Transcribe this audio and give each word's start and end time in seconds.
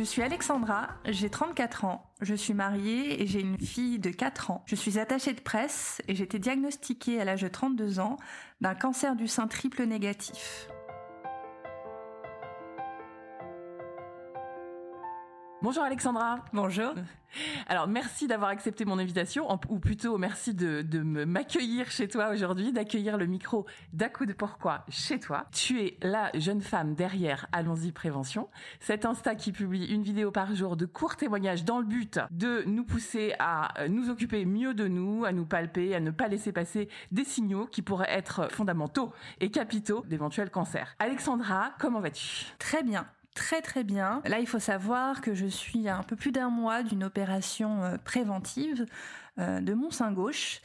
Je 0.00 0.04
suis 0.06 0.22
Alexandra, 0.22 0.88
j'ai 1.04 1.28
34 1.28 1.84
ans, 1.84 2.10
je 2.22 2.34
suis 2.34 2.54
mariée 2.54 3.22
et 3.22 3.26
j'ai 3.26 3.40
une 3.40 3.58
fille 3.58 3.98
de 3.98 4.08
4 4.08 4.50
ans. 4.50 4.62
Je 4.64 4.74
suis 4.74 4.98
attachée 4.98 5.34
de 5.34 5.42
presse 5.42 6.00
et 6.08 6.14
j'ai 6.14 6.24
été 6.24 6.38
diagnostiquée 6.38 7.20
à 7.20 7.26
l'âge 7.26 7.42
de 7.42 7.48
32 7.48 8.00
ans 8.00 8.16
d'un 8.62 8.74
cancer 8.74 9.14
du 9.14 9.28
sein 9.28 9.46
triple 9.46 9.84
négatif. 9.84 10.70
Bonjour 15.62 15.82
Alexandra. 15.82 16.36
Bonjour. 16.54 16.94
Alors 17.68 17.86
merci 17.86 18.26
d'avoir 18.26 18.48
accepté 18.48 18.86
mon 18.86 18.98
invitation, 18.98 19.46
ou 19.68 19.78
plutôt 19.78 20.16
merci 20.16 20.54
de, 20.54 20.82
m'accueillir 21.02 21.90
chez 21.90 22.08
toi 22.08 22.30
aujourd'hui, 22.30 22.72
d'accueillir 22.72 23.18
le 23.18 23.26
micro 23.26 23.66
d'À 23.92 24.08
coup 24.08 24.24
de 24.24 24.32
pourquoi 24.32 24.86
chez 24.88 25.20
toi. 25.20 25.44
Tu 25.52 25.82
es 25.82 25.98
la 26.00 26.30
jeune 26.32 26.62
femme 26.62 26.94
derrière 26.94 27.46
Allons-y 27.52 27.92
Prévention, 27.92 28.48
cet 28.80 29.04
Insta 29.04 29.34
qui 29.34 29.52
publie 29.52 29.84
une 29.84 30.02
vidéo 30.02 30.30
par 30.30 30.54
jour 30.54 30.76
de 30.76 30.86
courts 30.86 31.16
témoignages 31.16 31.64
dans 31.64 31.78
le 31.78 31.84
but 31.84 32.18
de 32.30 32.62
nous 32.66 32.84
pousser 32.84 33.34
à 33.38 33.86
nous 33.88 34.08
occuper 34.08 34.46
mieux 34.46 34.72
de 34.72 34.88
nous, 34.88 35.26
à 35.26 35.32
nous 35.32 35.44
palper, 35.44 35.94
à 35.94 36.00
ne 36.00 36.10
pas 36.10 36.28
laisser 36.28 36.52
passer 36.52 36.88
des 37.12 37.24
signaux 37.24 37.66
qui 37.66 37.82
pourraient 37.82 38.10
être 38.10 38.50
fondamentaux 38.50 39.12
et 39.40 39.50
capitaux 39.50 40.04
d'éventuels 40.08 40.50
cancers. 40.50 40.96
Alexandra, 40.98 41.72
comment 41.78 42.00
vas-tu? 42.00 42.46
Très 42.58 42.82
bien 42.82 43.06
très 43.34 43.62
très 43.62 43.84
bien. 43.84 44.22
Là, 44.24 44.40
il 44.40 44.46
faut 44.46 44.58
savoir 44.58 45.20
que 45.20 45.34
je 45.34 45.46
suis 45.46 45.88
à 45.88 45.96
un 45.96 46.02
peu 46.02 46.16
plus 46.16 46.32
d'un 46.32 46.50
mois 46.50 46.82
d'une 46.82 47.04
opération 47.04 47.82
euh, 47.82 47.96
préventive 47.98 48.86
euh, 49.38 49.60
de 49.60 49.74
mon 49.74 49.90
sein 49.90 50.12
gauche. 50.12 50.60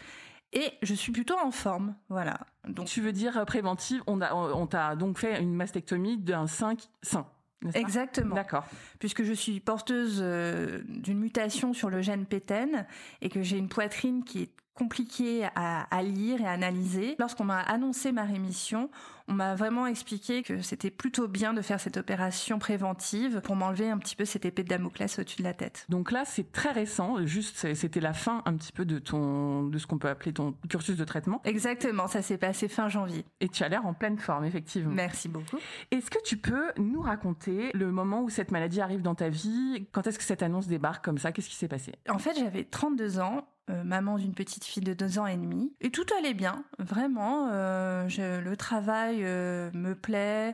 Et 0.53 0.71
je 0.81 0.93
suis 0.93 1.11
plutôt 1.11 1.37
en 1.37 1.51
forme, 1.51 1.95
voilà. 2.07 2.39
Donc, 2.67 2.87
tu 2.87 3.01
veux 3.01 3.11
dire 3.11 3.37
euh, 3.37 3.45
préventive 3.45 4.01
On 4.07 4.21
on 4.21 4.67
t'a 4.67 4.95
donc 4.95 5.17
fait 5.17 5.41
une 5.41 5.53
mastectomie 5.53 6.17
d'un 6.17 6.47
sein 6.47 6.75
sain. 7.01 7.27
Exactement. 7.73 8.35
D'accord. 8.35 8.65
Puisque 8.99 9.23
je 9.23 9.33
suis 9.33 9.59
porteuse 9.59 10.21
d'une 10.21 11.17
mutation 11.17 11.73
sur 11.73 11.89
le 11.89 12.01
gène 12.01 12.27
PTEN 12.27 12.85
et 13.21 13.29
que 13.29 13.41
j'ai 13.41 13.57
une 13.57 13.69
poitrine 13.69 14.23
qui 14.23 14.43
est 14.43 14.51
compliqué 14.75 15.47
à, 15.55 16.03
lire 16.03 16.41
et 16.41 16.45
à 16.45 16.51
analyser. 16.51 17.15
Lorsqu'on 17.17 17.45
m'a 17.45 17.59
annoncé 17.59 18.11
ma 18.11 18.23
rémission, 18.23 18.89
on 19.27 19.33
m'a 19.33 19.55
vraiment 19.55 19.87
expliqué 19.87 20.43
que 20.43 20.61
c'était 20.61 20.91
plutôt 20.91 21.27
bien 21.27 21.53
de 21.53 21.61
faire 21.61 21.79
cette 21.79 21.97
opération 21.97 22.59
préventive 22.59 23.41
pour 23.41 23.55
m'enlever 23.55 23.89
un 23.89 23.97
petit 23.97 24.15
peu 24.15 24.25
cette 24.25 24.45
épée 24.45 24.63
de 24.63 24.67
Damoclès 24.67 25.17
au-dessus 25.17 25.37
de 25.39 25.43
la 25.43 25.53
tête. 25.53 25.85
Donc 25.89 26.11
là, 26.11 26.23
c'est 26.25 26.51
très 26.51 26.71
récent, 26.71 27.25
juste 27.25 27.73
c'était 27.73 28.01
la 28.01 28.13
fin 28.13 28.43
un 28.45 28.53
petit 28.55 28.71
peu 28.71 28.85
de 28.85 28.99
ton 28.99 29.63
de 29.63 29.77
ce 29.77 29.87
qu'on 29.87 29.97
peut 29.97 30.09
appeler 30.09 30.33
ton 30.33 30.53
cursus 30.69 30.97
de 30.97 31.05
traitement. 31.05 31.41
Exactement, 31.45 32.07
ça 32.07 32.21
s'est 32.21 32.37
passé 32.37 32.67
fin 32.67 32.89
janvier. 32.89 33.25
Et 33.39 33.49
tu 33.49 33.63
as 33.63 33.69
l'air 33.69 33.85
en 33.85 33.93
pleine 33.93 34.17
forme, 34.17 34.45
effectivement. 34.45 34.93
Merci 34.93 35.29
beaucoup. 35.29 35.57
Est-ce 35.91 36.11
que 36.11 36.21
tu 36.23 36.37
peux 36.37 36.71
nous 36.77 37.01
raconter 37.01 37.71
le 37.73 37.91
moment 37.91 38.21
où 38.21 38.29
cette 38.29 38.51
maladie 38.51 38.81
arrive 38.81 39.01
dans 39.01 39.15
ta 39.15 39.29
vie? 39.29 39.87
Quand 39.91 40.05
est-ce 40.05 40.19
que 40.19 40.23
cette 40.25 40.43
annonce 40.43 40.67
débarque 40.67 41.03
comme 41.03 41.17
ça? 41.17 41.31
Qu'est-ce 41.31 41.49
qui 41.49 41.55
s'est 41.55 41.67
passé? 41.67 41.93
En 42.09 42.19
fait, 42.19 42.37
j'avais 42.37 42.63
32 42.63 43.19
ans 43.19 43.47
euh, 43.71 43.83
maman 43.83 44.19
d'une 44.19 44.35
petite 44.35 44.63
fille 44.63 44.83
de 44.83 44.93
deux 44.93 45.17
ans 45.17 45.25
et 45.25 45.37
demi. 45.37 45.73
Et 45.81 45.89
tout 45.89 46.05
allait 46.19 46.35
bien, 46.35 46.63
vraiment. 46.77 47.49
Euh, 47.51 48.07
le 48.41 48.55
travail 48.55 49.21
euh, 49.23 49.71
me 49.73 49.95
plaît. 49.95 50.53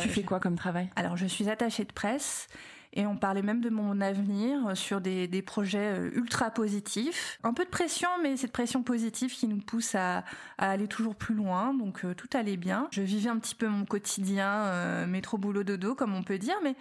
tu 0.00 0.08
fais 0.08 0.22
quoi 0.22 0.40
comme 0.40 0.56
travail? 0.56 0.90
Alors, 0.96 1.18
je 1.18 1.26
suis 1.26 1.50
attachée 1.50 1.84
de 1.84 1.92
presse. 1.92 2.48
Et 2.94 3.04
on 3.04 3.14
parlait 3.14 3.42
même 3.42 3.60
de 3.60 3.68
mon 3.68 4.00
avenir 4.00 4.74
sur 4.74 5.02
des, 5.02 5.42
projets 5.42 6.00
ultra 6.14 6.50
positifs. 6.50 7.38
Un 7.44 7.52
peu 7.52 7.66
de 7.66 7.68
pression, 7.68 8.08
mais 8.22 8.38
cette 8.38 8.52
pression 8.52 8.82
positive 8.82 9.34
qui 9.34 9.48
nous 9.48 9.58
pousse 9.58 9.94
à, 9.94 10.24
aller 10.56 10.88
toujours 10.88 11.14
plus 11.14 11.34
loin. 11.34 11.74
Donc 11.74 12.06
tout 12.16 12.28
allait 12.32 12.56
bien. 12.56 12.88
Je 12.92 13.02
vivais 13.02 13.28
un 13.28 13.38
petit 13.38 13.54
peu 13.54 13.68
mon 13.68 13.84
quotidien, 13.84 15.04
métro 15.06 15.36
boulot 15.36 15.62
dodo, 15.62 15.94
comme 15.94 16.14
on 16.14 16.22
peut 16.22 16.38
dire, 16.38 16.56
mais 16.64 16.74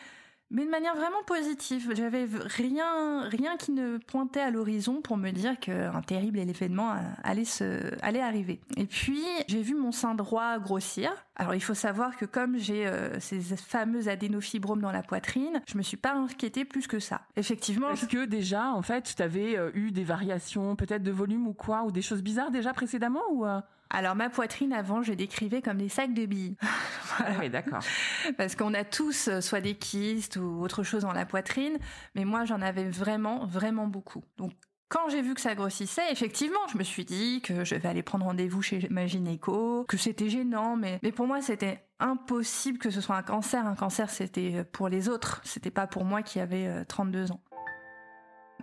mais 0.51 0.65
de 0.65 0.69
manière 0.69 0.95
vraiment 0.95 1.23
positive. 1.25 1.93
J'avais 1.95 2.25
rien, 2.25 3.27
rien 3.29 3.57
qui 3.57 3.71
ne 3.71 3.97
pointait 3.97 4.41
à 4.41 4.51
l'horizon 4.51 5.01
pour 5.01 5.17
me 5.17 5.31
dire 5.31 5.59
qu'un 5.59 6.01
terrible 6.01 6.39
événement 6.39 6.95
allait 7.23 7.45
se, 7.45 7.93
allait 8.03 8.21
arriver. 8.21 8.59
Et 8.77 8.85
puis, 8.85 9.23
j'ai 9.47 9.61
vu 9.61 9.75
mon 9.75 9.91
sein 9.91 10.15
droit 10.15 10.59
grossir. 10.59 11.11
Alors, 11.35 11.55
il 11.55 11.61
faut 11.61 11.73
savoir 11.73 12.15
que 12.15 12.25
comme 12.25 12.57
j'ai 12.57 12.87
euh, 12.87 13.19
ces 13.19 13.39
fameux 13.39 14.07
adénofibromes 14.07 14.81
dans 14.81 14.91
la 14.91 15.03
poitrine, 15.03 15.61
je 15.67 15.77
me 15.77 15.83
suis 15.83 15.97
pas 15.97 16.13
inquiétée 16.13 16.63
plus 16.63 16.87
que 16.87 16.99
ça. 16.99 17.21
Effectivement. 17.35 17.89
Est-ce 17.89 18.05
que 18.05 18.25
déjà, 18.25 18.71
en 18.71 18.81
fait, 18.81 19.13
tu 19.15 19.21
avais 19.21 19.57
euh, 19.57 19.71
eu 19.73 19.91
des 19.91 20.03
variations, 20.03 20.75
peut-être 20.75 21.03
de 21.03 21.11
volume 21.11 21.47
ou 21.47 21.53
quoi, 21.53 21.83
ou 21.83 21.91
des 21.91 22.01
choses 22.01 22.21
bizarres 22.21 22.51
déjà 22.51 22.73
précédemment 22.73 23.23
ou 23.31 23.45
euh 23.45 23.59
alors 23.95 24.13
ma 24.13 24.29
poitrine 24.29 24.73
avant, 24.73 25.03
je 25.03 25.13
décrivais 25.13 25.61
comme 25.61 25.77
des 25.77 25.87
sacs 25.87 26.13
de 26.13 26.25
billes. 26.25 26.57
Oui, 27.39 27.49
d'accord. 27.49 27.79
Parce 28.37 28.57
qu'on 28.57 28.73
a 28.73 28.83
tous 28.83 29.29
euh, 29.29 29.39
soit 29.39 29.61
des 29.61 29.75
kystes 29.75 30.35
ou 30.35 30.61
autre 30.61 30.83
chose 30.83 31.03
dans 31.03 31.13
la 31.13 31.25
poitrine, 31.25 31.77
mais 32.13 32.25
moi 32.25 32.43
j'en 32.43 32.61
avais 32.61 32.89
vraiment, 32.89 33.45
vraiment 33.45 33.87
beaucoup. 33.87 34.21
Donc 34.35 34.51
quand 34.89 35.07
j'ai 35.07 35.21
vu 35.21 35.33
que 35.33 35.39
ça 35.39 35.55
grossissait, 35.55 36.11
effectivement, 36.11 36.59
je 36.73 36.77
me 36.77 36.83
suis 36.83 37.05
dit 37.05 37.41
que 37.41 37.63
je 37.63 37.75
vais 37.75 37.87
aller 37.87 38.03
prendre 38.03 38.25
rendez-vous 38.25 38.61
chez 38.61 38.85
ma 38.89 39.07
gynéco, 39.07 39.85
que 39.87 39.95
c'était 39.95 40.27
gênant, 40.27 40.75
mais, 40.75 40.99
mais 41.03 41.13
pour 41.13 41.25
moi 41.25 41.41
c'était 41.41 41.85
impossible 42.01 42.79
que 42.79 42.89
ce 42.89 42.99
soit 42.99 43.15
un 43.15 43.23
cancer. 43.23 43.65
Un 43.65 43.75
cancer 43.75 44.09
c'était 44.09 44.65
pour 44.65 44.89
les 44.89 45.07
autres, 45.07 45.39
c'était 45.45 45.71
pas 45.71 45.87
pour 45.87 46.03
moi 46.03 46.21
qui 46.21 46.41
avait 46.41 46.83
32 46.83 47.19
euh, 47.31 47.33
ans. 47.33 47.39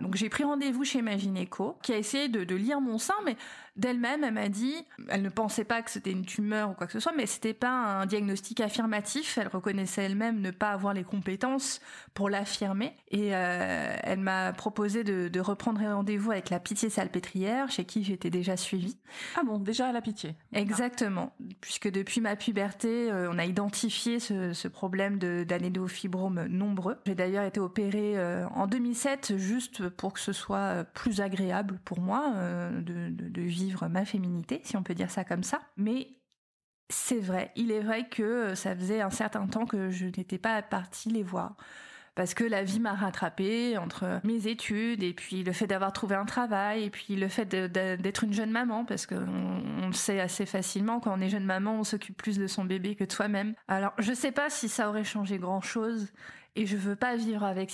Donc 0.03 0.15
j'ai 0.15 0.27
pris 0.27 0.43
rendez-vous 0.43 0.83
chez 0.83 1.01
ma 1.01 1.17
gynéco, 1.17 1.77
qui 1.81 1.93
a 1.93 1.97
essayé 1.97 2.27
de, 2.27 2.43
de 2.43 2.55
lire 2.55 2.81
mon 2.81 2.97
sein, 2.97 3.13
mais 3.25 3.37
d'elle-même, 3.77 4.23
elle 4.23 4.33
m'a 4.33 4.49
dit, 4.49 4.75
elle 5.09 5.21
ne 5.21 5.29
pensait 5.29 5.63
pas 5.63 5.81
que 5.81 5.89
c'était 5.89 6.11
une 6.11 6.25
tumeur 6.25 6.69
ou 6.69 6.73
quoi 6.73 6.87
que 6.87 6.93
ce 6.93 6.99
soit, 6.99 7.13
mais 7.15 7.25
c'était 7.25 7.53
pas 7.53 7.71
un 7.71 8.05
diagnostic 8.05 8.59
affirmatif. 8.59 9.37
Elle 9.37 9.47
reconnaissait 9.47 10.03
elle-même 10.03 10.41
ne 10.41 10.51
pas 10.51 10.71
avoir 10.71 10.93
les 10.93 11.03
compétences 11.03 11.79
pour 12.13 12.29
l'affirmer, 12.29 12.95
et 13.09 13.33
euh, 13.33 13.95
elle 14.03 14.19
m'a 14.19 14.51
proposé 14.51 15.03
de, 15.03 15.29
de 15.29 15.39
reprendre 15.39 15.81
rendez-vous 15.81 16.31
avec 16.31 16.49
la 16.49 16.59
Pitié 16.59 16.89
Salpêtrière, 16.89 17.71
chez 17.71 17.85
qui 17.85 18.03
j'étais 18.03 18.29
déjà 18.29 18.57
suivie. 18.57 18.97
Ah 19.37 19.43
bon, 19.43 19.57
déjà 19.57 19.87
à 19.87 19.91
la 19.93 20.01
Pitié. 20.01 20.35
Exactement, 20.51 21.33
puisque 21.61 21.89
depuis 21.89 22.19
ma 22.19 22.35
puberté, 22.35 23.09
euh, 23.09 23.31
on 23.31 23.39
a 23.39 23.45
identifié 23.45 24.19
ce, 24.19 24.51
ce 24.51 24.67
problème 24.67 25.17
d'anédophibrome 25.17 26.45
nombreux. 26.47 26.97
J'ai 27.05 27.15
d'ailleurs 27.15 27.45
été 27.45 27.61
opérée 27.61 28.17
euh, 28.17 28.45
en 28.49 28.67
2007 28.67 29.37
juste 29.37 29.89
pour 29.97 30.13
que 30.13 30.19
ce 30.19 30.33
soit 30.33 30.57
euh, 30.57 30.83
plus 30.83 31.21
agréable 31.21 31.79
pour 31.85 31.99
moi 31.99 32.33
euh, 32.35 32.81
de, 32.81 33.41
vivre 33.41 33.87
ma 33.87 34.05
féminité, 34.05 34.61
si 34.63 34.77
on 34.77 34.83
peut 34.83 34.93
dire 34.93 35.11
ça 35.11 35.23
comme 35.23 35.43
ça. 35.43 35.61
Mais 35.77 36.07
c'est 36.89 37.19
vrai, 37.19 37.51
il 37.55 37.71
est 37.71 37.81
vrai 37.81 38.07
que 38.09 38.23
euh, 38.23 38.55
ça 38.55 38.75
faisait 38.75 39.01
un 39.01 39.09
certain 39.09 39.47
temps 39.47 39.65
que 39.65 39.89
je 39.89 40.05
n'étais 40.05 40.37
pas 40.37 40.61
partie 40.61 41.09
les 41.09 41.23
voir 41.23 41.55
parce 42.15 42.33
que 42.33 42.43
la 42.43 42.63
vie 42.63 42.79
m'a 42.79 42.93
rattrapée 42.93 43.77
entre 43.77 44.21
mes 44.23 44.47
études 44.47 45.01
et 45.03 45.13
puis 45.13 45.43
le 45.43 45.51
fait 45.51 45.67
d'avoir 45.67 45.93
trouvé 45.93 46.15
un 46.15 46.25
travail 46.25 46.83
et 46.83 46.89
puis 46.89 47.15
le 47.15 47.27
fait 47.27 47.45
d'être 47.45 48.23
une 48.23 48.33
jeune 48.33 48.51
maman 48.51 48.85
parce 48.85 49.07
qu'on 49.07 49.25
on 49.81 49.87
le 49.87 49.93
sait 49.93 50.19
assez 50.19 50.45
facilement 50.45 50.99
quand 50.99 51.17
on 51.17 51.21
est 51.21 51.29
jeune 51.29 51.45
maman 51.45 51.79
on 51.79 51.83
s'occupe 51.83 52.15
plus 52.15 52.37
de 52.37 52.47
son 52.47 52.65
bébé 52.65 52.95
que 52.95 53.03
de 53.03 53.11
soi-même. 53.11 53.55
Alors 53.67 53.93
je 53.97 54.13
sais 54.13 54.31
pas 54.31 54.49
si 54.49 54.69
ça 54.69 54.89
aurait 54.89 55.03
changé 55.03 55.39
grand 55.39 55.61
chose 55.61 56.11
et 56.55 56.65
je 56.65 56.77
veux 56.77 56.95
pas 56.95 57.15
vivre 57.15 57.43
avec 57.43 57.71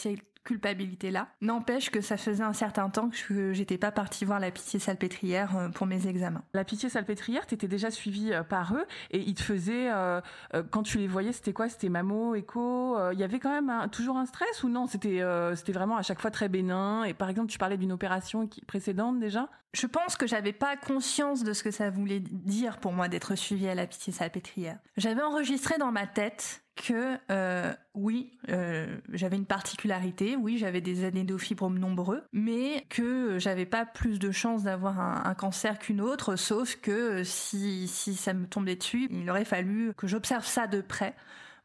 culpabilité-là. 0.49 1.27
N'empêche 1.41 1.91
que 1.91 2.01
ça 2.01 2.17
faisait 2.17 2.43
un 2.43 2.53
certain 2.53 2.89
temps 2.89 3.09
que 3.09 3.53
j'étais 3.53 3.77
pas 3.77 3.91
partie 3.91 4.25
voir 4.25 4.39
la 4.39 4.49
pitié 4.49 4.79
salpêtrière 4.79 5.55
euh, 5.55 5.69
pour 5.69 5.85
mes 5.85 6.07
examens. 6.07 6.43
La 6.55 6.63
pitié 6.63 6.89
salpêtrière, 6.89 7.45
t'étais 7.45 7.67
déjà 7.67 7.91
suivie 7.91 8.33
euh, 8.33 8.41
par 8.41 8.73
eux 8.73 8.85
et 9.11 9.19
ils 9.19 9.35
te 9.35 9.43
faisaient, 9.43 9.91
euh, 9.91 10.21
quand 10.71 10.81
tu 10.81 10.97
les 10.97 11.07
voyais, 11.07 11.33
c'était 11.33 11.53
quoi? 11.53 11.69
C'était 11.69 11.89
mammo, 11.89 12.33
écho 12.33 12.97
Il 13.11 13.19
y 13.19 13.23
avait 13.23 13.37
quand 13.37 13.61
même 13.61 13.89
toujours 13.91 14.17
un 14.17 14.25
stress 14.25 14.63
ou 14.63 14.69
non? 14.69 14.87
C'était 14.87 15.21
vraiment 15.71 15.97
à 15.97 16.01
chaque 16.01 16.19
fois 16.19 16.31
très 16.31 16.49
bénin. 16.49 17.03
Et 17.03 17.13
par 17.13 17.29
exemple, 17.29 17.51
tu 17.51 17.59
parlais 17.59 17.77
d'une 17.77 17.91
opération 17.91 18.49
précédente 18.65 19.19
déjà? 19.19 19.49
Je 19.73 19.85
pense 19.85 20.15
que 20.15 20.25
j'avais 20.25 20.53
pas 20.53 20.75
conscience 20.77 21.43
de 21.43 21.53
ce 21.53 21.63
que 21.63 21.71
ça 21.71 21.89
voulait 21.89 22.19
dire 22.19 22.77
pour 22.79 22.91
moi 22.91 23.07
d'être 23.07 23.35
suivie 23.35 23.67
à 23.67 23.75
la 23.75 23.85
pitié 23.85 24.11
salpêtrière. 24.11 24.79
J'avais 24.97 25.21
enregistré 25.21 25.77
dans 25.77 25.91
ma 25.91 26.07
tête 26.07 26.63
que 26.75 27.17
euh, 27.29 27.73
oui, 27.93 28.31
euh, 28.49 28.97
j'avais 29.11 29.35
une 29.35 29.45
particularité, 29.45 30.35
oui, 30.35 30.57
j'avais 30.57 30.81
des 30.81 31.03
adénofibromes 31.03 31.77
nombreux, 31.77 32.23
mais 32.31 32.85
que 32.89 33.37
j'avais 33.37 33.65
pas 33.65 33.85
plus 33.85 34.17
de 34.17 34.31
chances 34.31 34.63
d'avoir 34.63 34.99
un, 34.99 35.33
cancer 35.35 35.77
qu'une 35.77 36.01
autre, 36.01 36.35
sauf 36.35 36.77
que 36.77 37.23
si, 37.23 37.87
si 37.87 38.15
ça 38.15 38.33
me 38.33 38.47
tombait 38.47 38.75
dessus, 38.75 39.07
il 39.11 39.29
aurait 39.29 39.45
fallu 39.45 39.93
que 39.95 40.07
j'observe 40.07 40.45
ça 40.45 40.67
de 40.67 40.81
près. 40.81 41.15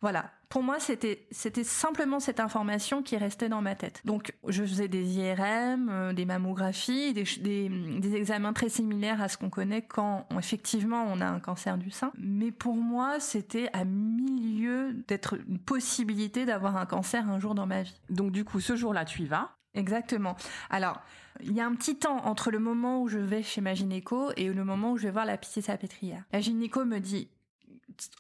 Voilà, 0.00 0.30
pour 0.54 0.62
moi, 0.62 0.78
c'était 0.78 1.26
c'était 1.32 1.64
simplement 1.64 2.20
cette 2.20 2.38
information 2.38 3.02
qui 3.02 3.16
restait 3.16 3.48
dans 3.48 3.60
ma 3.60 3.74
tête. 3.74 4.00
Donc, 4.04 4.32
je 4.46 4.62
faisais 4.62 4.86
des 4.86 5.18
IRM, 5.18 5.88
euh, 5.90 6.12
des 6.12 6.24
mammographies, 6.24 7.12
des, 7.12 7.24
des, 7.40 7.68
des, 7.68 8.14
examens 8.14 8.52
très 8.52 8.68
similaires 8.68 9.20
à 9.20 9.28
ce 9.28 9.36
qu'on 9.36 9.50
connaît 9.50 9.82
quand 9.82 10.28
effectivement 10.38 11.08
on 11.12 11.20
a 11.20 11.26
un 11.26 11.40
cancer 11.40 11.76
du 11.76 11.90
sein. 11.90 12.12
Mais 12.20 12.52
pour 12.52 12.76
moi, 12.76 13.18
c'était 13.18 13.68
à 13.72 13.84
milieu 13.84 14.92
d'être 15.08 15.34
une 15.48 15.58
possibilité 15.58 16.44
d'avoir 16.44 16.76
un 16.76 16.86
cancer 16.86 17.28
un 17.28 17.40
jour 17.40 17.56
dans 17.56 17.66
ma 17.66 17.82
vie. 17.82 18.00
Donc, 18.08 18.30
du 18.30 18.44
coup, 18.44 18.60
ce 18.60 18.76
jour-là, 18.76 19.04
tu 19.04 19.22
y 19.22 19.26
vas. 19.26 19.56
Exactement. 19.74 20.36
Alors, 20.70 21.00
il 21.40 21.52
y 21.52 21.60
a 21.60 21.66
un 21.66 21.74
petit 21.74 21.96
temps 21.96 22.24
entre 22.26 22.52
le 22.52 22.60
moment 22.60 23.02
où 23.02 23.08
je 23.08 23.18
vais 23.18 23.42
chez 23.42 23.60
ma 23.60 23.74
gynéco 23.74 24.30
et 24.36 24.52
le 24.52 24.64
moment 24.64 24.92
où 24.92 24.98
je 24.98 25.02
vais 25.02 25.10
voir 25.10 25.24
la 25.24 25.36
pitié 25.36 25.62
salpêtrière. 25.62 26.22
La 26.32 26.40
gynéco 26.40 26.84
me 26.84 27.00
dit 27.00 27.28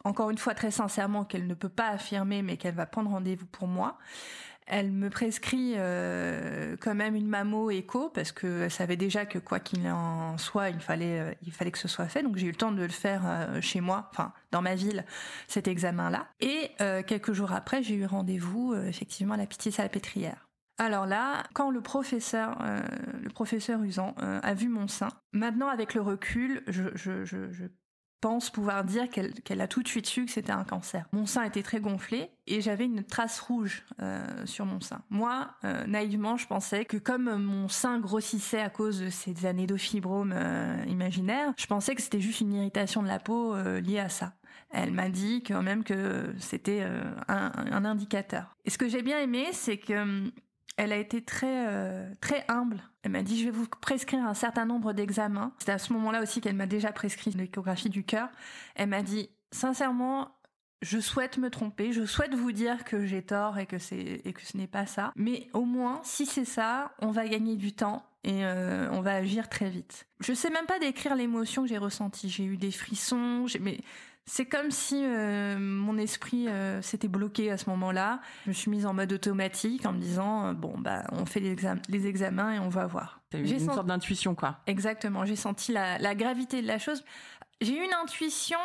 encore 0.04 0.30
une 0.30 0.38
fois 0.38 0.54
très 0.54 0.70
sincèrement 0.70 1.24
qu'elle 1.24 1.46
ne 1.46 1.54
peut 1.54 1.68
pas 1.68 1.88
affirmer 1.88 2.42
mais 2.42 2.56
qu'elle 2.56 2.74
va 2.74 2.86
prendre 2.86 3.10
rendez-vous 3.10 3.46
pour 3.46 3.68
moi. 3.68 3.98
Elle 4.66 4.92
me 4.92 5.10
prescrit 5.10 5.74
euh, 5.76 6.76
quand 6.80 6.94
même 6.94 7.14
une 7.14 7.26
mammo 7.26 7.70
écho 7.70 8.08
parce 8.08 8.32
qu'elle 8.32 8.70
savait 8.70 8.96
déjà 8.96 9.26
que 9.26 9.38
quoi 9.38 9.60
qu'il 9.60 9.86
en 9.88 10.38
soit, 10.38 10.70
il 10.70 10.80
fallait, 10.80 11.20
euh, 11.20 11.34
il 11.42 11.52
fallait 11.52 11.70
que 11.70 11.78
ce 11.78 11.88
soit 11.88 12.06
fait. 12.06 12.22
Donc 12.22 12.36
j'ai 12.36 12.46
eu 12.46 12.50
le 12.50 12.56
temps 12.56 12.72
de 12.72 12.82
le 12.82 12.88
faire 12.88 13.22
euh, 13.26 13.60
chez 13.60 13.82
moi, 13.82 14.08
enfin 14.10 14.32
dans 14.52 14.62
ma 14.62 14.74
ville, 14.74 15.04
cet 15.48 15.68
examen-là. 15.68 16.28
Et 16.40 16.70
quelques 17.06 17.32
jours 17.32 17.52
après, 17.52 17.82
j'ai 17.82 17.94
eu 17.94 18.06
rendez-vous 18.06 18.74
effectivement 18.74 19.34
à 19.34 19.36
la 19.36 19.46
pitié 19.46 19.70
salpêtrière. 19.72 20.48
Alors 20.78 21.06
là, 21.06 21.44
quand 21.54 21.70
le 21.70 21.80
professeur, 21.80 22.56
le 23.20 23.28
professeur 23.30 23.82
Usan 23.82 24.14
a 24.18 24.54
vu 24.54 24.68
mon 24.68 24.86
sein, 24.86 25.08
maintenant 25.32 25.68
avec 25.68 25.94
le 25.94 26.02
recul, 26.02 26.62
je, 26.68 26.84
je, 26.94 27.24
je 27.24 27.64
pense 28.24 28.48
pouvoir 28.48 28.84
dire 28.84 29.10
qu'elle 29.10 29.60
a 29.60 29.68
tout 29.68 29.82
de 29.82 29.88
suite 29.88 30.06
su 30.06 30.24
que 30.24 30.30
c'était 30.30 30.50
un 30.50 30.64
cancer. 30.64 31.06
Mon 31.12 31.26
sein 31.26 31.42
était 31.42 31.62
très 31.62 31.78
gonflé 31.78 32.30
et 32.46 32.62
j'avais 32.62 32.86
une 32.86 33.04
trace 33.04 33.38
rouge 33.38 33.84
euh, 34.00 34.46
sur 34.46 34.64
mon 34.64 34.80
sein. 34.80 35.02
Moi, 35.10 35.50
euh, 35.64 35.86
naïvement, 35.86 36.38
je 36.38 36.46
pensais 36.46 36.86
que 36.86 36.96
comme 36.96 37.36
mon 37.36 37.68
sein 37.68 38.00
grossissait 38.00 38.62
à 38.62 38.70
cause 38.70 38.98
de 38.98 39.10
ces 39.10 39.44
anédofibromes 39.44 40.32
euh, 40.34 40.82
imaginaires, 40.88 41.52
je 41.58 41.66
pensais 41.66 41.94
que 41.94 42.00
c'était 42.00 42.22
juste 42.22 42.40
une 42.40 42.54
irritation 42.54 43.02
de 43.02 43.08
la 43.08 43.18
peau 43.18 43.54
liée 43.80 43.98
à 43.98 44.08
ça. 44.08 44.32
Elle 44.70 44.92
m'a 44.92 45.10
dit 45.10 45.42
quand 45.42 45.62
même 45.62 45.84
que 45.84 46.34
c'était 46.38 46.82
un, 47.28 47.52
un 47.54 47.84
indicateur. 47.84 48.56
Et 48.64 48.70
ce 48.70 48.78
que 48.78 48.88
j'ai 48.88 49.02
bien 49.02 49.20
aimé, 49.20 49.48
c'est 49.52 49.76
que 49.76 50.00
hum, 50.00 50.32
elle 50.76 50.92
a 50.92 50.96
été 50.96 51.22
très 51.22 51.68
euh, 51.68 52.08
très 52.20 52.44
humble. 52.48 52.82
Elle 53.02 53.12
m'a 53.12 53.22
dit 53.22 53.38
je 53.38 53.44
vais 53.44 53.50
vous 53.50 53.66
prescrire 53.80 54.24
un 54.26 54.34
certain 54.34 54.64
nombre 54.64 54.92
d'examens. 54.92 55.52
C'est 55.58 55.72
à 55.72 55.78
ce 55.78 55.92
moment-là 55.92 56.22
aussi 56.22 56.40
qu'elle 56.40 56.56
m'a 56.56 56.66
déjà 56.66 56.92
prescrit 56.92 57.30
l'échographie 57.30 57.90
du 57.90 58.04
cœur. 58.04 58.28
Elle 58.74 58.88
m'a 58.88 59.02
dit 59.02 59.30
sincèrement 59.50 60.30
je 60.82 60.98
souhaite 60.98 61.38
me 61.38 61.48
tromper, 61.48 61.92
je 61.92 62.04
souhaite 62.04 62.34
vous 62.34 62.52
dire 62.52 62.84
que 62.84 63.06
j'ai 63.06 63.22
tort 63.22 63.58
et 63.58 63.66
que 63.66 63.78
c'est 63.78 64.20
et 64.24 64.32
que 64.32 64.42
ce 64.42 64.56
n'est 64.56 64.66
pas 64.66 64.86
ça. 64.86 65.12
Mais 65.16 65.48
au 65.52 65.64
moins 65.64 66.00
si 66.02 66.26
c'est 66.26 66.44
ça, 66.44 66.92
on 67.00 67.10
va 67.10 67.26
gagner 67.26 67.56
du 67.56 67.72
temps 67.72 68.04
et 68.24 68.44
euh, 68.44 68.88
on 68.90 69.00
va 69.00 69.14
agir 69.14 69.48
très 69.48 69.68
vite. 69.68 70.06
Je 70.20 70.32
sais 70.32 70.50
même 70.50 70.66
pas 70.66 70.78
décrire 70.78 71.14
l'émotion 71.14 71.62
que 71.62 71.68
j'ai 71.68 71.78
ressentie. 71.78 72.30
J'ai 72.30 72.44
eu 72.44 72.56
des 72.56 72.70
frissons, 72.70 73.46
mais 73.60 73.80
c'est 74.26 74.46
comme 74.46 74.70
si 74.70 75.02
euh, 75.04 75.56
mon 75.58 75.98
esprit 75.98 76.48
euh, 76.48 76.80
s'était 76.82 77.08
bloqué 77.08 77.50
à 77.50 77.58
ce 77.58 77.68
moment-là. 77.70 78.20
Je 78.44 78.50
me 78.50 78.54
suis 78.54 78.70
mise 78.70 78.86
en 78.86 78.94
mode 78.94 79.12
automatique 79.12 79.84
en 79.86 79.92
me 79.92 80.00
disant 80.00 80.46
euh, 80.46 80.52
bon 80.52 80.78
bah 80.78 81.04
on 81.12 81.26
fait 81.26 81.40
les, 81.40 81.52
exam- 81.54 81.82
les 81.88 82.06
examens 82.06 82.52
et 82.54 82.58
on 82.58 82.68
va 82.68 82.86
voir. 82.86 83.20
T'as 83.30 83.38
eu 83.38 83.46
J'ai 83.46 83.54
une 83.54 83.60
senti- 83.60 83.74
sorte 83.74 83.86
d'intuition, 83.86 84.34
quoi. 84.34 84.60
Exactement, 84.66 85.24
j'ai 85.24 85.36
senti 85.36 85.72
la, 85.72 85.98
la 85.98 86.14
gravité 86.14 86.62
de 86.62 86.66
la 86.66 86.78
chose. 86.78 87.04
J'ai 87.60 87.76
eu 87.78 87.84
une 87.84 87.94
intuition. 88.02 88.58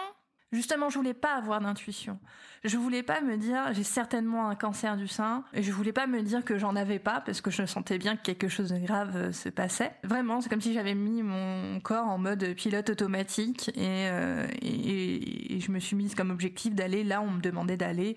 Justement, 0.52 0.90
je 0.90 0.98
voulais 0.98 1.14
pas 1.14 1.36
avoir 1.36 1.62
d'intuition. 1.62 2.20
Je 2.64 2.78
voulais 2.78 3.04
pas 3.04 3.22
me 3.22 3.38
dire 3.38 3.74
j'ai 3.74 3.84
certainement 3.84 4.50
un 4.50 4.56
cancer 4.56 4.98
du 4.98 5.08
sein. 5.08 5.44
Et 5.54 5.64
je 5.64 5.72
voulais 5.72 5.94
pas 5.94 6.08
me 6.08 6.22
dire 6.22 6.44
que 6.44 6.58
j'en 6.58 6.76
avais 6.76 7.00
pas 7.00 7.22
parce 7.22 7.42
que 7.42 7.52
je 7.52 7.66
sentais 7.66 7.98
bien 7.98 8.16
que 8.16 8.22
quelque 8.22 8.48
chose 8.48 8.70
de 8.70 8.78
grave 8.78 9.16
euh, 9.16 9.32
se 9.32 9.50
passait. 9.50 9.92
Vraiment, 10.04 10.42
c'est 10.42 10.50
comme 10.50 10.62
si 10.62 10.74
j'avais 10.74 10.96
mis 10.96 11.24
mon 11.24 11.80
corps 11.80 12.08
en 12.08 12.18
mode 12.18 12.54
pilote 12.56 12.90
automatique 12.90 13.70
et, 13.76 14.10
euh, 14.10 14.48
et, 14.62 15.56
et 15.56 15.60
je 15.60 15.72
me 15.72 15.80
suis 15.80 15.96
mise 15.96 16.16
comme 16.16 16.32
objectif 16.32 16.76
d'aller 16.76 17.04
là 17.04 17.22
où 17.22 17.26
on 17.26 17.32
me 17.32 17.42
demandait 17.42 17.78
d'aller 17.78 18.16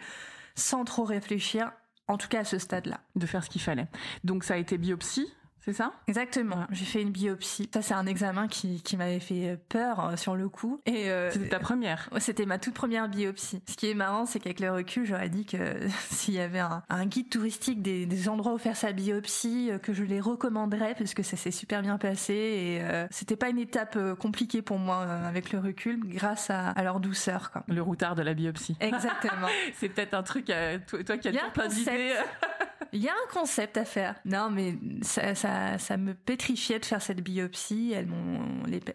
sans 0.54 0.84
trop 0.84 1.04
réfléchir. 1.04 1.72
En 2.08 2.18
tout 2.18 2.28
cas 2.28 2.40
à 2.40 2.44
ce 2.44 2.58
stade-là. 2.58 3.00
De 3.14 3.26
faire 3.26 3.44
ce 3.44 3.48
qu'il 3.48 3.62
fallait. 3.62 3.86
Donc, 4.24 4.44
ça 4.44 4.54
a 4.54 4.56
été 4.56 4.76
biopsie, 4.76 5.32
c'est 5.64 5.72
ça? 5.72 5.92
Exactement. 6.08 6.66
J'ai 6.70 6.84
fait 6.84 7.02
une 7.02 7.10
biopsie. 7.10 7.68
Ça, 7.72 7.82
c'est 7.82 7.94
un 7.94 8.06
examen 8.06 8.48
qui, 8.48 8.82
qui 8.82 8.96
m'avait 8.96 9.20
fait 9.20 9.58
peur 9.68 10.04
euh, 10.08 10.16
sur 10.16 10.34
le 10.34 10.48
coup. 10.48 10.80
Et 10.86 11.10
euh, 11.10 11.30
C'était 11.30 11.48
ta 11.48 11.58
première. 11.60 12.08
c'était 12.18 12.46
ma 12.46 12.58
toute 12.58 12.74
première 12.74 13.08
biopsie. 13.08 13.62
Ce 13.68 13.76
qui 13.76 13.88
est 13.88 13.94
marrant, 13.94 14.26
c'est 14.26 14.40
qu'avec 14.40 14.60
le 14.60 14.70
recul, 14.72 15.04
j'aurais 15.06 15.28
dit 15.28 15.44
que 15.44 15.56
s'il 16.10 16.34
y 16.34 16.40
avait 16.40 16.58
un, 16.58 16.82
un 16.88 17.06
guide 17.06 17.30
touristique 17.30 17.80
des, 17.82 18.06
des 18.06 18.28
endroits 18.28 18.52
où 18.54 18.58
faire 18.58 18.76
sa 18.76 18.92
biopsie, 18.92 19.70
euh, 19.70 19.78
que 19.78 19.92
je 19.92 20.04
les 20.04 20.20
recommanderais 20.20 20.94
parce 20.98 21.14
que 21.14 21.22
ça 21.22 21.36
s'est 21.36 21.50
super 21.50 21.82
bien 21.82 21.98
passé 21.98 22.34
et 22.34 22.80
euh, 22.82 23.06
c'était 23.10 23.36
pas 23.36 23.48
une 23.48 23.58
étape 23.58 23.94
euh, 23.96 24.14
compliquée 24.14 24.62
pour 24.62 24.78
moi 24.78 25.04
euh, 25.06 25.28
avec 25.28 25.52
le 25.52 25.58
recul, 25.58 26.00
grâce 26.04 26.50
à, 26.50 26.70
à 26.70 26.82
leur 26.82 27.00
douceur. 27.00 27.50
Quoi. 27.52 27.62
Le 27.68 27.82
routard 27.82 28.14
de 28.14 28.22
la 28.22 28.34
biopsie. 28.34 28.76
Exactement. 28.80 29.48
C'est 29.74 29.88
peut-être 29.88 30.14
un 30.14 30.22
truc, 30.22 30.50
à, 30.50 30.78
toi, 30.78 31.02
toi 31.04 31.18
qui 31.18 31.28
as 31.28 31.32
toujours 31.32 31.52
plein 31.52 31.68
d'idées. 31.68 32.14
Il 32.92 33.02
y 33.02 33.08
a 33.08 33.12
un 33.12 33.32
concept 33.32 33.76
à 33.78 33.84
faire. 33.84 34.16
Non, 34.24 34.50
mais 34.50 34.74
ça, 35.02 35.34
ça, 35.78 35.96
me 35.96 36.14
pétrifiait 36.14 36.78
de 36.78 36.84
faire 36.84 37.00
cette 37.00 37.22
biopsie. 37.22 37.92
Elles 37.94 38.08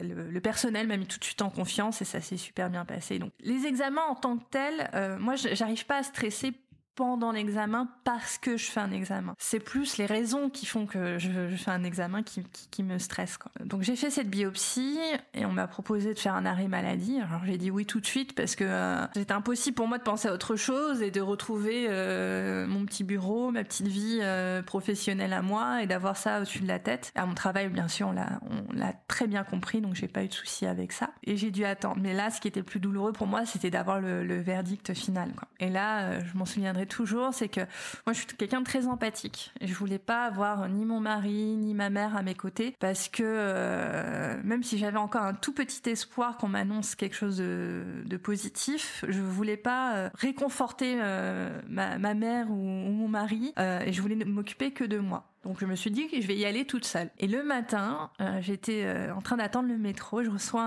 le, 0.01 0.39
personnel 0.39 0.87
m'a 0.87 0.97
mis 0.97 1.07
tout 1.07 1.17
de 1.17 1.23
suite 1.23 1.41
en 1.41 1.49
confiance 1.49 2.01
et 2.01 2.05
ça 2.05 2.21
s'est 2.21 2.37
super 2.37 2.69
bien 2.69 2.85
passé. 2.85 3.17
Donc, 3.17 3.31
les 3.39 3.65
examens 3.65 4.05
en 4.09 4.15
tant 4.15 4.37
que 4.37 4.43
tels, 4.51 4.89
euh, 4.93 5.17
moi, 5.17 5.35
j'arrive 5.35 5.85
pas 5.85 5.97
à 5.97 6.03
stresser 6.03 6.53
pendant 6.97 7.31
l'examen 7.31 7.87
parce 8.03 8.39
que 8.39 8.57
je 8.57 8.65
fais 8.65 8.79
un 8.79 8.91
examen. 8.91 9.35
C'est 9.37 9.59
plus 9.59 9.97
les 9.97 10.07
raisons 10.07 10.49
qui 10.49 10.65
font 10.65 10.87
que 10.87 11.19
je, 11.19 11.29
fais 11.55 11.69
un 11.69 11.83
examen 11.83 12.23
qui, 12.23 12.83
me 12.83 12.97
stressent. 12.97 13.37
Quoi. 13.37 13.51
Donc 13.65 13.83
j'ai 13.83 13.95
fait 13.95 14.09
cette 14.09 14.29
biopsie 14.29 14.97
et 15.33 15.45
on 15.45 15.51
m'a 15.51 15.67
proposé 15.67 16.13
de 16.13 16.19
faire 16.19 16.33
un 16.33 16.45
arrêt 16.45 16.67
maladie. 16.67 17.19
Alors 17.19 17.41
j'ai 17.45 17.57
dit 17.57 17.69
oui 17.69 17.85
tout 17.85 17.99
de 17.99 18.05
suite 18.05 18.33
parce 18.33 18.55
que 18.55 18.63
euh, 18.63 19.05
c'était 19.13 19.33
impossible 19.33 19.75
pour 19.75 19.87
moi 19.87 19.99
de 19.99 20.03
penser 20.03 20.27
à 20.27 20.33
autre 20.33 20.55
chose 20.55 21.03
et 21.03 21.11
de 21.11 21.21
retrouver 21.21 21.85
euh, 21.87 22.65
mon 22.65 22.85
petit 22.85 23.03
bureau, 23.03 23.51
ma 23.51 23.63
petite 23.63 23.87
vie 23.87 24.19
euh, 24.21 24.63
professionnelle 24.63 25.33
à 25.33 25.43
moi 25.43 25.83
et 25.83 25.87
d'avoir 25.87 26.17
ça 26.17 26.37
au-dessus 26.37 26.61
de 26.61 26.67
la 26.67 26.79
tête. 26.79 27.11
À 27.13 27.27
mon 27.27 27.35
travail, 27.35 27.69
bien 27.69 27.87
sûr, 27.87 28.07
on 28.07 28.13
l'a, 28.13 28.93
très 29.07 29.27
bien 29.27 29.43
compris, 29.43 29.81
donc 29.81 29.93
j'ai 29.93 30.07
pas 30.07 30.23
eu 30.23 30.27
de 30.27 30.33
souci 30.33 30.65
avec 30.65 30.91
ça. 30.91 31.11
Et 31.23 31.37
j'ai 31.37 31.51
dû 31.51 31.63
attendre. 31.63 31.97
Mais 32.01 32.13
là, 32.13 32.31
ce 32.31 32.41
qui 32.41 32.47
était 32.47 32.63
plus 32.63 32.79
douloureux 32.79 33.11
pour 33.11 33.27
moi, 33.27 33.45
c'était 33.45 33.69
d'avoir 33.69 34.01
le, 34.01 34.37
verdict 34.41 34.93
final. 34.93 35.29
Et 35.59 35.69
là, 35.69 36.19
je 36.21 36.37
m'en 36.37 36.45
souviendrai 36.45 36.86
toujours, 36.87 37.33
c'est 37.33 37.49
que 37.49 37.61
moi, 38.05 38.13
je 38.13 38.19
suis 38.19 38.27
quelqu'un 38.27 38.61
de 38.61 38.65
très 38.65 38.87
empathique. 38.87 39.51
Et 39.61 39.67
je 39.67 39.73
voulais 39.73 39.99
pas 39.99 40.25
avoir 40.25 40.67
ni 40.69 40.85
mon 40.85 40.99
mari 40.99 41.55
ni 41.55 41.73
ma 41.73 41.89
mère 41.89 42.15
à 42.15 42.21
mes 42.21 42.35
côtés 42.35 42.75
parce 42.79 43.09
que 43.09 43.23
euh, 43.23 44.35
même 44.43 44.63
si 44.63 44.77
j'avais 44.77 44.97
encore 44.97 45.23
un 45.23 45.33
tout 45.33 45.53
petit 45.53 45.89
espoir 45.89 46.37
qu'on 46.37 46.47
m'annonce 46.47 46.95
quelque 46.95 47.15
chose 47.15 47.37
de, 47.37 48.17
positif, 48.17 49.05
je 49.07 49.21
voulais 49.21 49.57
pas 49.57 49.95
euh, 49.95 50.09
réconforter 50.15 50.97
euh, 50.99 51.61
ma, 51.67 51.97
mère 52.13 52.49
ou, 52.49 52.55
mon 52.55 53.07
mari 53.07 53.53
et 53.57 53.93
je 53.93 54.01
voulais 54.01 54.15
m'occuper 54.15 54.71
que 54.71 54.83
de 54.83 54.97
moi. 54.97 55.25
Donc 55.47 55.61
je 55.61 55.65
me 55.65 55.75
suis 55.75 55.91
dit 55.91 56.07
que 56.09 56.19
je 56.19 56.27
vais 56.27 56.35
y 56.35 56.45
aller 56.45 56.65
toute 56.65 56.83
seule. 56.83 57.09
Et 57.19 57.27
le 57.27 57.41
matin, 57.41 58.09
euh, 58.19 58.41
j'étais 58.41 58.83
euh, 58.83 59.15
en 59.15 59.21
train 59.21 59.37
d'attendre 59.37 59.69
le 59.69 59.77
métro, 59.77 60.21
je 60.21 60.29
reçois 60.29 60.61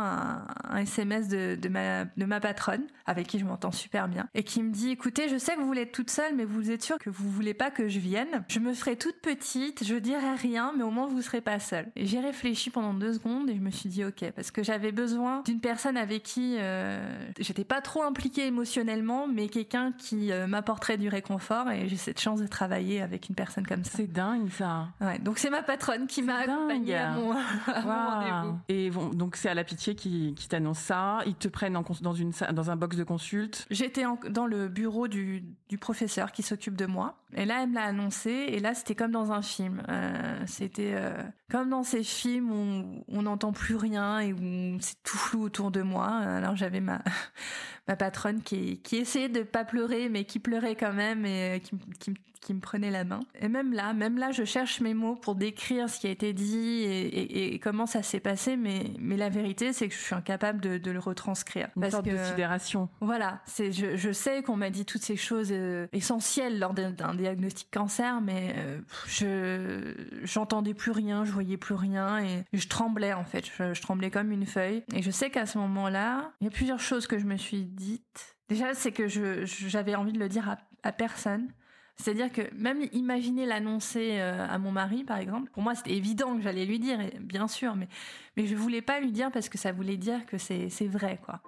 un, 0.64 0.76
SMS 0.78 1.28
de, 1.28 1.54
de, 1.54 1.68
ma, 1.68 2.06
de 2.06 2.24
ma 2.24 2.40
patronne, 2.40 2.84
avec 3.04 3.26
qui 3.26 3.38
je 3.38 3.44
m'entends 3.44 3.72
super 3.72 4.08
bien, 4.08 4.26
et 4.34 4.42
qui 4.42 4.62
me 4.62 4.72
dit, 4.72 4.90
écoutez, 4.90 5.28
je 5.28 5.36
sais 5.36 5.54
que 5.54 5.60
vous 5.60 5.66
voulez 5.66 5.82
être 5.82 5.92
toute 5.92 6.08
seule, 6.08 6.34
mais 6.34 6.46
vous 6.46 6.70
êtes 6.70 6.82
sûre 6.82 6.96
que 6.98 7.10
vous 7.10 7.28
voulez 7.28 7.52
pas 7.52 7.70
que 7.70 7.88
je 7.88 7.98
vienne. 7.98 8.42
Je 8.48 8.58
me 8.58 8.72
ferai 8.72 8.96
toute 8.96 9.16
petite, 9.16 9.84
je 9.84 9.96
dirai 9.96 10.34
rien, 10.36 10.72
mais 10.74 10.82
au 10.82 10.90
moins 10.90 11.08
vous 11.08 11.20
serez 11.20 11.42
pas 11.42 11.58
seule. 11.58 11.88
Et 11.94 12.06
j'ai 12.06 12.20
réfléchi 12.20 12.70
pendant 12.70 12.94
deux 12.94 13.12
secondes 13.12 13.50
et 13.50 13.56
je 13.56 13.60
me 13.60 13.70
suis 13.70 13.90
dit, 13.90 14.02
ok, 14.02 14.30
parce 14.34 14.50
que 14.50 14.62
j'avais 14.62 14.92
besoin 14.92 15.42
d'une 15.42 15.60
personne 15.60 15.98
avec 15.98 16.22
qui 16.22 16.56
euh, 16.58 16.98
j'étais 17.38 17.64
pas 17.64 17.82
trop 17.82 18.02
impliquée 18.02 18.46
émotionnellement, 18.46 19.26
mais 19.26 19.48
quelqu'un 19.48 19.92
qui 19.92 20.32
euh, 20.32 20.46
m'apporterait 20.46 20.96
du 20.96 21.08
réconfort, 21.08 21.70
et 21.70 21.86
j'ai 21.86 21.96
cette 21.98 22.20
chance 22.20 22.40
de 22.40 22.46
travailler 22.46 23.02
avec 23.02 23.28
une 23.28 23.34
personne 23.34 23.66
comme 23.66 23.84
ça. 23.84 23.90
C'est 23.96 24.10
dingue, 24.10 24.48
ça. 24.50 24.69
Ouais, 25.00 25.18
donc 25.18 25.38
c'est 25.38 25.50
ma 25.50 25.62
patronne 25.62 26.06
qui 26.06 26.22
m'a 26.22 26.36
accompagnée 26.36 26.96
à 26.96 27.10
mon, 27.12 27.32
à 27.66 27.80
mon 27.82 28.10
rendez-vous. 28.10 28.58
Et 28.68 28.90
bon, 28.90 29.08
donc 29.10 29.36
c'est 29.36 29.48
à 29.48 29.54
la 29.54 29.64
pitié 29.64 29.94
qui, 29.94 30.34
qui 30.36 30.48
t'annonce 30.48 30.78
ça. 30.78 31.18
Ils 31.26 31.34
te 31.34 31.48
prennent 31.48 31.76
en 31.76 31.84
dans, 32.00 32.14
une, 32.14 32.32
sa- 32.32 32.52
dans 32.52 32.70
un 32.70 32.76
box 32.76 32.96
de 32.96 33.04
consulte. 33.04 33.66
J'étais 33.70 34.04
dans 34.28 34.46
le 34.46 34.68
bureau 34.68 35.08
du, 35.08 35.44
du 35.68 35.78
professeur 35.78 36.32
qui 36.32 36.42
s'occupe 36.42 36.76
de 36.76 36.86
moi. 36.86 37.16
Et 37.36 37.44
là, 37.44 37.62
elle 37.62 37.70
me 37.70 37.74
l'a 37.74 37.84
annoncé, 37.84 38.30
et 38.30 38.60
là, 38.60 38.74
c'était 38.74 38.94
comme 38.94 39.12
dans 39.12 39.32
un 39.32 39.42
film. 39.42 39.82
Euh, 39.88 40.42
c'était 40.46 40.92
euh, 40.94 41.12
comme 41.50 41.70
dans 41.70 41.82
ces 41.82 42.02
films 42.02 42.50
où 42.50 43.04
on 43.08 43.22
n'entend 43.22 43.52
plus 43.52 43.76
rien 43.76 44.20
et 44.20 44.32
où 44.32 44.78
c'est 44.80 45.02
tout 45.02 45.18
flou 45.18 45.42
autour 45.42 45.70
de 45.70 45.82
moi. 45.82 46.06
Alors 46.08 46.56
j'avais 46.56 46.80
ma 46.80 47.02
ma 47.88 47.96
patronne 47.96 48.42
qui 48.42 48.80
qui 48.82 48.96
essayait 48.96 49.28
de 49.28 49.42
pas 49.42 49.64
pleurer, 49.64 50.08
mais 50.08 50.24
qui 50.24 50.38
pleurait 50.38 50.76
quand 50.76 50.92
même 50.92 51.26
et 51.26 51.56
euh, 51.56 51.58
qui, 51.58 51.72
qui, 51.98 52.14
qui 52.40 52.54
me 52.54 52.60
prenait 52.60 52.90
la 52.90 53.04
main. 53.04 53.20
Et 53.40 53.48
même 53.48 53.72
là, 53.72 53.92
même 53.92 54.18
là, 54.18 54.32
je 54.32 54.44
cherche 54.44 54.80
mes 54.80 54.94
mots 54.94 55.14
pour 55.14 55.34
décrire 55.34 55.90
ce 55.90 56.00
qui 56.00 56.06
a 56.06 56.10
été 56.10 56.32
dit 56.32 56.82
et, 56.84 57.54
et, 57.54 57.58
comment 57.58 57.86
ça 57.86 58.02
s'est 58.02 58.20
passé, 58.20 58.56
mais, 58.56 58.92
mais 58.98 59.16
la 59.16 59.28
vérité, 59.28 59.72
c'est 59.72 59.88
que 59.88 59.94
je 59.94 60.00
suis 60.00 60.14
incapable 60.14 60.60
de, 60.60 60.78
de 60.78 60.90
le 60.90 60.98
retranscrire. 60.98 61.68
Une 61.76 61.82
parce 61.82 61.92
sorte 61.92 62.06
que, 62.06 62.10
de 62.10 62.24
sidération. 62.24 62.88
Voilà, 63.00 63.40
c'est, 63.44 63.72
je, 63.72 63.96
je 63.96 64.12
sais 64.12 64.42
qu'on 64.42 64.56
m'a 64.56 64.70
dit 64.70 64.86
toutes 64.86 65.02
ces 65.02 65.16
choses 65.16 65.52
essentielles 65.92 66.58
lors 66.58 66.72
d'un 66.72 67.14
diagnostic 67.20 67.70
cancer, 67.70 68.20
mais 68.20 68.54
euh, 68.56 68.80
je 69.06 69.94
j'entendais 70.24 70.74
plus 70.74 70.90
rien, 70.90 71.24
je 71.24 71.32
voyais 71.32 71.56
plus 71.56 71.74
rien 71.74 72.18
et 72.18 72.44
je 72.52 72.68
tremblais 72.68 73.12
en 73.12 73.24
fait, 73.24 73.44
je, 73.46 73.80
tremblais 73.80 74.10
comme 74.10 74.32
une 74.32 74.46
feuille. 74.46 74.82
Et 74.94 75.02
je 75.02 75.10
sais 75.10 75.30
qu'à 75.30 75.46
ce 75.46 75.58
moment-là, 75.58 76.32
il 76.40 76.44
y 76.44 76.48
a 76.48 76.50
plusieurs 76.50 76.80
choses 76.80 77.06
que 77.06 77.18
je 77.18 77.26
me 77.26 77.36
suis 77.36 77.64
dites. 77.64 78.36
Déjà, 78.48 78.74
c'est 78.74 78.92
que 78.92 79.06
j'avais 79.06 79.94
envie 79.94 80.12
de 80.12 80.18
le 80.18 80.28
dire 80.28 80.56
à, 80.82 80.92
personne. 80.92 81.52
C'est-à-dire 81.96 82.32
que 82.32 82.42
même 82.54 82.80
imaginer 82.92 83.44
l'annoncer 83.44 84.18
euh, 84.18 84.46
à 84.48 84.58
mon 84.58 84.72
mari, 84.72 85.04
par 85.04 85.18
exemple, 85.18 85.50
pour 85.50 85.62
moi 85.62 85.74
c'était 85.74 85.94
évident 85.94 86.34
que 86.34 86.42
j'allais 86.42 86.64
lui 86.64 86.78
dire, 86.78 86.98
bien 87.20 87.46
sûr, 87.46 87.76
mais, 87.76 87.88
mais 88.36 88.46
je 88.46 88.56
voulais 88.56 88.80
pas 88.80 89.00
lui 89.00 89.12
dire 89.12 89.30
parce 89.30 89.50
que 89.50 89.58
ça 89.58 89.70
voulait 89.70 89.98
dire 89.98 90.24
que 90.24 90.38
c'est, 90.38 90.70
c'est 90.70 90.88
vrai, 90.88 91.20
quoi. 91.22 91.42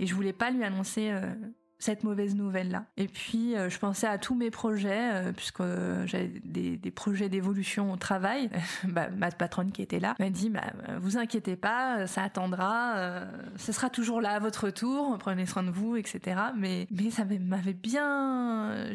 Et 0.00 0.06
je 0.06 0.14
voulais 0.14 0.32
pas 0.32 0.50
lui 0.50 0.64
annoncer 0.64 1.10
euh, 1.10 1.34
cette 1.78 2.02
mauvaise 2.02 2.34
nouvelle-là. 2.34 2.84
Et 2.96 3.06
puis, 3.06 3.56
euh, 3.56 3.70
je 3.70 3.78
pensais 3.78 4.06
à 4.06 4.18
tous 4.18 4.34
mes 4.34 4.50
projets, 4.50 5.12
euh, 5.12 5.32
puisque 5.32 5.60
euh, 5.60 6.06
j'avais 6.06 6.28
des, 6.44 6.90
projets 6.90 7.28
d'évolution 7.28 7.92
au 7.92 7.96
travail. 7.96 8.50
bah, 8.84 9.08
ma 9.10 9.30
patronne 9.30 9.70
qui 9.70 9.82
était 9.82 10.00
là 10.00 10.14
m'a 10.18 10.30
dit, 10.30 10.50
bah, 10.50 10.64
vous 11.00 11.16
inquiétez 11.16 11.54
pas, 11.54 12.06
ça 12.06 12.22
attendra, 12.22 13.22
ce 13.56 13.72
sera 13.72 13.90
toujours 13.90 14.20
là 14.20 14.32
à 14.32 14.38
votre 14.38 14.70
tour, 14.70 15.16
prenez 15.18 15.46
soin 15.46 15.62
de 15.62 15.70
vous, 15.70 15.96
etc. 15.96 16.40
Mais, 16.56 16.88
mais 16.90 17.10
ça 17.10 17.24
m'avait 17.24 17.74
bien... 17.74 18.90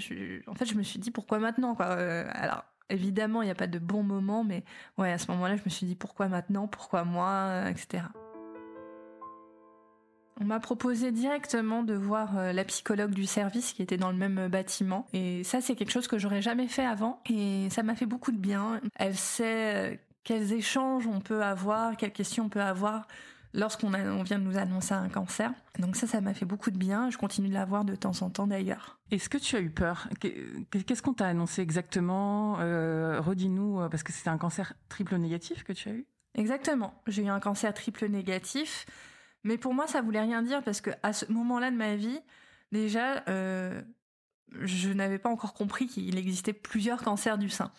En 0.48 0.56
fait, 0.56 0.66
je 0.66 0.76
me 0.76 0.84
suis 0.84 1.00
dit, 1.00 1.12
pourquoi 1.12 1.40
maintenant 1.40 1.76
Alors, 1.76 2.66
évidemment, 2.90 3.42
il 3.42 3.46
n'y 3.46 3.52
a 3.52 3.56
pas 3.56 3.68
de 3.68 3.80
bon 3.80 4.04
moment, 4.04 4.44
mais 4.44 4.64
ouais, 4.98 5.12
à 5.12 5.18
ce 5.18 5.32
moment-là, 5.32 5.56
je 5.56 5.64
me 5.64 5.70
suis 5.70 5.86
dit, 5.86 5.96
pourquoi 5.96 6.28
maintenant, 6.28 6.68
pourquoi 6.68 7.06
moi, 7.06 7.70
etc. 7.70 8.04
On 10.42 10.46
m'a 10.46 10.60
proposé 10.60 11.12
directement 11.12 11.84
de 11.84 11.94
voir 11.94 12.38
euh, 12.38 12.54
la 12.54 12.64
psychologue 12.66 13.12
du 13.12 13.26
service 13.26 13.74
qui 13.74 13.82
était 13.82 13.98
dans 13.98 14.12
le 14.12 14.18
même 14.18 14.48
bâtiment. 14.48 15.06
Et 15.14 15.44
ça, 15.44 15.62
c'est 15.62 15.76
quelque 15.76 15.92
chose 15.92 16.08
que 16.08 16.18
j'aurais 16.18 16.42
jamais 16.42 16.68
fait 16.68 16.86
avant. 16.86 17.22
Et 17.30 17.70
ça 17.70 17.84
m'a 17.84 17.96
fait 17.96 18.06
beaucoup 18.06 18.32
de 18.32 18.38
bien. 18.38 18.82
Elle 18.96 19.16
sait 19.16 19.94
euh, 19.94 19.96
quels 20.24 20.54
échanges 20.54 21.08
on 21.08 21.20
peut 21.20 21.44
avoir, 21.44 21.98
quelles 21.98 22.12
questions 22.12 22.46
on 22.46 22.50
peut 22.50 22.62
avoir 22.62 23.08
lorsqu'on 23.54 23.94
on 23.94 24.24
vient 24.24 24.40
de 24.40 24.44
nous 24.44 24.58
annoncer 24.58 24.96
un 24.96 25.10
cancer. 25.10 25.52
Donc 25.78 25.96
ça, 25.96 26.08
ça 26.08 26.22
m'a 26.22 26.34
fait 26.34 26.46
beaucoup 26.46 26.72
de 26.72 26.78
bien. 26.78 27.12
Je 27.12 27.18
continue 27.18 27.50
de 27.50 27.54
la 27.54 27.66
voir 27.66 27.86
de 27.86 27.96
temps 27.96 28.24
en 28.24 28.32
temps 28.32 28.48
d'ailleurs. 28.48 28.98
Est-ce 29.12 29.30
que 29.30 29.38
tu 29.38 29.56
as 29.56 29.60
eu 29.60 29.70
peur? 29.70 30.08
Qu'est-ce 30.20 31.04
qu'on 31.04 31.14
t'a 31.14 31.28
annoncé 31.28 31.62
exactement? 31.62 32.58
Euh, 32.60 33.22
Redis-nous, 33.22 33.88
parce 33.92 34.02
que 34.02 34.12
c'était 34.12 34.32
un 34.32 34.40
cancer 34.40 34.74
triple 34.90 35.18
négatif 35.18 35.64
que 35.64 35.74
tu 35.74 35.90
as 35.90 35.92
eu? 35.92 36.08
Exactement. 36.36 36.96
J'ai 37.06 37.24
eu 37.24 37.30
un 37.30 37.40
cancer 37.40 37.72
triple 37.76 38.08
négatif. 38.08 38.88
Mais 39.44 39.58
pour 39.58 39.74
moi, 39.74 39.88
ça 39.88 40.02
voulait 40.02 40.22
rien 40.22 40.42
dire 40.42 40.64
parce 40.64 40.82
que 40.82 40.92
à 41.04 41.14
ce 41.14 41.32
moment-là 41.32 41.72
de 41.72 41.76
ma 41.76 41.96
vie, 41.96 42.20
déjà, 42.72 43.24
euh, 43.28 43.82
je 44.62 44.90
n'avais 44.90 45.20
pas 45.20 45.30
encore 45.30 45.54
compris 45.54 45.88
qu'il 45.88 46.18
existait 46.18 46.54
plusieurs 46.54 47.04
cancers 47.04 47.38
du 47.38 47.50
sein. 47.50 47.72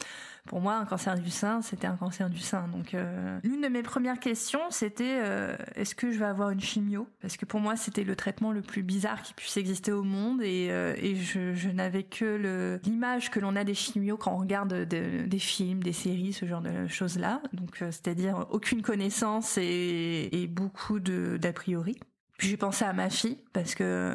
Pour 0.47 0.61
moi, 0.61 0.75
un 0.75 0.85
cancer 0.85 1.19
du 1.19 1.31
sein, 1.31 1.63
c'était 1.63 1.87
un 1.87 1.97
cancer 1.97 2.29
du 2.29 2.39
sein. 2.39 2.69
Donc, 2.69 2.93
euh, 2.93 3.41
l'une 3.45 3.63
de 3.63 3.69
mes 3.69 3.83
premières 3.83 4.21
questions, 4.21 4.61
c'était 4.69 5.19
euh, 5.23 5.57
est-ce 5.75 5.95
que 5.95 6.13
je 6.13 6.19
vais 6.19 6.27
avoir 6.27 6.51
une 6.51 6.61
chimio? 6.61 7.09
Parce 7.23 7.39
que 7.39 7.47
pour 7.47 7.61
moi, 7.61 7.77
c'était 7.77 8.05
le 8.05 8.15
traitement 8.15 8.53
le 8.53 8.61
plus 8.61 8.83
bizarre 8.83 9.23
qui 9.23 9.33
puisse 9.33 9.57
exister 9.57 9.91
au 9.91 10.03
monde, 10.03 10.43
et, 10.43 10.69
euh, 10.71 10.95
je, 10.95 11.69
n'avais 11.71 12.03
que 12.03 12.79
l'image 12.85 13.31
que 13.31 13.41
l'on 13.41 13.57
a 13.57 13.65
des 13.65 13.73
chimios 13.73 14.19
quand 14.19 14.35
on 14.35 14.39
regarde 14.39 14.85
de, 14.85 15.25
des 15.25 15.39
films, 15.39 15.83
des 15.83 15.95
séries, 15.95 16.35
ce 16.35 16.45
genre 16.45 16.61
de 16.61 16.89
choses-là. 16.89 17.41
Donc, 17.55 17.77
c'est-à-dire 17.79 18.47
aucune 18.51 18.83
connaissance 18.83 19.57
et, 19.59 20.47
beaucoup 20.51 21.01
d'a 21.01 21.53
priori. 21.55 21.97
Puis 22.37 22.49
j'ai 22.49 22.57
pensé 22.59 22.85
à 22.85 22.93
ma 22.93 23.09
fille 23.09 23.39
parce 23.53 23.75
que 23.75 24.13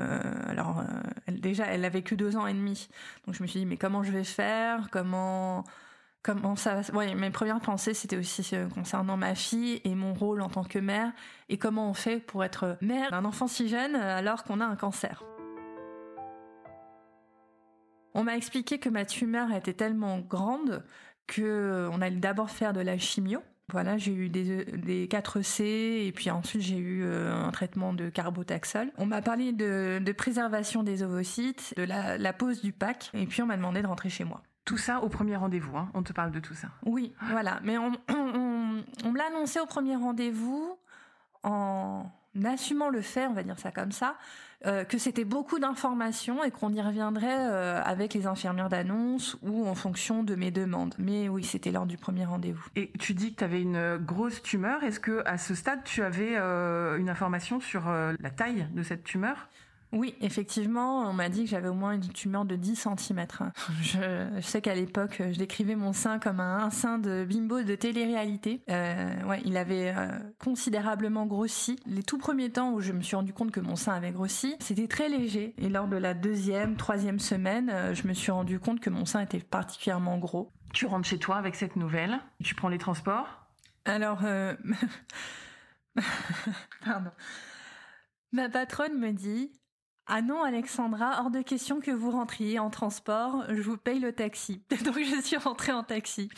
alors 0.48 0.84
déjà 1.28 1.66
elle 1.66 1.86
avait 1.86 2.02
que 2.02 2.16
deux 2.16 2.36
ans 2.36 2.48
et 2.48 2.54
demi 2.54 2.90
donc 3.26 3.36
je 3.36 3.42
me 3.42 3.48
suis 3.48 3.62
dit 3.62 3.66
mais 3.66 3.78
comment 3.78 4.04
je 4.04 4.12
vais 4.12 4.26
faire? 4.26 4.90
Comment 4.92 5.64
comment 6.22 6.56
ça 6.56 6.82
ouais 6.94 7.16
mes 7.16 7.30
premières 7.30 7.62
pensées 7.62 7.94
c'était 7.94 8.18
aussi 8.18 8.54
concernant 8.74 9.18
ma 9.18 9.36
fille 9.36 9.82
et 9.84 9.96
mon 9.96 10.14
rôle 10.14 10.42
en 10.42 10.50
tant 10.50 10.64
que 10.64 10.80
mère 10.80 11.12
et 11.48 11.58
comment 11.58 11.90
on 11.90 11.94
fait 11.94 12.20
pour 12.20 12.44
être 12.44 12.78
mère 12.82 13.12
d'un 13.12 13.26
enfant 13.26 13.48
si 13.48 13.70
jeune 13.70 13.96
alors 13.96 14.44
qu'on 14.44 14.60
a 14.60 14.66
un 14.66 14.76
cancer 14.76 15.24
on 18.14 18.24
m'a 18.24 18.36
expliqué 18.36 18.80
que 18.80 18.90
ma 18.90 19.06
tumeur 19.06 19.52
était 19.54 19.74
tellement 19.74 20.20
grande 20.20 20.84
que 21.28 21.88
on 21.92 22.02
allait 22.02 22.18
d'abord 22.18 22.50
faire 22.50 22.74
de 22.74 22.82
la 22.82 22.98
chimio 22.98 23.42
voilà, 23.72 23.98
j'ai 23.98 24.12
eu 24.12 24.30
des, 24.30 24.66
des 24.66 25.08
4C 25.08 25.62
et 26.08 26.12
puis 26.12 26.32
ensuite 26.32 26.62
j'ai 26.62 26.78
eu 26.78 27.04
euh, 27.04 27.32
un 27.32 27.52
traitement 27.52 27.94
de 27.94 28.10
carbotaxol. 28.10 28.92
On 28.98 29.06
m'a 29.06 29.22
parlé 29.22 29.52
de, 29.52 30.00
de, 30.04 30.12
préservation 30.12 30.82
des 30.82 31.04
ovocytes, 31.04 31.76
de 31.78 31.84
la, 31.84 32.18
la 32.18 32.34
pose 32.34 32.62
du 32.62 32.74
pack 32.74 33.12
et 33.14 33.28
puis 33.28 33.44
on 33.44 33.46
m'a 33.46 33.58
demandé 33.58 33.82
de 33.84 33.88
rentrer 33.88 34.10
chez 34.10 34.24
moi. 34.24 34.42
Tout 34.66 34.78
ça 34.78 35.02
au 35.02 35.10
premier 35.10 35.36
rendez-vous, 35.36 35.76
hein 35.78 35.90
on 35.94 36.04
te 36.04 36.14
parle 36.14 36.32
de 36.32 36.40
tout 36.40 36.54
ça. 36.54 36.70
Oui, 36.86 37.14
voilà. 37.30 37.60
Mais 37.64 37.78
on, 37.78 37.92
on, 38.10 38.14
on, 38.14 38.84
on 39.06 39.12
me 39.12 39.18
l'a 39.18 39.28
annoncé 39.28 39.60
au 39.60 39.66
premier 39.66 39.96
rendez-vous 39.96 40.78
en 41.44 42.12
assumant 42.46 42.90
le 42.90 43.02
fait, 43.02 43.28
on 43.28 43.34
va 43.34 43.44
dire 43.44 43.60
ça 43.60 43.72
comme 43.72 43.92
ça, 43.92 44.16
euh, 44.66 44.84
que 44.84 44.98
c'était 44.98 45.26
beaucoup 45.26 45.60
d'informations 45.60 46.44
et 46.44 46.52
qu'on 46.52 46.74
y 46.74 46.82
reviendrait 46.82 47.50
euh, 47.50 47.82
avec 47.84 48.14
les 48.14 48.28
infirmières 48.28 48.70
d'annonce 48.70 49.38
ou 49.42 49.68
en 49.68 49.76
fonction 49.76 50.24
de 50.24 50.36
mes 50.36 50.52
demandes. 50.52 50.96
Mais 50.98 51.30
oui, 51.30 51.44
c'était 51.44 51.72
lors 51.72 51.86
du 51.86 51.98
premier 51.98 52.26
rendez-vous. 52.26 52.66
Et 52.76 52.92
tu 53.00 53.14
dis 53.14 53.34
que 53.34 53.40
tu 53.40 53.44
avais 53.44 53.62
une 53.62 53.98
grosse 53.98 54.42
tumeur. 54.44 54.84
Est-ce 54.84 55.00
que 55.00 55.24
à 55.26 55.38
ce 55.38 55.56
stade, 55.56 55.84
tu 55.84 56.04
avais 56.04 56.36
euh, 56.36 56.98
une 56.98 57.10
information 57.10 57.60
sur 57.60 57.90
la 57.90 58.30
taille 58.30 58.68
de 58.74 58.84
cette 58.84 59.04
tumeur? 59.04 59.50
Oui, 59.92 60.14
effectivement, 60.22 61.10
on 61.10 61.14
m'a 61.14 61.30
dit 61.30 61.46
que 61.46 61.50
j'avais 61.50 61.68
au 61.68 61.74
moins 61.74 61.94
une 61.94 62.08
tumeur 62.08 62.46
de 62.46 62.56
10 62.56 62.76
cm. 62.76 63.26
Je, 63.82 64.28
je 64.36 64.42
sais 64.42 64.62
qu'à 64.62 64.76
l'époque, 64.76 65.16
je 65.20 65.38
décrivais 65.38 65.76
mon 65.76 65.94
sein 65.94 66.20
comme 66.20 66.40
un, 66.40 66.66
un 66.66 66.70
sein 66.70 67.00
de 67.00 67.26
bimbo 67.28 67.64
de 67.64 67.76
télé-réalité. 67.76 68.62
Euh, 68.70 69.24
ouais, 69.24 69.42
il 69.46 69.58
avait 69.58 69.94
euh, 69.96 70.08
considérablement 70.38 71.26
grossi. 71.26 71.80
Les 71.88 72.04
tout 72.04 72.20
premiers 72.20 72.52
temps 72.52 72.74
où 72.74 72.82
je 72.82 72.94
me 72.94 73.02
suis 73.02 73.16
rendu 73.16 73.34
compte 73.34 73.52
que 73.52 73.60
mon 73.60 73.76
sein 73.76 73.94
avait 73.94 74.12
grossi, 74.12 74.56
c'était 74.60 74.88
très 74.88 75.10
léger. 75.10 75.56
Et 75.58 75.70
lors 75.70 75.88
de 75.88 75.98
la 75.98 76.14
deuxième, 76.14 76.76
troisième 76.76 77.20
semaine, 77.20 77.72
euh, 77.72 77.96
je 77.96 78.08
me 78.08 78.14
suis 78.14 78.32
rendu 78.32 78.60
compte 78.60 78.80
que 78.80 78.92
mon 78.92 79.06
sein 79.06 79.22
était 79.22 79.40
particulièrement 79.40 80.20
gros. 80.20 80.52
Tu 80.72 80.86
rentres 80.86 81.08
chez 81.08 81.18
toi 81.18 81.38
avec 81.38 81.56
cette 81.56 81.76
nouvelle, 81.76 82.20
tu 82.44 82.54
prends 82.54 82.70
les 82.70 82.78
transports? 82.78 83.48
Alors, 83.86 84.20
euh... 84.24 84.54
pardon. 86.86 87.12
Ma 88.32 88.50
patronne 88.50 89.00
me 89.00 89.12
dit 89.12 89.52
ah 90.10 90.22
non, 90.24 90.44
Alexandra, 90.44 91.20
hors 91.20 91.30
de 91.30 91.42
question 91.42 91.80
que 91.80 91.92
vous 91.92 92.10
rentriez 92.10 92.58
en 92.58 92.72
transport, 92.72 93.46
je 93.50 93.62
vous 93.62 93.78
paye 93.78 94.00
le 94.00 94.12
taxi. 94.12 94.62
Donc 94.84 94.98
je 94.98 95.22
suis 95.22 95.38
rentrée 95.38 95.72
en 95.72 95.84
taxi. 95.84 96.30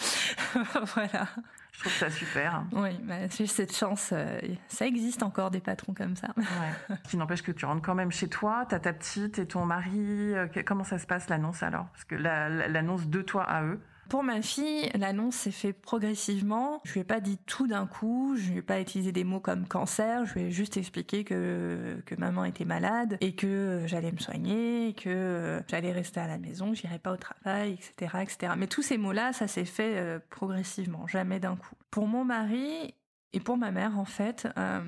voilà. 0.93 1.27
Je 1.71 1.79
trouve 1.79 1.93
ça 1.93 2.09
super. 2.09 2.65
Oui, 2.73 2.89
bah, 3.03 3.27
j'ai 3.29 3.47
cette 3.47 3.75
chance. 3.75 4.09
Euh, 4.11 4.39
ça 4.67 4.85
existe 4.85 5.23
encore 5.23 5.51
des 5.51 5.61
patrons 5.61 5.93
comme 5.93 6.17
ça. 6.17 6.27
Ouais. 6.37 6.95
Qui 7.09 7.15
n'empêche 7.15 7.41
que 7.41 7.51
tu 7.53 7.65
rentres 7.65 7.81
quand 7.81 7.95
même 7.95 8.11
chez 8.11 8.27
toi, 8.27 8.65
t'as 8.67 8.79
ta 8.79 8.91
petite 8.91 9.39
et 9.39 9.47
ton 9.47 9.65
mari. 9.65 10.35
Euh, 10.35 10.47
comment 10.65 10.83
ça 10.83 10.99
se 10.99 11.07
passe 11.07 11.29
l'annonce 11.29 11.63
alors? 11.63 11.87
Parce 11.93 12.03
que 12.03 12.15
l'annonce 12.15 13.07
de 13.07 13.21
toi 13.21 13.43
à 13.43 13.63
eux. 13.63 13.79
Pour 14.11 14.23
ma 14.23 14.41
fille, 14.41 14.89
l'annonce 14.93 15.35
s'est 15.35 15.51
fait 15.51 15.71
progressivement. 15.71 16.81
Je 16.83 16.91
lui 16.91 16.99
ai 16.99 17.03
pas 17.05 17.21
dit 17.21 17.37
tout 17.45 17.65
d'un 17.65 17.87
coup. 17.87 18.35
Je 18.35 18.51
lui 18.51 18.57
ai 18.57 18.61
pas 18.61 18.81
utilisé 18.81 19.13
des 19.13 19.23
mots 19.23 19.39
comme 19.39 19.65
cancer. 19.65 20.25
Je 20.25 20.33
lui 20.33 20.41
ai 20.41 20.51
juste 20.51 20.75
expliqué 20.75 21.23
que 21.23 21.95
maman 22.17 22.43
était 22.43 22.65
malade 22.65 23.17
et 23.21 23.35
que 23.35 23.83
j'allais 23.85 24.11
me 24.11 24.17
soigner, 24.17 24.93
que 24.95 25.63
j'allais 25.69 25.93
rester 25.93 26.19
à 26.19 26.27
la 26.27 26.37
maison, 26.39 26.71
que 26.71 26.75
j'irais 26.75 26.99
pas 26.99 27.13
au 27.13 27.15
travail, 27.15 27.71
etc., 27.71 28.17
etc. 28.21 28.53
Mais 28.57 28.67
tous 28.67 28.81
ces 28.81 28.97
mots-là, 28.97 29.31
ça 29.31 29.47
s'est 29.47 29.63
fait 29.63 29.95
euh, 29.95 30.19
progressivement, 30.29 31.07
jamais 31.07 31.39
d'un 31.39 31.55
coup. 31.55 31.75
Pour 31.89 32.05
mon 32.05 32.25
mari 32.25 32.93
et 33.31 33.39
pour 33.39 33.55
ma 33.55 33.71
mère, 33.71 33.97
en 33.97 34.03
fait, 34.03 34.45
euh, 34.57 34.81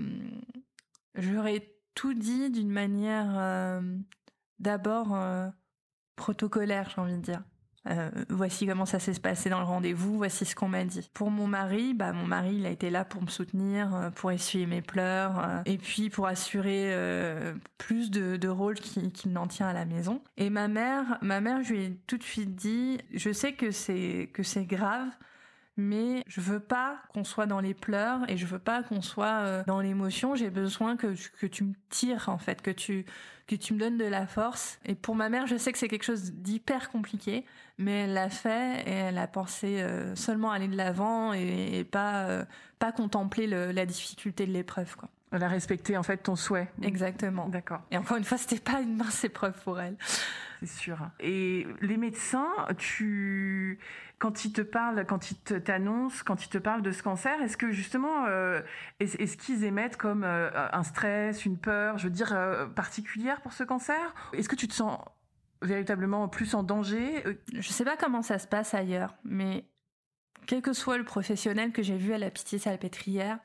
j'aurais 1.16 1.72
tout 1.96 2.14
dit 2.14 2.50
d'une 2.50 2.72
manière 2.72 3.32
euh, 3.38 3.80
d'abord 4.60 5.18
protocolaire, 6.18 6.90
j'ai 6.94 7.00
envie 7.00 7.16
de 7.16 7.22
dire 7.22 7.42
Euh, 7.90 8.10
voici 8.30 8.66
comment 8.66 8.86
ça 8.86 9.00
s'est 9.00 9.20
passé 9.20 9.50
dans 9.50 9.60
le 9.60 9.66
rendez-vous, 9.66 10.18
voici 10.18 10.46
ce 10.46 10.56
qu'on 10.56 10.70
m'a 10.70 10.86
dit. 10.86 11.10
Pour 11.14 11.32
mon 11.32 11.48
mari, 11.48 11.94
bah 11.94 12.14
mon 12.14 12.26
mari 12.26 12.56
il 12.56 12.66
a 12.66 12.70
été 12.70 12.90
là 12.90 13.04
pour 13.04 13.22
me 13.22 13.28
soutenir, 13.28 13.94
euh, 13.94 14.10
pour 14.10 14.32
essuyer 14.32 14.66
mes 14.66 14.82
pleurs, 14.82 15.40
euh, 15.40 15.62
et 15.66 15.78
puis 15.78 16.10
pour 16.10 16.28
assurer 16.28 16.94
plus 17.78 18.10
de, 18.10 18.38
de 18.38 18.48
rôles 18.48 18.80
qu'il 18.80 19.32
n'en 19.32 19.48
tient 19.48 19.68
à 19.68 19.74
la 19.74 19.86
maison. 19.86 20.22
Et 20.38 20.50
ma 20.50 20.68
mère, 20.68 21.18
ma 21.22 21.42
mère, 21.42 21.62
je 21.64 21.74
lui 21.74 21.84
ai 21.84 22.00
tout 22.08 22.18
de 22.18 22.24
suite 22.24 22.56
dit, 22.56 23.00
je 23.14 23.32
sais 23.32 23.54
que 23.54 23.72
c'est 23.72 24.30
que 24.34 24.44
c'est 24.44 24.66
grave, 24.66 25.08
mais 25.76 26.24
je 26.28 26.40
veux 26.40 26.60
pas 26.60 27.00
qu'on 27.14 27.24
soit 27.24 27.48
dans 27.48 27.60
les 27.60 27.74
pleurs 27.74 28.20
et 28.30 28.38
je 28.38 28.46
veux 28.46 28.60
pas 28.60 28.84
qu'on 28.84 29.02
soit 29.02 29.64
dans 29.64 29.82
l'émotion. 29.82 30.36
J'ai 30.36 30.50
besoin 30.50 30.96
que, 30.96 31.16
que 31.40 31.48
tu 31.48 31.64
me 31.64 31.74
tires 31.90 32.30
en 32.30 32.38
fait, 32.38 32.62
que 32.62 32.72
tu 32.72 33.06
que 33.48 33.56
tu 33.56 33.74
me 33.74 33.80
donnes 33.80 33.98
de 33.98 34.06
la 34.06 34.28
force. 34.28 34.80
Et 34.86 34.96
pour 34.96 35.16
ma 35.16 35.30
mère, 35.30 35.48
je 35.48 35.58
sais 35.58 35.72
que 35.72 35.78
c'est 35.78 35.88
quelque 35.88 36.06
chose 36.06 36.32
d'hyper 36.34 36.90
compliqué, 36.90 37.46
mais 37.78 38.04
elle 38.04 38.14
l'a 38.14 38.30
fait 38.30 38.84
et 38.86 38.92
elle 38.92 39.18
a 39.18 39.28
pensé 39.28 39.82
euh, 39.82 40.16
seulement 40.16 40.52
aller 40.52 40.68
de 40.68 40.78
l'avant 40.78 41.34
et, 41.34 41.84
pas 41.84 42.26
euh, 42.26 42.46
pas 42.80 42.92
contempler 42.92 43.48
la 43.48 43.86
difficulté 43.86 44.46
de 44.46 44.52
l'épreuve 44.52 44.96
quoi. 44.96 45.10
Elle 45.32 45.44
a 45.44 45.48
respecté 45.48 45.98
en 45.98 46.04
fait 46.04 46.18
ton 46.18 46.36
souhait. 46.36 46.70
Exactement. 46.84 47.50
D'accord. 47.50 47.82
Et 47.90 47.98
encore 47.98 48.18
une 48.18 48.24
fois, 48.24 48.38
c'était 48.38 48.60
pas 48.60 48.82
une 48.82 48.98
mince 48.98 49.24
épreuve 49.24 49.60
pour 49.64 49.80
elle. 49.80 49.96
C'est 50.60 50.68
sûr. 50.68 51.00
Et 51.20 51.66
les 51.82 51.98
médecins, 51.98 52.52
tu 52.78 53.80
quand 54.20 54.46
ils 54.46 54.54
te 54.54 54.62
parlent, 54.62 55.04
quand 55.08 55.32
ils 55.32 55.38
t'annoncent, 55.38 56.22
quand 56.24 56.46
ils 56.46 56.50
te 56.50 56.60
parlent 56.60 56.84
de 56.84 56.92
ce 56.92 57.02
cancer, 57.02 57.42
est-ce 57.42 57.58
que 57.58 57.72
justement, 57.72 58.26
euh, 58.28 58.62
est-ce 59.00 59.36
qu'ils 59.36 59.64
émettent 59.64 59.98
comme 59.98 60.24
un 60.24 60.84
stress, 60.84 61.46
une 61.46 61.58
peur, 61.58 61.98
je 61.98 62.04
veux 62.04 62.14
dire, 62.14 62.38
particulière 62.76 63.42
pour 63.42 63.54
ce 63.54 63.64
cancer? 63.64 64.14
Est-ce 64.34 64.48
que 64.48 64.56
tu 64.56 64.68
te 64.68 64.74
sens 64.74 65.00
véritablement 65.64 66.28
plus 66.28 66.54
en 66.56 66.64
danger 66.64 67.26
euh, 67.26 67.36
Je 67.54 67.70
sais 67.70 67.86
pas 67.86 67.98
comment 67.98 68.22
ça 68.22 68.40
se 68.40 68.48
passe 68.48 68.74
ailleurs, 68.74 69.16
mais 69.24 69.66
quel 70.46 70.62
que 70.62 70.74
soit 70.74 70.98
le 70.98 71.06
professionnel 71.06 71.72
que 71.72 71.82
j'ai 71.82 71.98
vu 71.98 72.14
à 72.14 72.18
la 72.18 72.30
pitié 72.30 72.60
salpêtrière, 72.60 73.40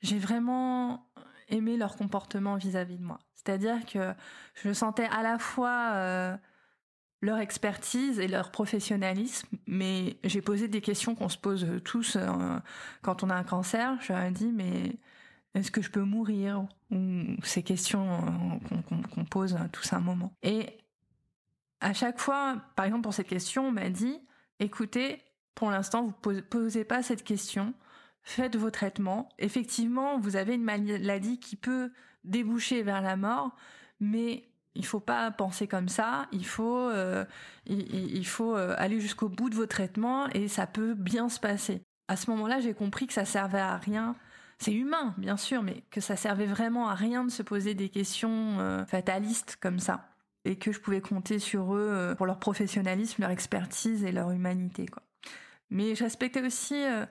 j'ai 0.00 0.18
vraiment 0.18 1.06
aimé 1.48 1.76
leur 1.76 1.96
comportement 1.96 2.56
vis-à-vis 2.56 2.96
de 2.96 3.04
moi. 3.04 3.18
C'est-à-dire 3.34 3.84
que 3.86 4.14
je 4.54 4.72
sentais 4.72 5.06
à 5.10 5.22
la 5.22 5.38
fois 5.38 5.90
euh, 5.92 6.36
leur 7.20 7.38
expertise 7.38 8.18
et 8.18 8.28
leur 8.28 8.50
professionnalisme, 8.50 9.48
mais 9.66 10.18
j'ai 10.24 10.40
posé 10.40 10.68
des 10.68 10.80
questions 10.80 11.14
qu'on 11.14 11.28
se 11.28 11.38
pose 11.38 11.66
tous 11.84 12.16
euh, 12.16 12.58
quand 13.02 13.22
on 13.22 13.30
a 13.30 13.34
un 13.34 13.44
cancer. 13.44 13.96
Je 14.00 14.12
leur 14.12 14.22
ai 14.22 14.30
dit, 14.30 14.50
mais 14.52 14.96
est-ce 15.54 15.70
que 15.70 15.82
je 15.82 15.90
peux 15.90 16.02
mourir? 16.02 16.66
Ou 16.90 17.36
ces 17.42 17.62
questions 17.62 18.60
qu'on 19.14 19.24
pose 19.24 19.56
tous 19.72 19.92
un 19.92 20.00
moment. 20.00 20.32
À 21.82 21.92
chaque 21.92 22.20
fois, 22.20 22.62
par 22.76 22.86
exemple 22.86 23.02
pour 23.02 23.14
cette 23.14 23.28
question, 23.28 23.66
on 23.66 23.72
m'a 23.72 23.90
dit, 23.90 24.20
écoutez, 24.60 25.20
pour 25.54 25.70
l'instant, 25.70 26.04
vous 26.04 26.12
posez, 26.12 26.42
posez 26.42 26.84
pas 26.84 27.02
cette 27.02 27.24
question, 27.24 27.74
faites 28.22 28.56
vos 28.56 28.70
traitements. 28.70 29.28
Effectivement, 29.38 30.18
vous 30.18 30.36
avez 30.36 30.54
une 30.54 30.62
maladie 30.62 31.40
qui 31.40 31.56
peut 31.56 31.90
déboucher 32.24 32.82
vers 32.82 33.02
la 33.02 33.16
mort, 33.16 33.50
mais 34.00 34.48
il 34.74 34.86
faut 34.86 35.00
pas 35.00 35.30
penser 35.32 35.66
comme 35.66 35.88
ça. 35.88 36.26
Il 36.32 36.46
faut, 36.46 36.88
euh, 36.88 37.24
il, 37.66 38.26
faut 38.26 38.56
euh, 38.56 38.74
aller 38.78 39.00
jusqu'au 39.00 39.28
bout 39.28 39.50
de 39.50 39.56
vos 39.56 39.66
traitements 39.66 40.28
et 40.28 40.48
ça 40.48 40.66
peut 40.66 40.94
bien 40.94 41.28
se 41.28 41.40
passer. 41.40 41.82
À 42.08 42.16
ce 42.16 42.30
moment-là, 42.30 42.60
j'ai 42.60 42.74
compris 42.74 43.08
que 43.08 43.12
ça 43.12 43.24
servait 43.24 43.60
à 43.60 43.76
rien. 43.76 44.14
C'est 44.58 44.72
humain, 44.72 45.14
bien 45.18 45.36
sûr, 45.36 45.62
mais 45.62 45.82
que 45.90 46.00
ça 46.00 46.14
servait 46.14 46.46
vraiment 46.46 46.88
à 46.88 46.94
rien 46.94 47.24
de 47.24 47.30
se 47.30 47.42
poser 47.42 47.74
des 47.74 47.88
questions 47.88 48.60
euh, 48.60 48.86
fatalistes 48.86 49.58
comme 49.60 49.80
ça 49.80 50.11
et 50.44 50.56
que 50.56 50.72
je 50.72 50.80
pouvais 50.80 51.00
compter 51.00 51.38
sur 51.38 51.74
eux 51.74 51.88
euh, 51.90 52.14
pour 52.14 52.26
leur 52.26 52.38
professionnalisme, 52.38 53.22
leur 53.22 53.30
expertise 53.30 54.04
et 54.04 54.12
leur 54.12 54.30
humanité. 54.30 54.86
Quoi. 54.86 55.02
Mais 55.70 55.94
je 55.94 56.04
respectais 56.04 56.44
aussi. 56.44 56.74
Euh, 56.74 57.06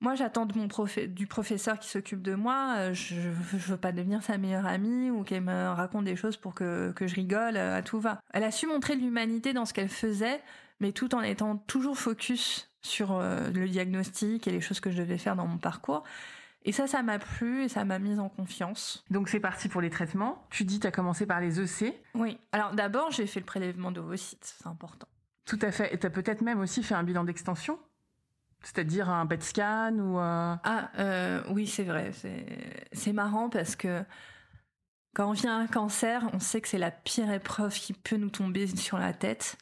moi, 0.00 0.16
j'attends 0.16 0.46
du 0.46 1.26
professeur 1.28 1.78
qui 1.78 1.88
s'occupe 1.88 2.22
de 2.22 2.34
moi. 2.34 2.74
Euh, 2.78 2.94
je, 2.94 3.14
ne 3.14 3.58
veux 3.58 3.76
pas 3.76 3.92
devenir 3.92 4.22
sa 4.22 4.36
meilleure 4.36 4.66
amie 4.66 5.10
ou 5.10 5.22
qu'elle 5.22 5.42
me 5.42 5.68
raconte 5.74 6.04
des 6.04 6.16
choses 6.16 6.36
pour 6.36 6.54
que, 6.54 6.92
que 6.92 7.06
je 7.06 7.14
rigole 7.14 7.56
à 7.56 7.82
tout 7.82 8.00
va. 8.00 8.20
Elle 8.32 8.44
a 8.44 8.50
su 8.50 8.66
montrer 8.66 8.96
de 8.96 9.00
l'humanité 9.02 9.52
dans 9.52 9.64
ce 9.64 9.72
qu'elle 9.72 9.88
faisait, 9.88 10.40
mais 10.80 10.92
tout 10.92 11.14
en 11.14 11.20
étant 11.20 11.56
toujours 11.56 11.96
focus 11.96 12.68
sur 12.84 13.20
le 13.20 13.68
diagnostic 13.68 14.48
et 14.48 14.50
les 14.50 14.60
choses 14.60 14.80
que 14.80 14.90
je 14.90 14.96
devais 14.96 15.18
faire 15.18 15.36
dans 15.36 15.46
mon 15.46 15.58
parcours. 15.58 16.02
Et 16.64 16.72
ça, 16.72 16.86
ça 16.86 17.02
m'a 17.02 17.18
plu 17.18 17.64
et 17.64 17.68
ça 17.68 17.84
m'a 17.84 17.98
mise 17.98 18.20
en 18.20 18.28
confiance. 18.28 19.04
Donc 19.10 19.28
c'est 19.28 19.40
parti 19.40 19.68
pour 19.68 19.80
les 19.80 19.90
traitements. 19.90 20.46
Tu 20.50 20.64
dis 20.64 20.78
tu 20.78 20.86
as 20.86 20.92
commencé 20.92 21.26
par 21.26 21.40
les 21.40 21.60
EC. 21.60 21.94
Oui. 22.14 22.38
Alors 22.52 22.72
d'abord, 22.72 23.10
j'ai 23.10 23.26
fait 23.26 23.40
le 23.40 23.46
prélèvement 23.46 23.90
d'ovocytes, 23.90 24.54
c'est 24.58 24.66
important. 24.66 25.08
Tout 25.44 25.58
à 25.62 25.72
fait. 25.72 25.92
Et 25.92 25.98
tu 25.98 26.06
as 26.06 26.10
peut-être 26.10 26.40
même 26.40 26.60
aussi 26.60 26.82
fait 26.82 26.94
un 26.94 27.02
bilan 27.02 27.24
d'extension 27.24 27.78
c'est-à-dire 28.62 29.10
un 29.10 29.26
PET 29.26 29.42
scan 29.42 29.94
ou 29.98 30.18
Ah 30.18 30.90
euh, 30.98 31.42
oui, 31.50 31.66
c'est 31.66 31.84
vrai. 31.84 32.12
C'est 32.92 33.12
marrant 33.12 33.48
parce 33.48 33.76
que 33.76 34.04
quand 35.14 35.28
on 35.28 35.32
vient 35.32 35.58
un 35.58 35.66
cancer, 35.66 36.28
on 36.32 36.38
sait 36.38 36.60
que 36.60 36.68
c'est 36.68 36.78
la 36.78 36.90
pire 36.90 37.30
épreuve 37.30 37.74
qui 37.74 37.92
peut 37.92 38.16
nous 38.16 38.30
tomber 38.30 38.66
sur 38.66 38.98
la 38.98 39.12
tête 39.12 39.58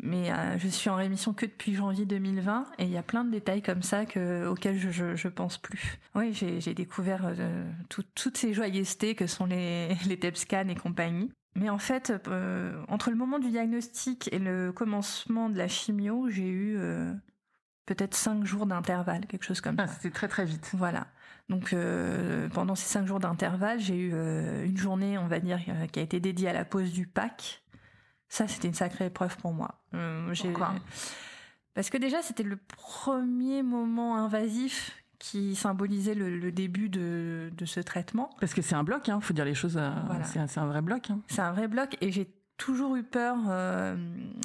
mais 0.00 0.32
euh, 0.32 0.58
je 0.58 0.68
suis 0.68 0.90
en 0.90 0.96
rémission 0.96 1.32
que 1.32 1.46
depuis 1.46 1.74
janvier 1.74 2.04
2020 2.04 2.66
et 2.78 2.84
il 2.84 2.90
y 2.90 2.96
a 2.96 3.02
plein 3.02 3.24
de 3.24 3.30
détails 3.30 3.62
comme 3.62 3.82
ça 3.82 4.04
que, 4.04 4.46
auxquels 4.46 4.78
je, 4.78 4.90
je, 4.90 5.14
je 5.14 5.28
pense 5.28 5.58
plus. 5.58 5.98
Oui, 6.16 6.32
j'ai 6.32 6.74
découvert 6.74 7.22
euh, 7.24 7.64
toutes 7.88 8.36
ces 8.36 8.52
joyeusetés 8.52 9.14
que 9.14 9.28
sont 9.28 9.46
les, 9.46 9.94
les 10.06 10.18
TEP 10.18 10.36
scans 10.36 10.68
et 10.68 10.74
compagnie. 10.74 11.30
Mais 11.54 11.68
en 11.68 11.78
fait, 11.78 12.12
euh, 12.28 12.82
entre 12.88 13.10
le 13.10 13.16
moment 13.16 13.38
du 13.38 13.50
diagnostic 13.50 14.28
et 14.32 14.38
le 14.38 14.72
commencement 14.72 15.48
de 15.48 15.56
la 15.56 15.68
chimio, 15.68 16.28
j'ai 16.30 16.48
eu 16.48 16.78
peut-être 17.86 18.14
cinq 18.14 18.44
jours 18.44 18.66
d'intervalle, 18.66 19.26
quelque 19.26 19.44
chose 19.44 19.60
comme 19.60 19.76
ah, 19.78 19.86
ça. 19.86 19.94
C'était 19.94 20.10
très 20.10 20.28
très 20.28 20.46
vite. 20.46 20.70
Voilà. 20.72 21.06
Donc 21.50 21.76
pendant 22.54 22.74
ces 22.74 22.86
cinq 22.86 23.06
jours 23.06 23.20
d'intervalle, 23.20 23.78
j'ai 23.78 23.98
eu 23.98 24.14
une 24.64 24.78
journée, 24.78 25.18
on 25.18 25.26
va 25.26 25.40
dire, 25.40 25.60
qui 25.92 26.00
a 26.00 26.02
été 26.02 26.18
dédiée 26.20 26.48
à 26.48 26.54
la 26.54 26.64
pose 26.64 26.92
du 26.92 27.06
pack 27.06 27.61
ça, 28.32 28.48
c'était 28.48 28.66
une 28.66 28.72
sacrée 28.72 29.04
épreuve 29.04 29.36
pour 29.36 29.52
moi. 29.52 29.74
Euh, 29.92 30.32
Pourquoi? 30.40 30.72
Parce 31.74 31.90
que 31.90 31.98
déjà, 31.98 32.22
c'était 32.22 32.42
le 32.42 32.56
premier 32.56 33.62
moment 33.62 34.16
invasif 34.16 35.04
qui 35.18 35.54
symbolisait 35.54 36.14
le, 36.14 36.50
début 36.50 36.88
de, 36.88 37.52
ce 37.66 37.80
traitement. 37.80 38.30
Parce 38.40 38.54
que 38.54 38.62
c'est 38.62 38.74
un 38.74 38.84
bloc, 38.84 39.06
il 39.06 39.10
hein, 39.10 39.20
faut 39.20 39.34
dire 39.34 39.44
les 39.44 39.54
choses. 39.54 39.76
Euh, 39.76 39.90
c'est 40.24 40.58
un, 40.58 40.66
vrai 40.66 40.80
bloc. 40.80 41.10
Hein. 41.10 41.20
C'est 41.26 41.42
un 41.42 41.52
vrai 41.52 41.68
bloc 41.68 41.98
et 42.00 42.10
j'ai 42.10 42.26
toujours 42.56 42.96
eu 42.96 43.02
peur 43.02 43.36
euh, 43.50 43.96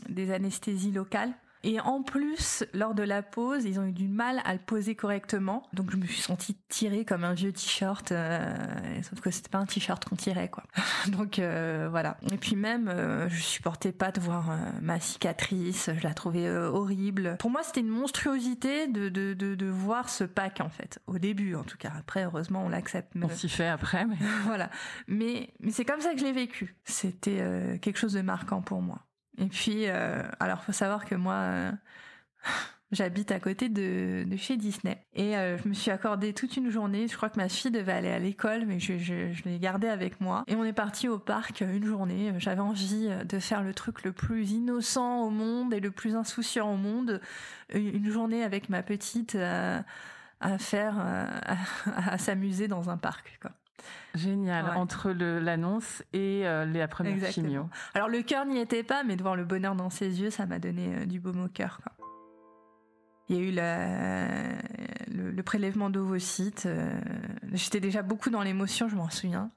des 0.09 0.33
anesthésies 0.33 0.91
locales. 0.91 1.31
Et 1.67 1.81
en 1.81 2.01
plus, 2.01 2.63
lors 2.73 2.95
de 2.95 3.03
la 3.03 3.21
pause, 3.21 3.65
ils 3.65 3.77
ont 3.77 3.83
eu 3.83 3.91
du 3.91 4.07
mal 4.07 4.41
à 4.45 4.53
le 4.53 4.59
poser 4.59 4.95
correctement. 4.95 5.63
Donc 5.73 5.91
je 5.91 5.97
me 5.97 6.05
suis 6.05 6.21
sentie 6.21 6.55
tirée 6.69 7.03
comme 7.03 7.25
un 7.25 7.33
vieux 7.33 7.51
t-shirt, 7.51 8.13
euh, 8.13 8.55
sauf 9.03 9.19
que 9.19 9.31
c'était 9.31 9.49
pas 9.49 9.57
un 9.57 9.65
t-shirt 9.65 10.05
qu'on 10.05 10.15
tirait 10.15 10.47
quoi. 10.47 10.63
Donc 11.09 11.39
euh, 11.39 11.89
voilà. 11.91 12.15
Et 12.31 12.37
puis 12.37 12.55
même, 12.55 12.87
euh, 12.87 13.27
je 13.27 13.41
supportais 13.41 13.91
pas 13.91 14.13
de 14.13 14.21
voir 14.21 14.57
ma 14.81 15.01
cicatrice, 15.01 15.89
je 15.93 16.03
la 16.03 16.13
trouvais 16.13 16.49
horrible. 16.49 17.35
Pour 17.37 17.51
moi, 17.51 17.63
c'était 17.63 17.81
une 17.81 17.89
monstruosité 17.89 18.87
de, 18.87 19.09
de, 19.09 19.33
de, 19.33 19.55
de, 19.55 19.65
voir 19.65 20.09
ce 20.09 20.23
pack 20.23 20.61
en 20.61 20.69
fait, 20.69 20.99
au 21.05 21.19
début 21.19 21.55
en 21.55 21.63
tout 21.63 21.77
cas. 21.77 21.91
Après, 21.99 22.23
heureusement, 22.23 22.63
on 22.63 22.69
l'accepte. 22.69 23.11
On 23.21 23.27
s'y 23.27 23.49
fait 23.49 23.67
après. 23.67 24.05
Mais... 24.05 24.15
voilà. 24.45 24.69
Mais, 25.09 25.53
mais 25.59 25.71
c'est 25.71 25.83
comme 25.83 25.99
ça 25.99 26.13
que 26.13 26.19
je 26.19 26.23
l'ai 26.23 26.31
vécu. 26.31 26.77
C'était 26.85 27.77
quelque 27.81 27.99
chose 27.99 28.13
de 28.13 28.21
marquant 28.21 28.61
pour 28.61 28.81
moi. 28.81 29.06
Et 29.37 29.47
puis, 29.47 29.87
euh, 29.87 30.23
alors 30.39 30.63
faut 30.63 30.71
savoir 30.71 31.05
que 31.05 31.15
moi, 31.15 31.33
euh, 31.33 31.71
j'habite 32.91 33.31
à 33.31 33.39
côté 33.39 33.69
de, 33.69 34.25
chez 34.37 34.57
Disney. 34.57 35.05
Et 35.13 35.37
euh, 35.37 35.57
je 35.57 35.67
me 35.67 35.73
suis 35.73 35.91
accordé 35.91 36.33
toute 36.33 36.57
une 36.57 36.69
journée. 36.69 37.07
Je 37.07 37.15
crois 37.15 37.29
que 37.29 37.37
ma 37.37 37.49
fille 37.49 37.71
devait 37.71 37.91
aller 37.91 38.11
à 38.11 38.19
l'école, 38.19 38.65
mais 38.65 38.79
je, 38.79 38.93
l'ai 39.45 39.59
gardée 39.59 39.87
avec 39.87 40.19
moi. 40.21 40.43
Et 40.47 40.55
on 40.55 40.63
est 40.63 40.73
parti 40.73 41.07
au 41.07 41.19
parc 41.19 41.61
une 41.61 41.85
journée. 41.85 42.33
J'avais 42.37 42.61
envie 42.61 43.09
de 43.25 43.39
faire 43.39 43.63
le 43.63 43.73
truc 43.73 44.03
le 44.03 44.11
plus 44.11 44.51
innocent 44.51 45.21
au 45.21 45.29
monde 45.29 45.73
et 45.73 45.79
le 45.79 45.91
plus 45.91 46.15
insouciant 46.15 46.73
au 46.73 46.77
monde. 46.77 47.21
Une 47.73 48.09
journée 48.09 48.43
avec 48.43 48.69
ma 48.69 48.81
petite 48.81 49.35
à 49.35 50.57
faire, 50.57 50.97
à 51.95 52.17
s'amuser 52.17 52.67
dans 52.67 52.89
un 52.89 52.97
parc. 52.97 53.37
Quoi. 53.41 53.51
Génial, 54.15 54.65
entre 54.75 55.11
l'annonce 55.11 56.03
et 56.13 56.47
euh, 56.47 56.65
la 56.65 56.87
première 56.87 57.31
chimio. 57.31 57.69
Alors 57.93 58.09
le 58.09 58.21
cœur 58.21 58.45
n'y 58.45 58.59
était 58.59 58.83
pas, 58.83 59.03
mais 59.03 59.15
de 59.15 59.21
voir 59.21 59.35
le 59.35 59.45
bonheur 59.45 59.75
dans 59.75 59.89
ses 59.89 60.21
yeux, 60.21 60.29
ça 60.29 60.45
m'a 60.45 60.59
donné 60.59 60.95
euh, 60.95 61.05
du 61.05 61.19
baume 61.19 61.43
au 61.43 61.47
cœur. 61.47 61.79
Il 63.29 63.35
y 63.35 63.39
a 63.39 63.43
eu 63.43 64.57
le, 65.11 65.43
prélèvement 65.43 65.89
d'ovocytes. 65.89 66.65
Euh, 66.65 66.99
j'étais 67.53 67.79
déjà 67.79 68.01
beaucoup 68.01 68.29
dans 68.29 68.41
l'émotion, 68.41 68.87
je 68.87 68.95
m'en 68.95 69.09
souviens. 69.09 69.51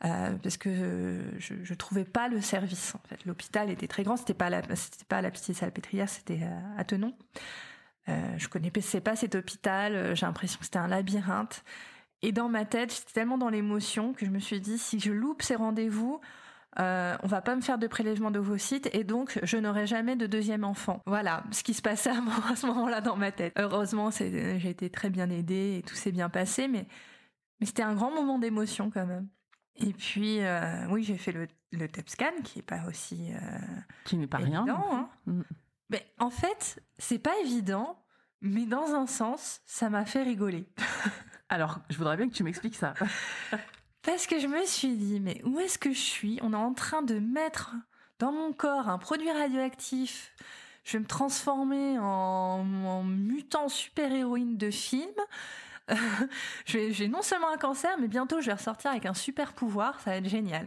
parce 0.00 0.56
que 0.56 1.20
je, 1.38 1.54
je 1.62 1.74
trouvais 1.74 2.04
pas 2.04 2.28
le 2.28 2.40
service 2.40 2.94
en 2.94 3.00
fait. 3.08 3.24
L'hôpital 3.24 3.70
était 3.70 3.86
très 3.86 4.02
grand, 4.02 4.16
c'était 4.16 4.34
pas 4.34 4.50
la, 4.50 4.62
c'était 4.74 5.04
pas 5.04 5.20
la 5.20 5.30
petite 5.30 5.56
salpêtrière, 5.56 6.08
c'était 6.08 6.40
à 6.78 6.84
Tenon. 6.84 7.14
je 8.08 8.48
connaissais 8.48 9.00
pas 9.00 9.14
cet 9.14 9.34
hôpital, 9.34 10.16
j'ai 10.16 10.26
l'impression 10.26 10.58
que 10.58 10.64
c'était 10.64 10.78
un 10.78 10.88
labyrinthe. 10.88 11.62
Et 12.22 12.32
dans 12.32 12.48
ma 12.48 12.64
tête, 12.64 12.94
j'étais 12.94 13.12
tellement 13.12 13.38
dans 13.38 13.48
l'émotion 13.48 14.12
que 14.12 14.24
je 14.26 14.30
me 14.30 14.38
suis 14.38 14.60
dit, 14.60 14.78
si 14.78 15.00
je 15.00 15.12
loupe 15.12 15.42
ces 15.42 15.54
rendez-vous, 15.54 16.20
euh, 16.78 17.16
on 17.22 17.26
va 17.26 17.40
pas 17.40 17.56
me 17.56 17.62
faire 17.62 17.78
de 17.78 17.86
prélèvement 17.86 18.30
d'ovocytes 18.30 18.90
et 18.94 19.02
donc 19.02 19.38
je 19.42 19.56
n'aurai 19.56 19.86
jamais 19.86 20.16
de 20.16 20.26
deuxième 20.26 20.64
enfant. 20.64 21.02
Voilà 21.06 21.42
ce 21.50 21.62
qui 21.62 21.72
se 21.72 21.80
passait 21.80 22.10
à, 22.10 22.16
à 22.50 22.56
ce 22.56 22.66
moment-là 22.66 23.00
dans 23.00 23.16
ma 23.16 23.32
tête. 23.32 23.54
Heureusement, 23.58 24.10
j'ai 24.10 24.68
été 24.68 24.90
très 24.90 25.08
bien 25.08 25.30
aidée 25.30 25.76
et 25.78 25.82
tout 25.82 25.94
s'est 25.94 26.12
bien 26.12 26.28
passé, 26.28 26.68
mais, 26.68 26.86
mais 27.60 27.66
c'était 27.66 27.82
un 27.82 27.94
grand 27.94 28.10
moment 28.10 28.38
d'émotion 28.38 28.90
quand 28.90 29.06
même. 29.06 29.28
Et 29.76 29.92
puis, 29.92 30.40
euh, 30.40 30.86
oui, 30.88 31.02
j'ai 31.02 31.18
fait 31.18 31.32
le, 31.32 31.48
le 31.72 31.88
TEPSCAN, 31.88 32.42
qui 32.42 32.60
est 32.60 32.62
pas 32.62 32.84
aussi. 32.88 33.32
Euh, 33.32 33.38
qui 34.04 34.16
n'est 34.16 34.26
pas 34.26 34.38
rien. 34.38 34.64
Hein. 34.68 35.08
Mm. 35.26 35.42
Mais 35.90 36.06
en 36.18 36.30
fait, 36.30 36.82
c'est 36.98 37.18
pas 37.18 37.38
évident, 37.44 38.02
mais 38.40 38.66
dans 38.66 38.94
un 38.94 39.06
sens, 39.06 39.60
ça 39.66 39.90
m'a 39.90 40.04
fait 40.04 40.22
rigoler. 40.22 40.66
Alors, 41.48 41.78
je 41.90 41.96
voudrais 41.96 42.16
bien 42.16 42.28
que 42.28 42.34
tu 42.34 42.42
m'expliques 42.42 42.74
ça. 42.74 42.94
Parce 44.02 44.26
que 44.26 44.38
je 44.38 44.46
me 44.46 44.64
suis 44.64 44.94
dit, 44.94 45.20
mais 45.20 45.40
où 45.44 45.58
est-ce 45.58 45.78
que 45.78 45.92
je 45.92 45.98
suis? 45.98 46.38
On 46.42 46.52
est 46.52 46.56
en 46.56 46.74
train 46.74 47.02
de 47.02 47.18
mettre 47.18 47.74
dans 48.18 48.32
mon 48.32 48.52
corps 48.52 48.88
un 48.88 48.98
produit 48.98 49.30
radioactif. 49.30 50.32
Je 50.84 50.92
vais 50.92 51.00
me 51.00 51.06
transformer 51.06 51.98
en, 51.98 53.02
mutant 53.04 53.68
super-héroïne 53.68 54.56
de 54.56 54.70
film. 54.70 55.10
j'ai 56.66 57.08
non 57.08 57.22
seulement 57.22 57.52
un 57.52 57.56
cancer, 57.56 57.96
mais 58.00 58.08
bientôt 58.08 58.40
je 58.40 58.46
vais 58.46 58.54
ressortir 58.54 58.90
avec 58.90 59.06
un 59.06 59.14
super 59.14 59.52
pouvoir, 59.52 60.00
ça 60.00 60.10
va 60.10 60.16
être 60.16 60.28
génial. 60.28 60.66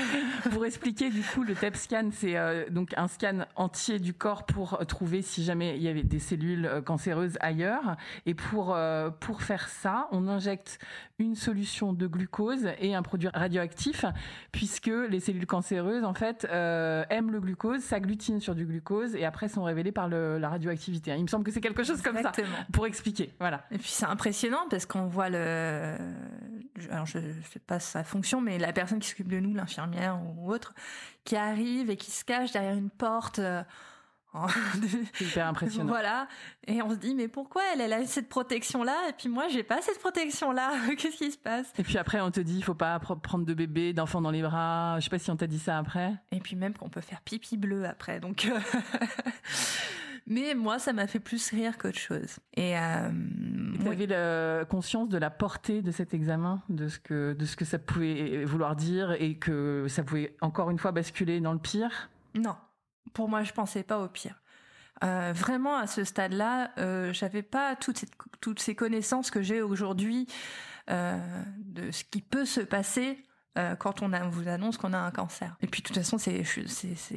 pour 0.50 0.66
expliquer, 0.66 1.10
du 1.10 1.22
coup, 1.22 1.42
le 1.42 1.54
TEP 1.54 1.76
scan, 1.76 2.10
c'est 2.12 2.36
euh, 2.36 2.68
donc 2.68 2.92
un 2.96 3.08
scan 3.08 3.46
entier 3.56 3.98
du 3.98 4.12
corps 4.12 4.44
pour 4.44 4.78
trouver 4.86 5.22
si 5.22 5.42
jamais 5.42 5.76
il 5.76 5.82
y 5.82 5.88
avait 5.88 6.02
des 6.02 6.18
cellules 6.18 6.66
euh, 6.66 6.82
cancéreuses 6.82 7.38
ailleurs. 7.40 7.96
Et 8.26 8.34
pour, 8.34 8.74
euh, 8.74 9.10
pour 9.10 9.42
faire 9.42 9.68
ça, 9.68 10.08
on 10.12 10.28
injecte 10.28 10.78
une 11.18 11.34
solution 11.34 11.92
de 11.92 12.06
glucose 12.06 12.68
et 12.78 12.94
un 12.94 13.02
produit 13.02 13.28
radioactif, 13.32 14.04
puisque 14.52 14.86
les 14.86 15.18
cellules 15.18 15.46
cancéreuses, 15.46 16.04
en 16.04 16.14
fait, 16.14 16.44
aiment 16.44 17.32
le 17.32 17.40
glucose, 17.40 17.80
s'agglutinent 17.80 18.38
sur 18.38 18.54
du 18.54 18.64
glucose 18.64 19.16
et 19.16 19.24
après 19.24 19.48
sont 19.48 19.64
révélées 19.64 19.90
par 19.90 20.08
le, 20.08 20.38
la 20.38 20.48
radioactivité. 20.48 21.12
Il 21.16 21.22
me 21.22 21.26
semble 21.26 21.44
que 21.44 21.50
c'est 21.50 21.60
quelque 21.60 21.82
chose 21.82 22.02
comme 22.02 22.22
ça, 22.22 22.30
pour 22.72 22.86
expliquer. 22.86 23.32
Voilà. 23.40 23.64
Et 23.72 23.78
puis 23.78 23.90
c'est 23.90 24.06
impressionnant 24.06 24.57
parce 24.70 24.86
qu'on 24.86 25.06
voit 25.06 25.28
le. 25.28 25.96
Alors, 26.90 27.06
je 27.06 27.18
ne 27.18 27.32
sais 27.50 27.58
pas 27.58 27.80
sa 27.80 28.04
fonction, 28.04 28.40
mais 28.40 28.58
la 28.58 28.72
personne 28.72 29.00
qui 29.00 29.08
s'occupe 29.08 29.28
de 29.28 29.40
nous, 29.40 29.54
l'infirmière 29.54 30.20
ou 30.22 30.50
autre, 30.52 30.74
qui 31.24 31.36
arrive 31.36 31.90
et 31.90 31.96
qui 31.96 32.10
se 32.10 32.24
cache 32.24 32.52
derrière 32.52 32.74
une 32.74 32.90
porte. 32.90 33.38
Euh, 33.38 33.62
c'est 35.14 35.24
hyper 35.24 35.46
impressionnant. 35.46 35.88
Voilà. 35.88 36.28
Et 36.66 36.82
on 36.82 36.90
se 36.90 36.96
dit, 36.96 37.14
mais 37.14 37.28
pourquoi 37.28 37.62
elle, 37.72 37.80
elle 37.80 37.92
a 37.92 38.04
cette 38.06 38.28
protection-là? 38.28 39.08
Et 39.08 39.12
puis 39.12 39.28
moi, 39.28 39.48
j'ai 39.48 39.62
pas 39.62 39.80
cette 39.80 39.98
protection-là 39.98 40.72
Qu'est-ce 40.98 41.16
qui 41.16 41.32
se 41.32 41.38
passe? 41.38 41.72
Et 41.78 41.82
puis 41.82 41.98
après, 41.98 42.20
on 42.20 42.30
te 42.30 42.40
dit, 42.40 42.56
il 42.56 42.64
faut 42.64 42.74
pas 42.74 42.98
prendre 42.98 43.44
de 43.44 43.54
bébé, 43.54 43.92
d'enfant 43.92 44.20
dans 44.20 44.30
les 44.30 44.42
bras. 44.42 44.96
Je 44.98 45.04
sais 45.04 45.10
pas 45.10 45.18
si 45.18 45.30
on 45.30 45.36
t'a 45.36 45.46
dit 45.46 45.58
ça 45.58 45.78
après. 45.78 46.12
Et 46.30 46.40
puis 46.40 46.56
même 46.56 46.74
qu'on 46.74 46.90
peut 46.90 47.00
faire 47.00 47.22
pipi 47.22 47.56
bleu 47.56 47.86
après. 47.86 48.20
Donc. 48.20 48.48
Mais 50.28 50.54
moi, 50.54 50.78
ça 50.78 50.92
m'a 50.92 51.06
fait 51.06 51.20
plus 51.20 51.50
rire 51.50 51.78
qu'autre 51.78 51.98
chose. 51.98 52.38
Et 52.54 52.78
euh, 52.78 53.10
vous 53.78 53.88
avez 53.88 54.66
conscience 54.68 55.08
de 55.08 55.18
la 55.18 55.30
portée 55.30 55.80
de 55.80 55.90
cet 55.90 56.12
examen, 56.12 56.62
de 56.68 56.88
ce 56.88 56.98
que 56.98 57.32
de 57.32 57.44
ce 57.46 57.56
que 57.56 57.64
ça 57.64 57.78
pouvait 57.78 58.44
vouloir 58.44 58.76
dire 58.76 59.12
et 59.12 59.38
que 59.38 59.86
ça 59.88 60.02
pouvait 60.02 60.36
encore 60.40 60.70
une 60.70 60.78
fois 60.78 60.92
basculer 60.92 61.40
dans 61.40 61.54
le 61.54 61.58
pire? 61.58 62.10
Non, 62.34 62.56
pour 63.14 63.28
moi, 63.28 63.42
je 63.42 63.52
pensais 63.52 63.82
pas 63.82 63.98
au 63.98 64.08
pire. 64.08 64.40
Euh, 65.04 65.32
vraiment 65.34 65.76
à 65.76 65.86
ce 65.86 66.04
stade-là, 66.04 66.72
euh, 66.78 67.12
j'avais 67.12 67.42
pas 67.42 67.76
toutes, 67.76 68.04
toutes 68.40 68.60
ces 68.60 68.74
connaissances 68.74 69.30
que 69.30 69.42
j'ai 69.42 69.62
aujourd'hui 69.62 70.26
euh, 70.90 71.18
de 71.58 71.90
ce 71.90 72.02
qui 72.04 72.20
peut 72.20 72.44
se 72.44 72.60
passer 72.60 73.22
euh, 73.58 73.74
quand 73.74 74.02
on, 74.02 74.08
vous 74.30 74.48
annonce 74.48 74.76
qu'on 74.76 74.92
a 74.92 74.98
un 74.98 75.10
cancer. 75.10 75.56
Et 75.60 75.66
puis 75.66 75.82
de 75.82 75.88
toute 75.88 75.96
façon, 75.96 76.16
c'est 76.16 76.44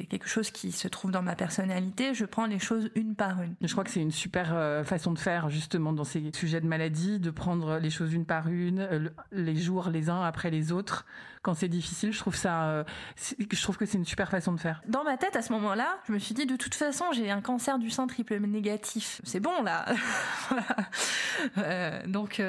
quelque 0.06 0.28
chose 0.28 0.50
qui 0.50 0.72
se 0.72 0.88
trouve 0.88 1.12
dans 1.12 1.22
ma 1.22 1.36
personnalité. 1.36 2.14
Je 2.14 2.24
prends 2.24 2.46
les 2.46 2.58
choses 2.58 2.90
une 2.96 3.14
par 3.14 3.42
une. 3.42 3.54
Je 3.60 3.70
crois 3.70 3.84
que 3.84 3.90
c'est 3.90 4.00
une 4.00 4.10
super 4.10 4.52
euh, 4.52 4.82
façon 4.82 5.12
de 5.12 5.18
faire 5.18 5.50
justement 5.50 5.92
dans 5.92 6.04
ces 6.04 6.32
sujets 6.34 6.60
de 6.60 6.66
maladie, 6.66 7.20
de 7.20 7.30
prendre 7.30 7.78
les 7.78 7.90
choses 7.90 8.12
une 8.12 8.26
par 8.26 8.48
une, 8.48 8.80
euh, 8.80 9.08
les 9.30 9.54
jours 9.54 9.88
les 9.88 10.10
uns 10.10 10.22
après 10.22 10.50
les 10.50 10.72
autres. 10.72 11.06
Quand 11.42 11.54
c'est 11.54 11.68
difficile, 11.68 12.12
je 12.12 12.18
trouve 12.20 12.36
ça, 12.36 12.84
je 13.16 13.62
trouve 13.62 13.76
que 13.76 13.84
c'est 13.84 13.98
une 13.98 14.04
super 14.04 14.30
façon 14.30 14.52
de 14.52 14.60
faire. 14.60 14.80
Dans 14.86 15.02
ma 15.02 15.16
tête, 15.16 15.34
à 15.34 15.42
ce 15.42 15.52
moment-là, 15.54 15.98
je 16.06 16.12
me 16.12 16.20
suis 16.20 16.36
dit 16.36 16.46
de 16.46 16.54
toute 16.54 16.76
façon, 16.76 17.06
j'ai 17.12 17.32
un 17.32 17.40
cancer 17.40 17.80
du 17.80 17.90
sein 17.90 18.06
triple 18.06 18.38
négatif. 18.38 19.20
C'est 19.24 19.40
bon 19.40 19.60
là. 19.64 19.86
donc 22.06 22.40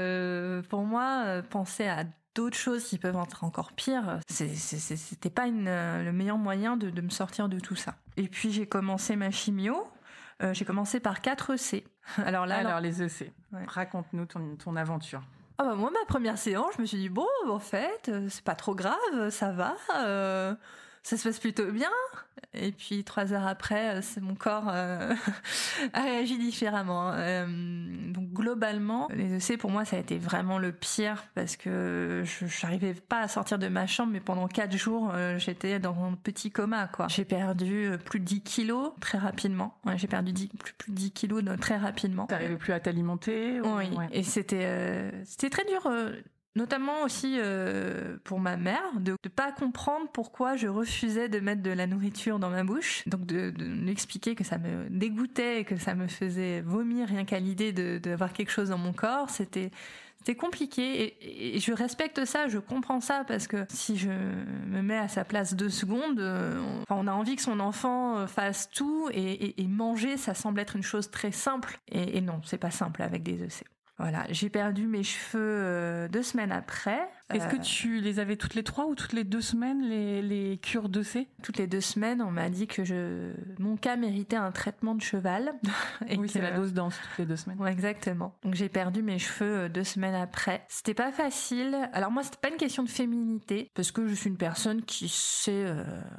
pour 0.69 0.83
moi, 0.83 1.41
penser 1.49 1.87
à 1.87 2.03
d'autres 2.35 2.57
choses 2.57 2.83
qui 2.83 2.97
peuvent 2.97 3.17
être 3.21 3.43
encore 3.43 3.73
pires, 3.73 4.19
c'était 4.27 5.29
pas 5.29 5.47
une, 5.47 5.65
le 5.65 6.11
meilleur 6.11 6.37
moyen 6.37 6.77
de, 6.77 7.01
me 7.01 7.09
sortir 7.09 7.49
de 7.49 7.59
tout 7.59 7.75
ça. 7.75 7.95
Et 8.17 8.27
puis 8.27 8.51
j'ai 8.51 8.67
commencé 8.67 9.15
ma 9.15 9.31
chimio. 9.31 9.87
Euh, 10.41 10.53
j'ai 10.53 10.65
commencé 10.65 10.99
par 10.99 11.21
4 11.21 11.51
EC. 11.51 11.85
Alors 12.25 12.45
là, 12.45 12.57
alors, 12.57 12.79
les 12.79 13.03
EC. 13.03 13.31
Raconte-nous 13.67 14.25
ton, 14.25 14.55
ton 14.55 14.75
aventure. 14.75 15.21
Ah 15.59 15.65
bah 15.65 15.75
moi 15.75 15.91
ma 15.91 16.03
première 16.07 16.39
séance, 16.39 16.73
je 16.75 16.81
me 16.81 16.87
suis 16.87 16.97
dit 16.97 17.09
bon 17.09 17.27
en 17.47 17.59
fait 17.59 18.09
euh, 18.09 18.27
c'est 18.27 18.43
pas 18.43 18.55
trop 18.55 18.73
grave, 18.73 19.29
ça 19.29 19.51
va. 19.51 19.75
Euh, 19.97 20.55
ça 21.03 21.17
se 21.17 21.27
passe 21.27 21.39
plutôt 21.39 21.71
bien. 21.71 21.91
Et 22.55 22.71
puis 22.71 23.03
trois 23.03 23.33
heures 23.33 23.47
après, 23.47 23.95
euh, 23.95 24.01
c'est 24.01 24.21
mon 24.21 24.35
corps 24.35 24.69
euh, 24.69 25.13
a 25.93 26.01
réagi 26.01 26.37
différemment. 26.37 27.11
Euh, 27.13 27.45
donc 28.11 28.31
globalement, 28.31 29.07
les 29.13 29.35
EC 29.35 29.57
pour 29.57 29.71
moi 29.71 29.85
ça 29.85 29.97
a 29.97 29.99
été 29.99 30.17
vraiment 30.17 30.59
le 30.59 30.71
pire 30.71 31.25
parce 31.35 31.55
que 31.57 32.23
je 32.23 32.65
n'arrivais 32.65 32.93
pas 32.93 33.21
à 33.21 33.27
sortir 33.27 33.57
de 33.57 33.67
ma 33.67 33.87
chambre, 33.87 34.13
mais 34.13 34.19
pendant 34.19 34.47
quatre 34.47 34.75
jours 34.75 35.11
j'étais 35.37 35.79
dans 35.79 36.03
un 36.03 36.13
petit 36.13 36.51
coma 36.51 36.87
quoi. 36.87 37.07
J'ai 37.09 37.25
perdu 37.25 37.89
plus 38.05 38.19
de 38.19 38.25
10 38.25 38.41
kilos 38.41 38.91
très 38.99 39.17
rapidement. 39.17 39.77
Ouais, 39.85 39.97
j'ai 39.97 40.07
perdu 40.07 40.31
10, 40.31 40.47
plus, 40.49 40.73
plus 40.73 40.91
de 40.91 40.97
10 40.97 41.11
kilos 41.11 41.43
très 41.59 41.77
rapidement. 41.77 42.27
T'arrivais 42.27 42.57
plus 42.57 42.73
à 42.73 42.79
t'alimenter 42.79 43.61
Oui. 43.61 43.89
Et 44.11 44.23
c'était 44.23 45.11
c'était 45.25 45.49
très 45.49 45.65
dur 45.65 45.89
Notamment 46.55 47.01
aussi 47.01 47.37
euh, 47.39 48.17
pour 48.23 48.39
ma 48.39 48.57
mère, 48.57 48.83
de 48.99 49.15
ne 49.23 49.29
pas 49.29 49.51
comprendre 49.51 50.07
pourquoi 50.13 50.55
je 50.55 50.67
refusais 50.67 51.27
de 51.27 51.39
mettre 51.39 51.63
de 51.63 51.71
la 51.71 51.87
nourriture 51.87 52.37
dans 52.37 52.51
ma 52.51 52.63
bouche. 52.63 53.01
Donc 53.07 53.25
de, 53.25 53.49
de 53.49 54.33
que 54.35 54.43
ça 54.43 54.59
me 54.59 54.87
dégoûtait 54.89 55.61
et 55.61 55.63
que 55.65 55.77
ça 55.77 55.95
me 55.95 56.07
faisait 56.07 56.61
vomir 56.61 57.07
rien 57.07 57.25
qu'à 57.25 57.39
l'idée 57.39 57.71
d'avoir 57.99 58.29
de, 58.29 58.35
quelque 58.35 58.51
chose 58.51 58.69
dans 58.69 58.77
mon 58.77 58.93
corps. 58.93 59.31
C'était 59.31 59.71
compliqué 60.37 61.17
et, 61.55 61.59
je 61.59 61.73
respecte 61.73 62.23
ça, 62.25 62.47
je 62.47 62.59
comprends 62.59 63.01
ça 63.01 63.23
parce 63.27 63.47
que 63.47 63.65
si 63.69 63.97
je 63.97 64.09
me 64.09 64.81
mets 64.81 64.97
à 64.97 65.07
sa 65.07 65.25
place 65.25 65.55
deux 65.55 65.69
secondes, 65.69 66.19
euh, 66.19 66.61
on, 66.89 67.03
on 67.03 67.07
a 67.07 67.11
envie 67.11 67.35
que 67.35 67.41
son 67.41 67.59
enfant 67.59 68.19
euh, 68.19 68.27
fasse 68.27 68.69
tout 68.69 69.09
et, 69.11 69.55
manger, 69.67 70.17
ça 70.17 70.33
semble 70.33 70.59
être 70.59 70.75
une 70.75 70.83
chose 70.83 71.09
très 71.09 71.31
simple. 71.31 71.79
Et, 71.91 72.21
non, 72.21 72.41
c'est 72.45 72.57
pas 72.59 72.71
simple 72.71 73.01
avec 73.01 73.23
des 73.23 73.43
EC. 73.43 73.65
Voilà, 73.97 74.25
j'ai 74.29 74.49
perdu 74.49 74.87
mes 74.87 75.03
cheveux 75.03 75.39
euh, 75.41 76.07
deux 76.07 76.23
semaines 76.23 76.51
après. 76.51 77.07
Est-ce 77.31 77.47
que 77.47 77.55
euh, 77.55 77.59
tu 77.59 77.99
les 78.01 78.19
avais 78.19 78.35
toutes 78.35 78.53
les 78.53 78.63
trois 78.63 78.85
ou 78.85 78.95
toutes 78.95 79.13
les 79.13 79.23
deux 79.23 79.41
semaines, 79.41 79.81
les, 79.81 80.21
les 80.21 80.57
cures 80.57 80.89
de 80.89 81.01
C 81.01 81.27
Toutes 81.41 81.57
les 81.57 81.67
deux 81.67 81.81
semaines, 81.81 82.21
on 82.21 82.31
m'a 82.31 82.49
dit 82.49 82.67
que 82.67 82.83
je, 82.83 83.31
mon 83.59 83.77
cas 83.77 83.95
méritait 83.95 84.35
un 84.35 84.51
traitement 84.51 84.93
de 84.93 85.01
cheval. 85.01 85.53
Et 86.07 86.17
oui, 86.17 86.29
c'est 86.29 86.41
la 86.41 86.51
dose 86.51 86.73
dense 86.73 86.99
toutes 87.01 87.19
les 87.19 87.25
deux 87.25 87.35
semaines. 87.35 87.59
Ouais, 87.59 87.71
exactement. 87.71 88.35
Donc 88.43 88.55
j'ai 88.55 88.69
perdu 88.69 89.01
mes 89.01 89.19
cheveux 89.19 89.57
euh, 89.57 89.69
deux 89.69 89.83
semaines 89.83 90.15
après. 90.15 90.65
C'était 90.67 90.93
pas 90.93 91.11
facile. 91.11 91.89
Alors 91.93 92.11
moi, 92.11 92.23
c'était 92.23 92.37
pas 92.41 92.49
une 92.49 92.57
question 92.57 92.83
de 92.83 92.89
féminité, 92.89 93.71
parce 93.73 93.91
que 93.91 94.07
je 94.07 94.13
suis 94.13 94.29
une 94.29 94.37
personne 94.37 94.81
qui 94.83 95.07
sait 95.09 95.65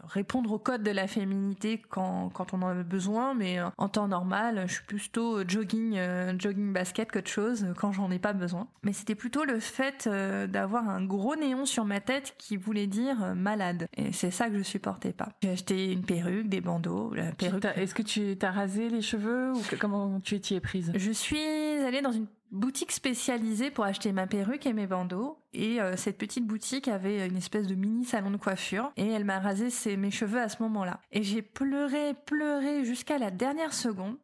répondre 0.09 0.53
au 0.53 0.59
code 0.59 0.83
de 0.83 0.91
la 0.91 1.07
féminité 1.07 1.83
quand, 1.91 2.31
quand 2.31 2.55
on 2.55 2.63
en 2.63 2.69
a 2.69 2.83
besoin, 2.83 3.35
mais 3.35 3.59
en 3.77 3.89
temps 3.89 4.09
normal, 4.09 4.65
je 4.67 4.75
suis 4.75 4.85
plutôt 4.85 5.47
jogging, 5.47 5.99
jogging 6.39 6.73
basket 6.73 7.13
qu'autre 7.13 7.31
chose 7.31 7.67
quand 7.77 7.93
j'en 7.93 8.11
ai 8.11 8.19
pas 8.19 8.33
besoin. 8.33 8.69
Mais 8.83 8.93
c'était 8.93 9.15
plutôt 9.15 9.45
le 9.45 9.61
fait 9.61 10.09
d'avoir 10.09 10.89
un 10.89 10.94
gros 11.03 11.37
néon 11.37 11.67
sur 11.67 11.85
ma 11.85 12.01
tête 12.01 12.35
qui 12.39 12.57
voulait 12.57 12.87
dire 12.87 13.23
euh, 13.23 13.35
malade. 13.35 13.89
Et 13.97 14.13
c'est 14.13 14.31
ça 14.31 14.49
que 14.49 14.59
je 14.59 14.63
supportais 14.63 15.13
pas. 15.13 15.31
J'ai 15.43 15.51
acheté 15.51 15.93
une 15.93 16.05
perruque, 16.05 16.49
des 16.49 16.61
bandeaux, 16.61 17.13
la 17.15 17.33
perruque. 17.33 17.65
Est-ce 17.77 17.95
que 17.95 18.03
tu 18.03 18.37
t'as 18.37 18.51
rasé 18.51 18.89
les 18.89 19.03
cheveux 19.03 19.53
ou 19.53 19.63
comment 19.81 20.21
tu 20.21 20.37
y 20.37 20.55
es 20.55 20.61
prise? 20.61 20.93
Je 20.95 21.11
suis 21.11 21.39
allée 21.39 22.03
dans 22.03 22.13
une 22.13 22.27
boutique 22.51 22.93
spécialisée 22.93 23.71
pour 23.71 23.85
acheter 23.85 24.13
ma 24.13 24.27
perruque 24.27 24.67
et 24.67 24.73
mes 24.73 24.87
bandeaux. 24.87 25.39
Et 25.53 25.81
euh, 25.81 25.97
cette 25.97 26.19
petite 26.19 26.47
boutique 26.47 26.89
avait 26.89 27.27
une 27.27 27.37
espèce 27.37 27.67
de 27.67 27.75
mini 27.75 28.05
salon 28.05 28.31
de 28.31 28.37
coiffure. 28.37 28.93
Et 28.97 29.09
elle 29.09 29.25
m'a 29.25 29.41
rasé 29.41 29.71
ses, 29.71 29.97
mes 29.97 30.11
cheveux 30.11 30.41
à 30.41 30.49
ce 30.49 30.63
moment-là. 30.63 31.01
Et 31.13 31.23
j'ai 31.23 31.43
pleuré, 31.43 32.15
pleuré 32.27 32.85
jusqu'à 32.85 33.19
la 33.19 33.31
dernière 33.31 33.75
seconde. 33.75 34.17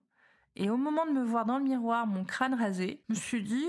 Et 0.56 0.70
au 0.70 0.76
moment 0.76 1.06
de 1.06 1.12
me 1.12 1.24
voir 1.24 1.46
dans 1.46 1.58
le 1.58 1.64
miroir, 1.64 2.06
mon 2.06 2.24
crâne 2.24 2.54
rasé, 2.54 3.02
je 3.08 3.14
me 3.14 3.18
suis 3.18 3.42
dit, 3.42 3.66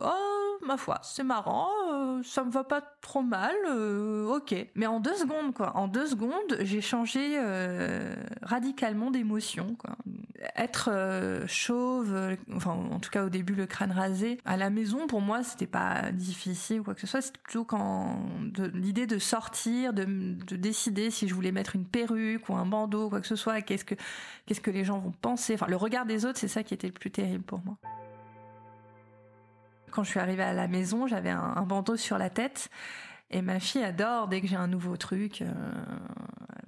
Oh, 0.00 0.58
ma 0.64 0.76
foi, 0.76 0.98
c'est 1.02 1.24
marrant, 1.24 1.70
euh, 1.92 2.22
ça 2.22 2.44
me 2.44 2.50
va 2.50 2.62
pas 2.62 2.80
trop 3.00 3.22
mal, 3.22 3.54
euh, 3.68 4.26
ok. 4.26 4.54
Mais 4.74 4.86
en 4.86 5.00
deux 5.00 5.14
secondes, 5.16 5.54
quoi. 5.54 5.76
En 5.76 5.88
deux 5.88 6.06
secondes, 6.06 6.58
j'ai 6.60 6.80
changé 6.80 7.36
euh, 7.38 8.14
radicalement 8.42 9.10
d'émotion, 9.10 9.74
quoi. 9.76 9.96
être 10.56 10.90
chauve, 11.46 12.36
enfin 12.54 12.70
en 12.70 13.00
tout 13.00 13.10
cas 13.10 13.24
au 13.24 13.28
début 13.28 13.54
le 13.54 13.66
crâne 13.66 13.90
rasé, 13.90 14.38
à 14.44 14.56
la 14.56 14.70
maison 14.70 15.06
pour 15.06 15.20
moi 15.20 15.42
c'était 15.42 15.66
pas 15.66 16.12
difficile 16.12 16.80
ou 16.80 16.84
quoi 16.84 16.94
que 16.94 17.00
ce 17.00 17.06
soit. 17.06 17.20
C'était 17.20 17.40
plutôt 17.40 17.64
quand 17.64 18.20
l'idée 18.74 19.06
de 19.06 19.18
sortir, 19.18 19.92
de, 19.92 20.04
de, 20.04 20.56
décider 20.56 21.10
si 21.10 21.28
je 21.28 21.34
voulais 21.34 21.52
mettre 21.52 21.74
une 21.76 21.86
perruque 21.86 22.48
ou 22.48 22.54
un 22.54 22.66
bandeau 22.66 23.08
quoi 23.08 23.20
que 23.20 23.26
ce 23.26 23.36
soit. 23.36 23.62
Qu'est-ce 23.62 23.84
que 23.84 23.94
qu'est-ce 24.46 24.60
que 24.60 24.70
les 24.70 24.84
gens 24.84 24.98
vont 24.98 25.12
penser. 25.12 25.54
Enfin 25.54 25.66
le 25.68 25.76
regard 25.76 26.06
des 26.06 26.24
autres 26.24 26.38
c'est 26.38 26.48
ça 26.48 26.62
qui 26.62 26.74
était 26.74 26.88
le 26.88 26.92
plus 26.92 27.10
terrible 27.10 27.44
pour 27.44 27.60
moi. 27.64 27.76
Quand 29.90 30.04
je 30.04 30.10
suis 30.10 30.20
arrivée 30.20 30.42
à 30.42 30.52
la 30.52 30.68
maison, 30.68 31.06
j'avais 31.06 31.30
un, 31.30 31.62
bandeau 31.62 31.96
sur 31.96 32.18
la 32.18 32.30
tête 32.30 32.70
et 33.30 33.42
ma 33.42 33.60
fille 33.60 33.82
adore 33.82 34.28
dès 34.28 34.40
que 34.40 34.46
j'ai 34.46 34.56
un 34.56 34.68
nouveau 34.68 34.96
truc. 34.96 35.42
Euh, 35.42 35.52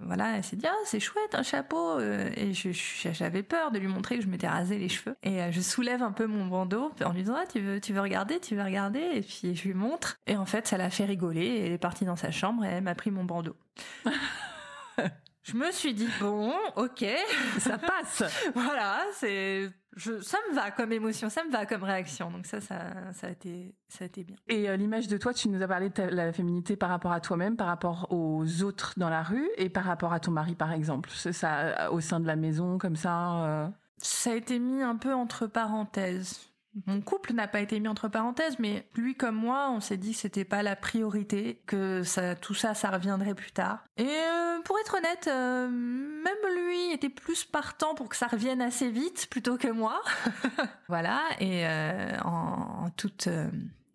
voilà, 0.00 0.36
elle 0.36 0.44
s'est 0.44 0.56
dit 0.56 0.66
ah 0.66 0.74
c'est 0.84 1.00
chouette 1.00 1.34
un 1.34 1.42
chapeau. 1.42 1.98
Euh, 1.98 2.30
et 2.36 2.52
j'avais 2.52 3.42
peur 3.42 3.70
de 3.70 3.78
lui 3.78 3.86
montrer 3.86 4.16
que 4.16 4.22
je 4.22 4.28
m'étais 4.28 4.48
rasé 4.48 4.78
les 4.78 4.88
cheveux. 4.88 5.16
Et 5.22 5.40
euh, 5.40 5.52
je 5.52 5.60
soulève 5.60 6.02
un 6.02 6.12
peu 6.12 6.26
mon 6.26 6.46
bandeau 6.46 6.92
en 7.04 7.12
lui 7.12 7.22
disant 7.22 7.36
ah, 7.38 7.46
tu 7.50 7.60
veux 7.60 7.80
tu 7.80 7.92
veux 7.92 8.00
regarder 8.00 8.40
tu 8.40 8.56
veux 8.56 8.62
regarder? 8.62 9.00
Et 9.14 9.22
puis 9.22 9.54
je 9.54 9.62
lui 9.64 9.74
montre. 9.74 10.18
Et 10.26 10.36
en 10.36 10.46
fait 10.46 10.66
ça 10.66 10.76
l'a 10.76 10.90
fait 10.90 11.04
rigoler. 11.04 11.44
Et 11.44 11.66
elle 11.66 11.72
est 11.72 11.78
partie 11.78 12.04
dans 12.04 12.16
sa 12.16 12.30
chambre 12.30 12.64
et 12.64 12.68
elle 12.68 12.84
m'a 12.84 12.94
pris 12.94 13.10
mon 13.10 13.24
bandeau. 13.24 13.56
je 15.42 15.56
me 15.56 15.70
suis 15.72 15.94
dit 15.94 16.08
bon 16.20 16.52
ok 16.76 17.04
ça 17.58 17.78
passe. 17.78 18.22
voilà 18.54 19.04
c'est 19.14 19.70
je, 19.96 20.20
ça 20.20 20.38
me 20.48 20.54
va 20.54 20.70
comme 20.70 20.92
émotion, 20.92 21.28
ça 21.28 21.42
me 21.44 21.50
va 21.50 21.66
comme 21.66 21.82
réaction. 21.82 22.30
Donc 22.30 22.46
ça, 22.46 22.60
ça, 22.60 23.12
ça 23.12 23.26
a 23.26 23.30
été, 23.30 23.74
ça 23.88 24.04
a 24.04 24.06
été 24.06 24.22
bien. 24.22 24.36
Et 24.48 24.68
euh, 24.68 24.76
l'image 24.76 25.08
de 25.08 25.16
toi, 25.16 25.34
tu 25.34 25.48
nous 25.48 25.60
as 25.62 25.68
parlé 25.68 25.90
de 25.90 26.02
la 26.02 26.32
féminité 26.32 26.76
par 26.76 26.90
rapport 26.90 27.12
à 27.12 27.20
toi-même, 27.20 27.56
par 27.56 27.66
rapport 27.66 28.06
aux 28.10 28.62
autres 28.62 28.94
dans 28.96 29.08
la 29.08 29.22
rue 29.22 29.48
et 29.56 29.68
par 29.68 29.84
rapport 29.84 30.12
à 30.12 30.20
ton 30.20 30.30
mari, 30.30 30.54
par 30.54 30.72
exemple. 30.72 31.10
C'est 31.12 31.32
ça, 31.32 31.58
euh, 31.58 31.90
au 31.90 32.00
sein 32.00 32.20
de 32.20 32.26
la 32.26 32.36
maison, 32.36 32.78
comme 32.78 32.96
ça. 32.96 33.44
Euh... 33.44 33.68
Ça 33.98 34.30
a 34.30 34.34
été 34.34 34.58
mis 34.58 34.82
un 34.82 34.96
peu 34.96 35.12
entre 35.12 35.46
parenthèses. 35.46 36.49
Mon 36.86 37.00
couple 37.00 37.32
n'a 37.32 37.48
pas 37.48 37.60
été 37.60 37.80
mis 37.80 37.88
entre 37.88 38.08
parenthèses, 38.08 38.58
mais 38.58 38.86
lui 38.94 39.16
comme 39.16 39.34
moi, 39.34 39.70
on 39.70 39.80
s'est 39.80 39.96
dit 39.96 40.12
que 40.12 40.18
c'était 40.18 40.44
pas 40.44 40.62
la 40.62 40.76
priorité, 40.76 41.60
que 41.66 42.04
ça, 42.04 42.36
tout 42.36 42.54
ça, 42.54 42.74
ça 42.74 42.90
reviendrait 42.90 43.34
plus 43.34 43.50
tard. 43.50 43.84
Et 43.96 44.06
euh, 44.06 44.60
pour 44.64 44.78
être 44.78 44.96
honnête, 44.96 45.28
euh, 45.28 45.68
même 45.68 46.54
lui 46.54 46.92
était 46.92 47.08
plus 47.08 47.44
partant 47.44 47.94
pour 47.94 48.08
que 48.08 48.16
ça 48.16 48.28
revienne 48.28 48.62
assez 48.62 48.88
vite 48.88 49.26
plutôt 49.30 49.56
que 49.56 49.68
moi. 49.68 50.00
voilà, 50.88 51.20
et 51.40 51.66
euh, 51.66 52.16
en, 52.24 52.84
en, 52.84 52.90
toute 52.90 53.28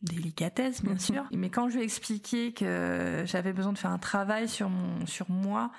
délicatesse 0.01 0.83
bien 0.83 0.93
mhm. 0.93 0.99
sûr. 0.99 1.23
Mais 1.31 1.49
quand 1.49 1.69
je 1.69 1.75
lui 1.75 1.81
ai 1.81 1.85
expliqué 1.85 2.53
que 2.53 3.23
j'avais 3.25 3.53
besoin 3.53 3.73
de 3.73 3.77
faire 3.77 3.91
un 3.91 3.97
travail 3.97 4.47
sur 4.47 4.69
mon 4.69 5.05
sur 5.05 5.29
moi 5.29 5.71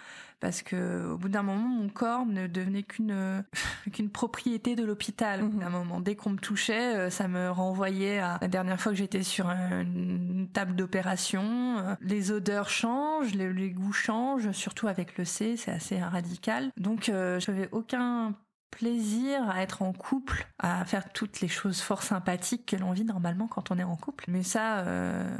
parce 0.46 0.62
que 0.62 1.10
au 1.10 1.18
bout 1.18 1.28
d'un 1.28 1.42
moment 1.42 1.66
mon 1.66 1.88
corps 1.88 2.24
ne 2.24 2.46
devenait 2.46 2.84
qu'une 2.84 3.42
qu'une 3.92 4.10
propriété 4.10 4.76
de 4.76 4.84
l'hôpital. 4.84 5.42
Mhm. 5.42 5.68
moment, 5.70 6.00
dès 6.00 6.14
qu'on 6.14 6.30
me 6.30 6.38
touchait, 6.38 6.94
euh, 6.94 7.10
ça 7.10 7.26
me 7.26 7.50
renvoyait 7.50 8.20
à 8.20 8.38
la 8.40 8.46
dernière 8.46 8.80
fois 8.80 8.92
que 8.92 8.98
j'étais 8.98 9.24
sur 9.24 9.50
une 9.50 10.48
table 10.52 10.76
d'opération. 10.76 11.42
Euh, 11.78 11.96
les 12.00 12.30
odeurs 12.30 12.68
changent, 12.68 13.34
les, 13.34 13.70
goûts 13.70 13.92
changent, 13.92 14.52
surtout 14.52 14.86
avec 14.86 15.18
le 15.18 15.24
C, 15.24 15.56
c'est 15.56 15.72
assez 15.72 16.00
radical. 16.00 16.70
Donc 16.76 17.08
euh, 17.08 17.40
j'avais 17.40 17.68
aucun 17.72 18.32
plaisir 18.70 19.48
à 19.48 19.62
être 19.62 19.82
en 19.82 19.92
couple, 19.92 20.46
à 20.58 20.84
faire 20.84 21.12
toutes 21.12 21.40
les 21.40 21.48
choses 21.48 21.80
fort 21.80 22.02
sympathiques 22.02 22.66
que 22.66 22.76
l'on 22.76 22.92
vit 22.92 23.04
normalement 23.04 23.48
quand 23.48 23.70
on 23.70 23.78
est 23.78 23.84
en 23.84 23.96
couple. 23.96 24.24
Mais 24.28 24.42
ça, 24.42 24.80
euh, 24.80 25.36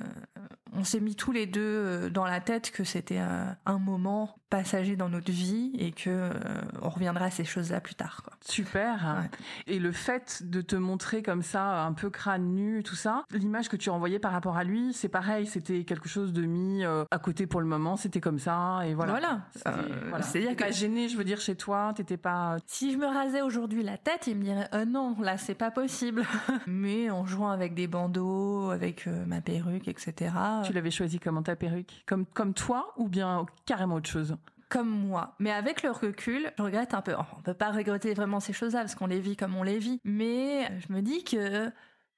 on 0.73 0.85
s'est 0.85 1.01
mis 1.01 1.15
tous 1.15 1.33
les 1.33 1.47
deux 1.47 1.61
euh, 1.61 2.11
dans 2.11 2.25
la 2.25 2.41
tête 2.41 2.71
que 2.71 2.85
c'était 2.85 3.19
un, 3.19 3.79
moment 3.79 4.37
passager 4.51 4.97
dans 4.97 5.09
notre 5.09 5.31
vie 5.31 5.73
et 5.79 5.93
que 5.93 6.11
euh, 6.11 6.31
on 6.83 6.89
reviendra 6.89 7.27
à 7.27 7.31
ces 7.31 7.45
choses-là 7.45 7.81
plus 7.81 7.95
tard. 7.95 8.23
Super. 8.49 9.29
Et 9.67 9.79
le 9.79 9.93
fait 9.93 10.43
de 10.45 10.61
te 10.61 10.77
montrer 10.77 11.23
comme 11.23 11.43
ça, 11.43 11.85
un 11.85 11.93
peu 11.93 12.11
crâne 12.11 12.55
nu, 12.55 12.83
tout 12.83 12.95
ça, 12.95 13.25
l'image 13.31 13.69
que 13.69 13.77
tu 13.77 13.91
renvoyais 13.91 14.19
par 14.19 14.33
rapport 14.33 14.57
à 14.57 14.65
lui, 14.65 14.93
c'est 14.93 15.09
pareil, 15.09 15.47
c'était 15.47 15.85
quelque 15.85 16.09
chose 16.09 16.33
de 16.33 16.43
mis 16.43 16.85
à 16.85 17.19
côté 17.19 17.47
pour 17.47 17.61
le 17.61 17.67
moment, 17.67 17.97
c'était 17.97 18.21
comme 18.21 18.39
ça 18.39 18.81
et 18.87 18.95
voilà. 18.95 19.13
Voilà. 19.13 19.41
C'est-à-dire 20.23 20.57
que 20.57 20.65
pas 20.65 20.71
gêné, 20.71 21.09
je 21.09 21.17
veux 21.17 21.25
dire, 21.25 21.41
chez 21.41 21.57
toi, 21.57 21.93
t'étais 21.95 22.17
pas. 22.17 22.57
Si 22.67 22.93
je 22.93 22.99
me 22.99 23.07
rasais 23.07 23.43
aujourd'hui 23.43 23.83
la 23.83 23.99
tête, 23.99 24.27
il 24.27 24.37
me 24.37 24.43
dirait 24.43 24.69
euh, 24.75 24.85
non, 24.85 25.17
là 25.21 25.37
c'est 25.37 25.55
pas 25.55 25.71
possible. 25.71 26.25
Mais 26.67 27.11
en 27.11 27.25
jouant 27.25 27.51
avec 27.51 27.75
des 27.75 27.87
bandeaux, 27.87 28.71
avec 28.71 29.07
euh, 29.07 29.25
ma 29.27 29.41
perruque, 29.41 29.89
etc. 29.89 30.33
Tu 30.65 30.73
l'avais 30.73 30.91
choisi 30.91 31.19
comment 31.19 31.43
ta 31.43 31.57
perruque? 31.57 32.05
Comme 32.07 32.27
comme 32.27 32.55
toi 32.55 32.93
ou 32.97 33.09
bien 33.09 33.47
carrément 33.65 33.97
autre 33.97 34.11
chose? 34.11 34.37
Comme 34.69 34.89
moi. 34.89 35.35
Mais 35.39 35.53
avec 35.53 35.83
le 35.83 35.91
recul, 35.91 36.53
je 36.59 36.63
regrette 36.63 36.95
un 36.95 37.03
peu. 37.03 37.15
On 37.37 37.43
peut 37.43 37.55
pas 37.55 37.71
regretter 37.71 38.15
vraiment 38.15 38.41
ces 38.41 38.53
choses-là 38.53 38.81
parce 38.81 38.95
qu'on 38.95 39.07
les 39.07 39.21
vit 39.21 39.37
comme 39.37 39.57
on 39.57 39.63
les 39.63 39.79
vit. 39.79 40.01
Mais 40.05 40.71
je 40.81 40.93
me 40.93 41.03
dis 41.03 41.25
que 41.25 41.71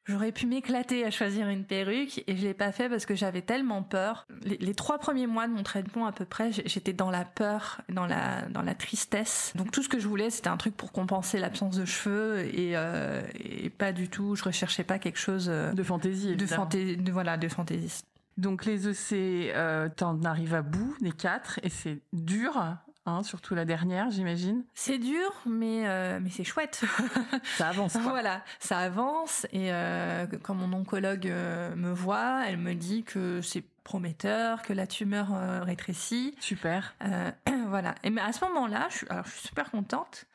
J'aurais 0.08 0.32
pu 0.32 0.46
m'éclater 0.46 1.04
à 1.04 1.10
choisir 1.10 1.50
une 1.50 1.64
perruque 1.64 2.24
et 2.26 2.34
je 2.34 2.42
l'ai 2.42 2.54
pas 2.54 2.72
fait 2.72 2.88
parce 2.88 3.04
que 3.04 3.14
j'avais 3.14 3.42
tellement 3.42 3.82
peur. 3.82 4.26
Les, 4.42 4.74
trois 4.74 4.96
premiers 4.98 5.26
mois 5.26 5.46
de 5.46 5.52
mon 5.52 5.62
traitement 5.62 6.06
à 6.06 6.12
peu 6.12 6.24
près, 6.24 6.50
j'étais 6.50 6.94
dans 6.94 7.10
la 7.10 7.26
peur, 7.26 7.82
dans 7.90 8.06
la 8.06 8.40
dans 8.48 8.62
la 8.62 8.74
tristesse. 8.74 9.52
Donc 9.54 9.70
tout 9.70 9.82
ce 9.82 9.88
que 9.90 9.98
je 9.98 10.08
voulais, 10.08 10.30
c'était 10.30 10.48
un 10.48 10.56
truc 10.56 10.74
pour 10.74 10.92
compenser 10.92 11.38
l'absence 11.38 11.76
de 11.76 11.84
cheveux 11.84 12.38
et, 12.38 12.74
euh, 12.74 13.20
et, 13.34 13.68
pas 13.68 13.92
du 13.92 14.08
tout. 14.08 14.34
Je 14.34 14.44
recherchais 14.44 14.82
pas 14.82 14.98
quelque 14.98 15.18
chose 15.18 15.48
euh, 15.50 15.72
de 15.72 15.82
fantaisie, 15.82 16.36
de 16.36 16.96
de, 16.96 17.12
voilà, 17.12 17.36
de 17.36 17.48
fantaisiste. 17.48 18.06
Donc 18.38 18.64
les 18.64 18.88
EC, 18.88 19.52
euh, 19.54 19.90
t'en 19.94 20.22
arrives 20.22 20.54
à 20.54 20.62
bout 20.62 20.96
des 21.00 21.12
quatre 21.12 21.60
et 21.62 21.68
c'est 21.68 22.00
dur 22.14 22.78
Hein, 23.08 23.22
surtout 23.22 23.54
la 23.54 23.64
dernière, 23.64 24.10
j'imagine. 24.10 24.64
C'est 24.74 24.98
dur, 24.98 25.32
mais 25.46 25.88
euh, 25.88 26.20
mais 26.22 26.28
c'est 26.28 26.44
chouette. 26.44 26.84
ça 27.56 27.68
avance. 27.68 27.96
voilà, 27.96 28.44
ça 28.58 28.80
avance. 28.80 29.46
Et 29.50 29.72
euh, 29.72 30.26
quand 30.42 30.54
mon 30.54 30.76
oncologue 30.76 31.26
euh, 31.26 31.74
me 31.74 31.90
voit, 31.90 32.42
elle 32.46 32.58
me 32.58 32.74
dit 32.74 33.04
que 33.04 33.40
c'est 33.40 33.64
prometteur, 33.82 34.60
que 34.60 34.74
la 34.74 34.86
tumeur 34.86 35.28
rétrécit. 35.64 36.34
Super. 36.38 36.94
voilà. 37.68 37.94
Et 38.02 38.10
mais 38.10 38.20
à 38.20 38.34
ce 38.34 38.44
moment-là, 38.44 38.88
je 38.90 38.96
suis, 38.98 39.06
alors 39.08 39.24
je 39.24 39.30
suis 39.30 39.48
super 39.48 39.70
contente, 39.70 40.26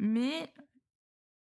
mais 0.00 0.52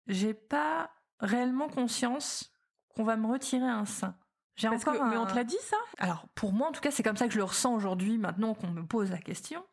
j'ai 0.07 0.35
pas 0.35 0.91
réellement 1.19 1.69
conscience 1.69 2.53
qu'on 2.95 3.03
va 3.03 3.17
me 3.17 3.27
retirer 3.27 3.67
un 3.67 3.85
sein. 3.85 4.15
J'ai 4.59 4.69
encore 4.69 5.07
Mais 5.07 5.17
on 5.17 5.25
te 5.25 5.35
l'a 5.35 5.45
dit 5.45 5.57
ça? 5.63 5.77
Alors 5.99 6.27
pour 6.35 6.53
moi, 6.53 6.69
en 6.69 6.73
tout 6.73 6.81
cas, 6.81 6.91
c'est 6.91 7.03
comme 7.03 7.17
ça 7.17 7.27
que 7.27 7.33
je 7.33 7.39
le 7.39 7.45
ressens 7.45 7.75
aujourd'hui. 7.75 8.19
Maintenant 8.19 8.55
qu'on 8.55 8.69
me 8.69 8.83
pose 8.83 9.11
la 9.11 9.19
question 9.19 9.65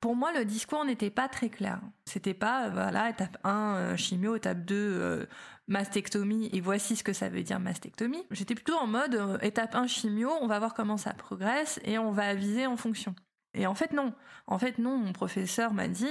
pour 0.00 0.14
moi, 0.14 0.32
le 0.32 0.44
discours 0.44 0.84
n'était 0.84 1.10
pas 1.10 1.28
très 1.28 1.48
clair. 1.48 1.80
C'était 2.04 2.34
pas, 2.34 2.66
euh, 2.66 2.70
voilà, 2.70 3.10
étape 3.10 3.36
1, 3.44 3.74
euh, 3.76 3.96
chimio, 3.96 4.36
étape 4.36 4.64
2, 4.64 4.74
euh, 4.76 5.26
mastectomie, 5.66 6.48
et 6.52 6.60
voici 6.60 6.94
ce 6.94 7.02
que 7.02 7.12
ça 7.12 7.28
veut 7.28 7.42
dire 7.42 7.58
mastectomie. 7.58 8.24
J'étais 8.30 8.54
plutôt 8.54 8.76
en 8.76 8.86
mode, 8.86 9.38
étape 9.42 9.74
1, 9.74 9.86
chimio, 9.86 10.30
on 10.40 10.46
va 10.46 10.58
voir 10.58 10.74
comment 10.74 10.96
ça 10.96 11.12
progresse, 11.14 11.80
et 11.84 11.98
on 11.98 12.12
va 12.12 12.28
aviser 12.28 12.66
en 12.66 12.76
fonction. 12.76 13.14
Et 13.58 13.66
en 13.66 13.74
fait, 13.74 13.92
non. 13.92 14.14
En 14.46 14.58
fait, 14.58 14.78
non, 14.78 14.96
mon 14.96 15.12
professeur 15.12 15.74
m'a 15.74 15.88
dit, 15.88 16.08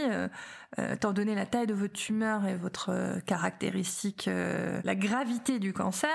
étant 0.77 1.11
donné 1.11 1.33
la 1.33 1.47
taille 1.47 1.65
de 1.65 1.73
votre 1.73 1.93
tumeur 1.93 2.45
et 2.45 2.55
votre 2.55 3.19
caractéristique, 3.25 4.29
la 4.29 4.95
gravité 4.95 5.57
du 5.57 5.73
cancer, 5.73 6.09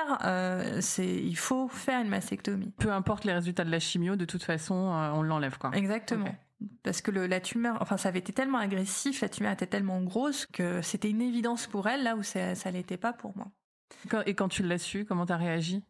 c'est 0.81 1.17
il 1.17 1.35
faut 1.35 1.67
faire 1.67 2.01
une 2.01 2.09
mastectomie. 2.09 2.73
Peu 2.79 2.93
importe 2.93 3.25
les 3.25 3.33
résultats 3.33 3.65
de 3.65 3.71
la 3.71 3.81
chimio, 3.81 4.15
de 4.15 4.25
toute 4.25 4.45
façon, 4.45 4.75
on 4.75 5.23
l'enlève, 5.23 5.59
quoi. 5.59 5.71
Exactement 5.75 6.33
parce 6.83 7.01
que 7.01 7.11
le, 7.11 7.27
la 7.27 7.41
tumeur, 7.41 7.79
enfin 7.81 7.97
ça 7.97 8.09
avait 8.09 8.19
été 8.19 8.33
tellement 8.33 8.59
agressif, 8.59 9.21
la 9.21 9.29
tumeur 9.29 9.53
était 9.53 9.67
tellement 9.67 10.01
grosse 10.03 10.47
que 10.47 10.83
c'était 10.83 11.11
une 11.11 11.23
évidence 11.23 11.67
pour 11.67 11.89
elle 11.89 12.03
là 12.03 12.17
où 12.17 12.23
ça, 12.23 12.55
ça 12.55 12.71
l'était 12.71 12.97
pas 12.97 13.13
pour 13.13 13.37
moi. 13.37 13.49
Et 14.27 14.35
quand 14.35 14.49
tu 14.49 14.63
l'as 14.63 14.79
su, 14.79 15.05
comment 15.05 15.27
t'as 15.27 15.37
réagi? 15.37 15.83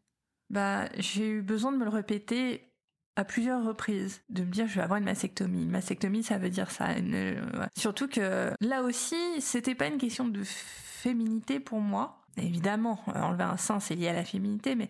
Bah 0.51 0.89
j'ai 0.99 1.29
eu 1.29 1.43
besoin 1.43 1.73
de 1.73 1.79
me 1.79 1.85
le 1.85 1.91
répéter 1.91 2.72
à 3.17 3.25
plusieurs 3.25 3.65
reprises, 3.65 4.23
de 4.31 4.43
me 4.43 4.51
dire 4.51 4.67
je 4.67 4.77
vais 4.77 4.83
avoir 4.83 4.99
une 4.99 5.05
mastectomie. 5.05 5.65
Une 5.65 5.71
mastectomie 5.71 6.23
ça 6.23 6.39
veut 6.39 6.51
dire 6.51 6.71
ça. 6.71 6.89
Surtout 7.77 8.09
que 8.09 8.53
là 8.61 8.83
aussi 8.83 9.41
c'était 9.41 9.75
pas 9.75 9.87
une 9.87 9.99
question 9.99 10.29
de 10.29 10.43
féminité 10.45 11.61
pour 11.61 11.81
moi. 11.81 12.19
Évidemment, 12.39 13.01
enlever 13.15 13.45
un 13.45 13.57
sein 13.57 13.81
c'est 13.81 13.95
lié 13.95 14.09
à 14.09 14.15
la 14.15 14.25
féminité, 14.25 14.75
mais 14.75 14.89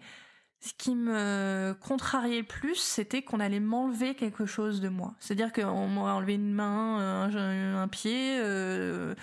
ce 0.62 0.72
qui 0.78 0.94
me 0.94 1.74
contrariait 1.80 2.44
plus, 2.44 2.76
c'était 2.76 3.22
qu'on 3.22 3.40
allait 3.40 3.58
m'enlever 3.58 4.14
quelque 4.14 4.46
chose 4.46 4.80
de 4.80 4.88
moi. 4.88 5.12
C'est-à-dire 5.18 5.52
qu'on 5.52 5.88
m'aurait 5.88 6.12
enlevé 6.12 6.34
une 6.34 6.52
main, 6.52 7.28
un, 7.34 7.88
pied, 7.88 8.38
euh, 8.38 9.16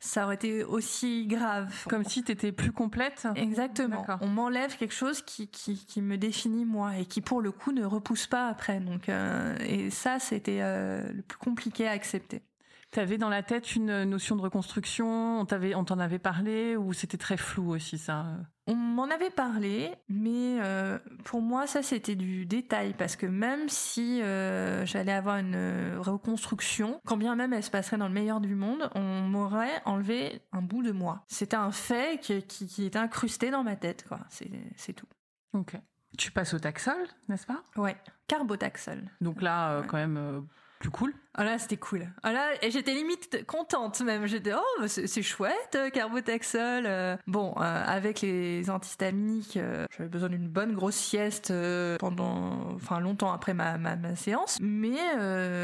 ça 0.00 0.24
aurait 0.24 0.34
été 0.34 0.64
aussi 0.64 1.26
grave. 1.26 1.72
Comme 1.88 2.04
si 2.04 2.22
tu 2.22 2.32
étais 2.32 2.52
plus 2.52 2.72
complète 2.72 3.26
Exactement. 3.34 4.04
On 4.20 4.28
m'enlève 4.28 4.76
quelque 4.76 4.94
chose 4.94 5.22
qui, 5.22 5.48
qui, 5.48 5.84
qui, 5.86 6.02
me 6.02 6.16
définit 6.16 6.64
moi 6.64 6.96
et 6.98 7.06
qui 7.06 7.20
pour 7.20 7.40
le 7.40 7.52
coup 7.52 7.72
ne 7.72 7.84
repousse 7.84 8.26
pas 8.26 8.48
après. 8.48 8.80
Donc, 8.80 9.08
euh, 9.08 9.56
et 9.60 9.90
ça, 9.90 10.18
c'était 10.18 10.60
euh, 10.62 11.12
le 11.12 11.22
plus 11.22 11.38
compliqué 11.38 11.86
à 11.86 11.92
accepter. 11.92 12.42
T'avais 12.90 13.18
dans 13.18 13.28
la 13.28 13.42
tête 13.42 13.74
une 13.74 14.04
notion 14.04 14.36
de 14.36 14.42
reconstruction, 14.42 15.40
on 15.40 15.44
t'avait, 15.44 15.74
on 15.74 15.84
t'en 15.84 15.98
avait 15.98 16.18
parlé 16.18 16.76
ou 16.76 16.92
c'était 16.92 17.18
très 17.18 17.36
flou 17.36 17.74
aussi 17.74 17.98
ça 17.98 18.26
On 18.66 18.74
m'en 18.74 19.04
avait 19.04 19.30
parlé, 19.30 19.92
mais 20.08 20.58
euh, 20.60 20.98
pour 21.24 21.40
moi 21.40 21.66
ça 21.66 21.82
c'était 21.82 22.16
du 22.16 22.46
détail 22.46 22.94
parce 22.98 23.14
que 23.14 23.26
même 23.26 23.68
si 23.68 24.20
euh, 24.22 24.84
j'allais 24.84 25.12
avoir 25.12 25.36
une 25.38 25.96
reconstruction, 25.98 27.00
quand 27.06 27.16
bien 27.16 27.36
même 27.36 27.52
elle 27.52 27.62
se 27.62 27.70
passerait 27.70 27.96
dans 27.96 28.08
le 28.08 28.14
meilleur 28.14 28.40
du 28.40 28.54
monde, 28.54 28.90
on 28.94 29.22
m'aurait 29.22 29.82
enlevé 29.84 30.42
un 30.52 30.62
bout 30.62 30.82
de 30.82 30.92
moi. 30.92 31.24
C'était 31.28 31.56
un 31.56 31.70
fait 31.70 32.20
qui, 32.20 32.42
qui, 32.42 32.66
qui 32.66 32.84
était 32.84 32.98
incrusté 32.98 33.50
dans 33.50 33.62
ma 33.62 33.76
tête, 33.76 34.06
quoi. 34.08 34.20
C'est, 34.28 34.92
tout. 34.92 35.06
Ok. 35.52 35.76
Tu 36.18 36.30
passes 36.30 36.54
au 36.54 36.58
Taxol, 36.58 37.06
n'est-ce 37.28 37.46
pas? 37.46 37.62
Ouais, 37.76 37.96
Carbotaxol. 38.26 39.10
Donc 39.20 39.42
là, 39.42 39.72
euh, 39.72 39.82
quand 39.82 39.96
même, 39.96 40.16
euh, 40.16 40.40
plus 40.78 40.90
cool? 40.90 41.14
Ah 41.38 41.44
là, 41.44 41.58
c'était 41.58 41.76
cool. 41.76 42.06
Ah 42.22 42.32
là, 42.32 42.46
j'étais 42.66 42.94
limite 42.94 43.44
contente 43.46 44.00
même. 44.00 44.26
J'étais 44.26 44.52
oh, 44.54 44.86
c'est 44.86 45.22
chouette, 45.22 45.74
euh, 45.74 45.90
Carbotaxol. 45.90 46.84
euh. 46.86 47.16
Bon, 47.26 47.54
euh, 47.58 47.84
avec 47.86 48.22
les 48.22 48.70
antihistaminiques, 48.70 49.58
j'avais 49.96 50.08
besoin 50.08 50.30
d'une 50.30 50.48
bonne 50.48 50.72
grosse 50.74 50.96
sieste 50.96 51.52
pendant, 51.98 52.72
enfin 52.74 53.00
longtemps 53.00 53.32
après 53.32 53.52
ma, 53.52 53.76
ma, 53.76 53.96
ma 53.96 54.16
séance. 54.16 54.56
Mais 54.62 54.96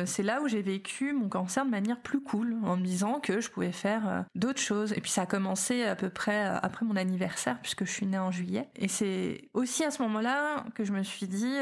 c'est 0.04 0.22
là 0.22 0.42
où 0.42 0.48
j'ai 0.48 0.60
vécu 0.60 1.14
mon 1.14 1.30
cancer 1.30 1.64
de 1.64 1.70
manière 1.70 2.00
plus 2.00 2.22
cool, 2.22 2.56
en 2.64 2.76
me 2.76 2.84
disant 2.84 3.18
que 3.18 3.40
je 3.40 3.50
pouvais 3.50 3.72
faire 3.72 4.26
d'autres 4.34 4.60
choses. 4.60 4.92
Et 4.92 5.00
puis 5.00 5.10
ça 5.10 5.22
a 5.22 5.26
commencé 5.26 5.84
à 5.84 5.96
peu 5.96 6.10
près 6.10 6.44
après 6.62 6.84
mon 6.84 6.96
anniversaire, 6.96 7.58
puisque 7.62 7.86
je 7.86 7.90
suis 7.90 8.06
née 8.06 8.18
en 8.18 8.30
juillet. 8.30 8.68
Et 8.76 8.88
c'est 8.88 9.48
aussi 9.54 9.84
à 9.84 9.90
ce 9.90 10.02
moment-là 10.02 10.64
que 10.74 10.84
je 10.84 10.92
me 10.92 11.02
suis 11.02 11.28
dit, 11.28 11.56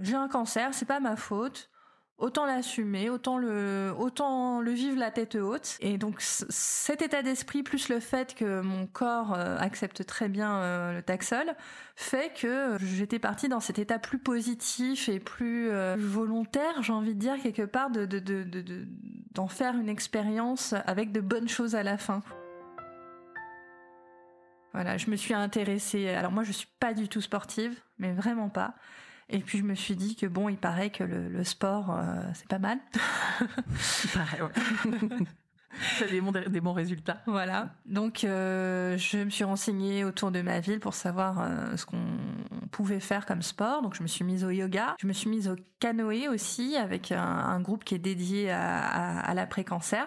j'ai 0.00 0.16
un 0.16 0.28
cancer, 0.28 0.74
c'est 0.74 0.84
pas 0.84 1.00
ma 1.00 1.16
faute 1.16 1.70
autant 2.18 2.46
l'assumer, 2.46 3.10
autant 3.10 3.38
le, 3.38 3.92
vivre 4.70 4.98
la 4.98 5.10
tête 5.10 5.34
haute. 5.34 5.76
Et 5.80 5.98
donc 5.98 6.16
cet 6.20 7.02
état 7.02 7.22
d'esprit 7.22 7.62
plus 7.62 7.88
le 7.88 8.00
fait 8.00 8.34
que 8.34 8.60
mon 8.60 8.86
corps 8.86 9.34
euh, 9.34 9.56
accepte 9.58 10.06
très 10.06 10.28
bien 10.28 10.56
euh, 10.56 10.94
le 10.94 11.02
Taxol 11.02 11.54
fait 11.96 12.32
que 12.34 12.76
j'étais 12.80 13.18
partie 13.18 13.48
dans 13.48 13.60
cet 13.60 13.78
état 13.78 13.98
plus 13.98 14.18
positif 14.18 15.08
et 15.08 15.20
plus 15.20 15.70
euh, 15.70 15.96
volontaire, 15.98 16.82
j'ai 16.82 16.92
envie 16.92 17.14
de 17.14 17.20
dire 17.20 17.40
quelque 17.42 17.62
part, 17.62 17.90
de, 17.90 18.06
de, 18.06 18.18
de, 18.18 18.42
de- 18.44 18.62
de- 18.62 18.86
d'en 19.32 19.48
faire 19.48 19.76
une 19.76 19.88
expérience 19.88 20.74
avec 20.86 21.10
de 21.12 21.20
bonnes 21.20 21.48
choses 21.48 21.74
à 21.74 21.82
la 21.82 21.98
fin. 21.98 22.22
Voilà, 24.72 24.96
je 24.96 25.08
me 25.08 25.14
suis 25.16 25.34
intéressée. 25.34 26.08
Alors 26.08 26.32
moi, 26.32 26.42
je 26.42 26.50
suis 26.50 26.68
pas 26.80 26.94
du 26.94 27.08
tout 27.08 27.20
sportive, 27.20 27.80
mais 27.98 28.12
vraiment 28.12 28.48
pas. 28.48 28.74
Et 29.28 29.38
puis 29.38 29.58
je 29.58 29.64
me 29.64 29.74
suis 29.74 29.96
dit 29.96 30.16
que 30.16 30.26
bon, 30.26 30.48
il 30.48 30.56
paraît 30.56 30.90
que 30.90 31.04
le, 31.04 31.28
le 31.28 31.44
sport, 31.44 31.90
euh, 31.90 32.22
c'est 32.34 32.48
pas 32.48 32.58
mal. 32.58 32.78
Pareil, 34.14 34.42
ouais. 34.42 35.18
T'as 35.98 36.06
des 36.06 36.20
bons, 36.20 36.30
des 36.32 36.60
bons 36.60 36.72
résultats. 36.72 37.22
Voilà. 37.26 37.74
Donc 37.86 38.24
euh, 38.24 38.96
je 38.96 39.18
me 39.18 39.30
suis 39.30 39.44
renseignée 39.44 40.04
autour 40.04 40.30
de 40.30 40.40
ma 40.40 40.60
ville 40.60 40.78
pour 40.78 40.94
savoir 40.94 41.40
euh, 41.40 41.76
ce 41.76 41.84
qu'on 41.84 42.04
pouvait 42.70 43.00
faire 43.00 43.26
comme 43.26 43.42
sport. 43.42 43.82
Donc 43.82 43.94
je 43.94 44.02
me 44.02 44.06
suis 44.08 44.24
mise 44.24 44.44
au 44.44 44.50
yoga. 44.50 44.94
Je 45.00 45.06
me 45.06 45.12
suis 45.12 45.28
mise 45.28 45.48
au 45.48 45.56
canoë 45.80 46.28
aussi 46.28 46.76
avec 46.76 47.10
un, 47.10 47.20
un 47.22 47.60
groupe 47.60 47.84
qui 47.84 47.94
est 47.96 47.98
dédié 47.98 48.50
à, 48.50 48.78
à, 48.78 49.20
à 49.20 49.34
l'après-cancer. 49.34 50.06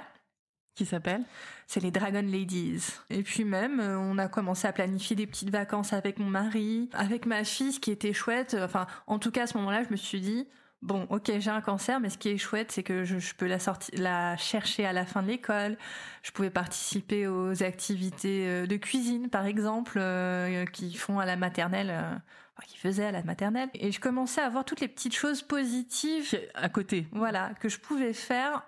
Qui 0.75 0.85
s'appelle? 0.85 1.23
C'est 1.67 1.81
les 1.81 1.91
Dragon 1.91 2.23
Ladies. 2.23 2.81
Et 3.09 3.23
puis 3.23 3.43
même, 3.43 3.79
euh, 3.79 3.99
on 3.99 4.17
a 4.17 4.27
commencé 4.27 4.67
à 4.67 4.73
planifier 4.73 5.15
des 5.15 5.27
petites 5.27 5.49
vacances 5.49 5.93
avec 5.93 6.17
mon 6.17 6.29
mari, 6.29 6.89
avec 6.93 7.25
ma 7.25 7.43
fille, 7.43 7.73
ce 7.73 7.79
qui 7.79 7.91
était 7.91 8.13
chouette. 8.13 8.55
Enfin, 8.59 8.87
en 9.05 9.19
tout 9.19 9.31
cas, 9.31 9.43
à 9.43 9.47
ce 9.47 9.57
moment-là, 9.57 9.83
je 9.83 9.89
me 9.91 9.97
suis 9.97 10.21
dit, 10.21 10.47
bon, 10.81 11.07
ok, 11.09 11.31
j'ai 11.39 11.49
un 11.49 11.61
cancer, 11.61 11.99
mais 11.99 12.09
ce 12.09 12.17
qui 12.17 12.29
est 12.29 12.37
chouette, 12.37 12.71
c'est 12.71 12.83
que 12.83 13.03
je, 13.03 13.19
je 13.19 13.35
peux 13.35 13.47
la, 13.93 14.37
chercher 14.37 14.85
à 14.85 14.93
la 14.93 15.05
fin 15.05 15.21
de 15.23 15.27
l'école. 15.27 15.77
Je 16.23 16.31
pouvais 16.31 16.49
participer 16.49 17.27
aux 17.27 17.63
activités 17.63 18.47
euh, 18.47 18.67
de 18.67 18.75
cuisine, 18.77 19.29
par 19.29 19.45
exemple, 19.45 19.97
euh, 19.99 20.65
qui 20.65 20.93
font 20.93 21.19
à 21.19 21.25
la 21.25 21.35
maternelle. 21.35 21.89
euh, 21.91 22.15
enfin, 22.57 22.67
qui 22.67 22.77
faisaient 22.77 23.05
à 23.05 23.11
la 23.11 23.23
maternelle. 23.23 23.69
Et 23.73 23.91
je 23.91 23.99
commençais 23.99 24.41
à 24.41 24.49
voir 24.49 24.65
toutes 24.65 24.81
les 24.81 24.87
petites 24.87 25.15
choses 25.15 25.41
positives 25.41 26.39
À 26.55 26.69
côté. 26.69 27.07
voilà, 27.11 27.51
que 27.59 27.69
je 27.69 27.79
pouvais 27.79 28.13
faire 28.13 28.63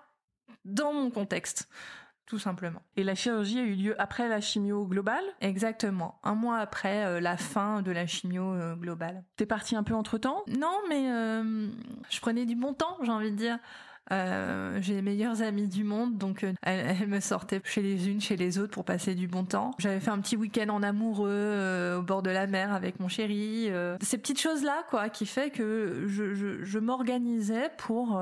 dans 0.64 0.92
mon 0.92 1.10
contexte, 1.10 1.68
tout 2.30 2.38
simplement. 2.38 2.80
Et 2.96 3.02
la 3.02 3.16
chirurgie 3.16 3.58
a 3.58 3.62
eu 3.62 3.74
lieu 3.74 4.00
après 4.00 4.28
la 4.28 4.40
chimio 4.40 4.86
globale? 4.86 5.24
Exactement, 5.40 6.20
un 6.22 6.36
mois 6.36 6.58
après 6.58 7.04
euh, 7.04 7.18
la 7.20 7.36
fin 7.36 7.82
de 7.82 7.90
la 7.90 8.06
chimio 8.06 8.52
euh, 8.52 8.76
globale. 8.76 9.24
T'es 9.36 9.46
parti 9.46 9.74
un 9.74 9.82
peu 9.82 9.94
entre 9.94 10.16
temps 10.16 10.44
Non, 10.46 10.76
mais 10.88 11.10
euh, 11.10 11.68
je 12.08 12.20
prenais 12.20 12.46
du 12.46 12.54
bon 12.54 12.72
temps, 12.72 12.96
j'ai 13.02 13.10
envie 13.10 13.32
de 13.32 13.36
dire. 13.36 13.58
Euh, 14.12 14.78
j'ai 14.80 14.94
les 14.94 15.02
meilleures 15.02 15.42
amies 15.42 15.66
du 15.66 15.82
monde, 15.82 16.18
donc 16.18 16.44
euh, 16.44 16.52
elles, 16.62 16.96
elles 17.02 17.08
me 17.08 17.18
sortaient 17.18 17.60
chez 17.64 17.82
les 17.82 18.08
unes, 18.08 18.20
chez 18.20 18.36
les 18.36 18.58
autres 18.58 18.72
pour 18.72 18.84
passer 18.84 19.16
du 19.16 19.26
bon 19.26 19.44
temps. 19.44 19.72
J'avais 19.78 19.98
fait 19.98 20.10
un 20.10 20.20
petit 20.20 20.36
week-end 20.36 20.68
en 20.68 20.84
amoureux 20.84 21.28
euh, 21.30 21.98
au 21.98 22.02
bord 22.02 22.22
de 22.22 22.30
la 22.30 22.46
mer 22.46 22.72
avec 22.72 23.00
mon 23.00 23.08
chéri. 23.08 23.70
ces 24.02 24.18
petites 24.18 24.40
choses-là, 24.40 24.84
quoi, 24.88 25.08
qui 25.08 25.26
fait 25.26 25.50
que 25.50 26.04
je, 26.06 26.34
je, 26.34 26.62
je 26.62 26.78
m'organisais 26.78 27.70
pour 27.76 28.20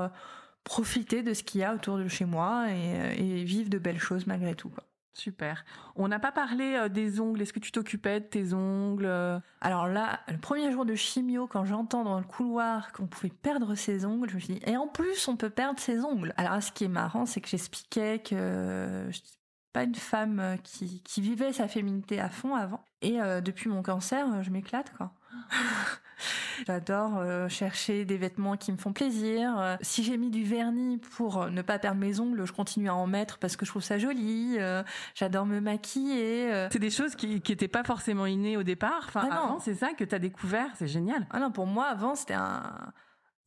profiter 0.63 1.23
de 1.23 1.33
ce 1.33 1.43
qu'il 1.43 1.61
y 1.61 1.63
a 1.63 1.73
autour 1.73 1.97
de 1.97 2.07
chez 2.07 2.25
moi 2.25 2.67
et, 2.69 2.95
euh, 2.95 3.13
et 3.17 3.43
vivre 3.43 3.69
de 3.69 3.77
belles 3.77 3.99
choses 3.99 4.27
malgré 4.27 4.55
tout. 4.55 4.69
Quoi. 4.69 4.83
Super. 5.13 5.65
On 5.95 6.07
n'a 6.07 6.19
pas 6.19 6.31
parlé 6.31 6.75
euh, 6.75 6.89
des 6.89 7.19
ongles. 7.19 7.41
Est-ce 7.41 7.51
que 7.51 7.59
tu 7.59 7.71
t'occupais 7.71 8.21
de 8.21 8.25
tes 8.25 8.53
ongles 8.53 9.05
euh? 9.05 9.39
Alors 9.61 9.87
là, 9.87 10.21
le 10.29 10.37
premier 10.37 10.71
jour 10.71 10.85
de 10.85 10.95
chimio, 10.95 11.47
quand 11.47 11.65
j'entends 11.65 12.03
dans 12.03 12.17
le 12.17 12.25
couloir 12.25 12.91
qu'on 12.93 13.07
pouvait 13.07 13.29
perdre 13.29 13.75
ses 13.75 14.05
ongles, 14.05 14.29
je 14.29 14.35
me 14.35 14.39
suis 14.39 14.53
dit, 14.55 14.61
et 14.65 14.77
en 14.77 14.87
plus, 14.87 15.27
on 15.27 15.35
peut 15.35 15.49
perdre 15.49 15.79
ses 15.79 15.99
ongles. 16.05 16.33
Alors 16.37 16.61
ce 16.63 16.71
qui 16.71 16.85
est 16.85 16.89
marrant, 16.89 17.25
c'est 17.25 17.41
que 17.41 17.49
j'expliquais 17.49 18.19
que 18.19 19.07
je 19.09 19.17
suis 19.17 19.39
pas 19.73 19.83
une 19.83 19.95
femme 19.95 20.57
qui, 20.63 21.01
qui 21.03 21.21
vivait 21.21 21.53
sa 21.53 21.67
féminité 21.67 22.19
à 22.19 22.29
fond 22.29 22.55
avant. 22.55 22.83
Et 23.01 23.21
euh, 23.21 23.41
depuis 23.41 23.69
mon 23.69 23.81
cancer, 23.81 24.43
je 24.43 24.49
m'éclate, 24.49 24.91
quoi. 24.97 25.11
J'adore 26.67 27.17
euh, 27.17 27.47
chercher 27.47 28.03
des 28.03 28.17
vêtements 28.17 28.57
qui 28.57 28.71
me 28.73 28.77
font 28.77 28.91
plaisir. 28.91 29.57
Euh, 29.57 29.77
si 29.81 30.03
j'ai 30.03 30.17
mis 30.17 30.29
du 30.29 30.43
vernis 30.43 30.97
pour 30.97 31.43
euh, 31.43 31.49
ne 31.49 31.61
pas 31.61 31.79
perdre 31.79 31.99
mes 31.99 32.19
ongles, 32.19 32.45
je 32.45 32.51
continue 32.51 32.89
à 32.89 32.95
en 32.95 33.07
mettre 33.07 33.37
parce 33.37 33.55
que 33.55 33.65
je 33.65 33.71
trouve 33.71 33.83
ça 33.83 33.97
joli. 33.97 34.57
Euh, 34.59 34.83
J'adore 35.15 35.45
me 35.45 35.61
maquiller. 35.61 36.67
C'est 36.71 36.79
des 36.79 36.89
choses 36.89 37.15
qui 37.15 37.41
n'étaient 37.47 37.67
pas 37.69 37.83
forcément 37.83 38.25
innées 38.25 38.57
au 38.57 38.63
départ. 38.63 39.05
Enfin, 39.07 39.21
Ah 39.31 39.35
non. 39.35 39.41
avant, 39.43 39.59
c'est 39.59 39.75
ça 39.75 39.93
que 39.93 40.03
t'as 40.03 40.19
découvert. 40.19 40.67
C'est 40.75 40.87
génial. 40.87 41.25
Ah 41.29 41.39
non, 41.39 41.51
pour 41.51 41.65
moi, 41.65 41.85
avant, 41.85 42.15
c'était 42.15 42.33
un, 42.33 42.63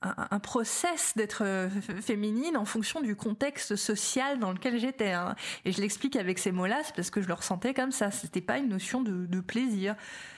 un, 0.03 0.39
process 0.39 1.15
d'être 1.17 1.43
euh, 1.45 1.69
féminine 2.01 2.57
en 2.57 2.65
fonction 2.65 3.01
du 3.01 3.17
contexte 3.17 3.77
social 3.77 4.39
dans 4.39 4.53
lequel 4.53 4.79
j'étais. 4.79 5.13
hein. 5.13 5.35
Et 5.65 5.73
je 5.73 5.81
l'explique 5.81 6.17
avec 6.17 6.39
ces 6.39 6.53
mots-là, 6.53 6.81
c'est 6.85 6.95
parce 6.95 7.11
que 7.11 7.23
je 7.23 7.29
le 7.29 7.35
ressentais 7.35 7.75
comme 7.75 7.93
ça. 7.93 8.11
C'était 8.11 8.41
pas 8.41 8.59
une 8.59 8.69
notion 8.69 9.01
de, 9.03 9.41
plaisir. 9.41 9.95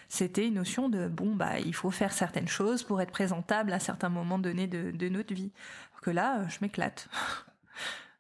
C'était 0.09 0.47
une 0.47 0.55
notion 0.55 0.89
de, 0.89 1.09
bon, 1.09 1.35
bah, 1.35 1.59
il 1.59 1.75
faut 1.75 1.91
faire 1.91 2.13
certaines 2.13 2.49
choses 2.49 2.83
pour 2.83 3.01
être 3.01 3.11
présentable 3.11 3.73
à 3.73 3.81
certains 3.81 4.09
moments 4.09 4.39
donnés 4.39 4.67
de, 4.67 5.09
notre 5.09 5.35
vie. 5.35 5.51
Que 6.03 6.11
là, 6.11 6.41
euh, 6.41 6.49
je 6.49 6.59
m'éclate. 6.61 7.09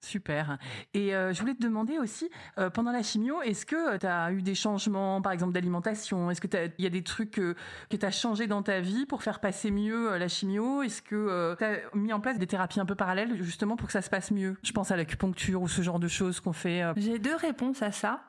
Super. 0.04 0.58
Et 0.92 1.14
euh, 1.14 1.32
je 1.32 1.40
voulais 1.40 1.54
te 1.54 1.62
demander 1.62 1.98
aussi, 1.98 2.28
euh, 2.58 2.68
pendant 2.68 2.92
la 2.92 3.02
chimio, 3.02 3.40
est-ce 3.40 3.64
que 3.64 3.96
tu 3.96 4.06
as 4.06 4.30
eu 4.32 4.42
des 4.42 4.54
changements, 4.54 5.22
par 5.22 5.32
exemple, 5.32 5.52
d'alimentation? 5.54 6.30
Est-ce 6.30 6.42
qu'il 6.42 6.72
y 6.78 6.86
a 6.86 6.90
des 6.90 7.02
trucs 7.02 7.38
euh, 7.38 7.54
que 7.88 7.96
tu 7.96 8.04
as 8.04 8.10
changé 8.10 8.46
dans 8.46 8.62
ta 8.62 8.80
vie 8.80 9.06
pour 9.06 9.22
faire 9.22 9.40
passer 9.40 9.70
mieux 9.70 10.12
euh, 10.12 10.18
la 10.18 10.28
chimio? 10.28 10.82
Est-ce 10.82 11.00
que 11.00 11.54
tu 11.58 11.64
as 11.64 11.78
mis 11.94 12.12
en 12.12 12.20
place 12.20 12.38
des 12.38 12.46
thérapies 12.46 12.80
un 12.80 12.86
peu 12.86 12.94
parallèles, 12.94 13.42
justement, 13.42 13.76
pour 13.76 13.86
que 13.86 13.92
ça 13.92 14.02
se 14.02 14.10
passe 14.10 14.30
mieux? 14.30 14.56
Je 14.62 14.72
pense 14.72 14.90
à 14.90 14.96
l'acupuncture 14.96 15.62
ou 15.62 15.68
ce 15.68 15.80
genre 15.80 15.98
de 15.98 16.08
choses 16.08 16.40
qu'on 16.40 16.52
fait. 16.52 16.82
euh, 16.82 16.92
J'ai 16.96 17.18
deux 17.18 17.36
réponses 17.36 17.82
à 17.82 17.90
ça. 17.90 18.22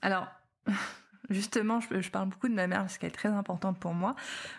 Alors, 0.00 0.28
justement, 1.30 1.80
je 1.80 2.10
parle 2.10 2.30
beaucoup 2.30 2.48
de 2.48 2.54
ma 2.54 2.66
mère 2.66 2.80
parce 2.80 2.96
qu'elle 2.98 3.10
est 3.10 3.12
très 3.12 3.28
importante 3.28 3.78
pour 3.78 3.92
moi. 3.92 4.14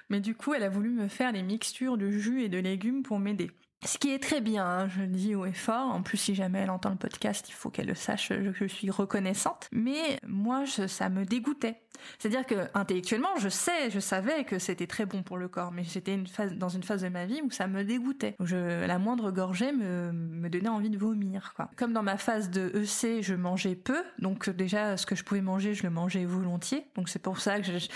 Mais 0.09 0.19
du 0.19 0.35
coup, 0.35 0.53
elle 0.53 0.63
a 0.63 0.69
voulu 0.69 0.91
me 0.91 1.07
faire 1.07 1.33
des 1.33 1.41
mixtures 1.41 1.97
de 1.97 2.11
jus 2.11 2.43
et 2.43 2.49
de 2.49 2.59
légumes 2.59 3.01
pour 3.03 3.19
m'aider. 3.19 3.51
Ce 3.85 3.97
qui 3.97 4.11
est 4.11 4.19
très 4.19 4.41
bien, 4.41 4.65
hein, 4.65 4.87
je 4.89 5.01
le 5.01 5.07
dis 5.07 5.35
haut 5.35 5.45
et 5.45 5.53
fort. 5.53 5.87
En 5.93 6.01
plus, 6.01 6.17
si 6.17 6.35
jamais 6.35 6.59
elle 6.59 6.69
entend 6.69 6.89
le 6.89 6.97
podcast, 6.97 7.47
il 7.47 7.53
faut 7.53 7.69
qu'elle 7.69 7.87
le 7.87 7.95
sache, 7.95 8.33
je, 8.33 8.65
suis 8.65 8.89
reconnaissante. 8.89 9.69
Mais 9.71 10.19
moi, 10.27 10.65
ça 10.65 11.07
me 11.07 11.23
dégoûtait. 11.23 11.81
C'est-à-dire 12.17 12.45
que 12.45 12.67
intellectuellement, 12.73 13.35
je 13.39 13.47
sais, 13.47 13.89
je 13.89 13.99
savais 13.99 14.43
que 14.43 14.59
c'était 14.59 14.87
très 14.87 15.05
bon 15.05 15.23
pour 15.23 15.37
le 15.37 15.47
corps, 15.47 15.71
mais 15.71 15.83
j'étais 15.83 16.13
une 16.13 16.27
phase, 16.27 16.53
dans 16.53 16.69
une 16.69 16.83
phase 16.83 17.03
de 17.03 17.09
ma 17.09 17.25
vie 17.25 17.41
où 17.41 17.51
ça 17.51 17.67
me 17.67 17.83
dégoûtait. 17.83 18.35
Je, 18.41 18.85
la 18.85 18.99
moindre 18.99 19.31
gorgée 19.31 19.71
me, 19.71 20.49
donnait 20.49 20.69
envie 20.69 20.89
de 20.89 20.97
vomir. 20.97 21.53
Comme 21.77 21.93
dans 21.93 22.03
ma 22.03 22.17
phase 22.17 22.49
de 22.49 22.71
EC, 22.75 23.21
je 23.21 23.35
mangeais 23.35 23.75
peu, 23.75 24.01
donc 24.19 24.49
déjà 24.49 24.97
ce 24.97 25.05
que 25.05 25.15
je 25.15 25.23
pouvais 25.23 25.41
manger, 25.41 25.73
je 25.73 25.83
le 25.83 25.89
mangeais 25.89 26.25
volontiers. 26.25 26.85
Donc 26.95 27.07
c'est 27.07 27.19
pour 27.19 27.39
ça 27.39 27.59
que 27.59 27.65
je, 27.65 27.87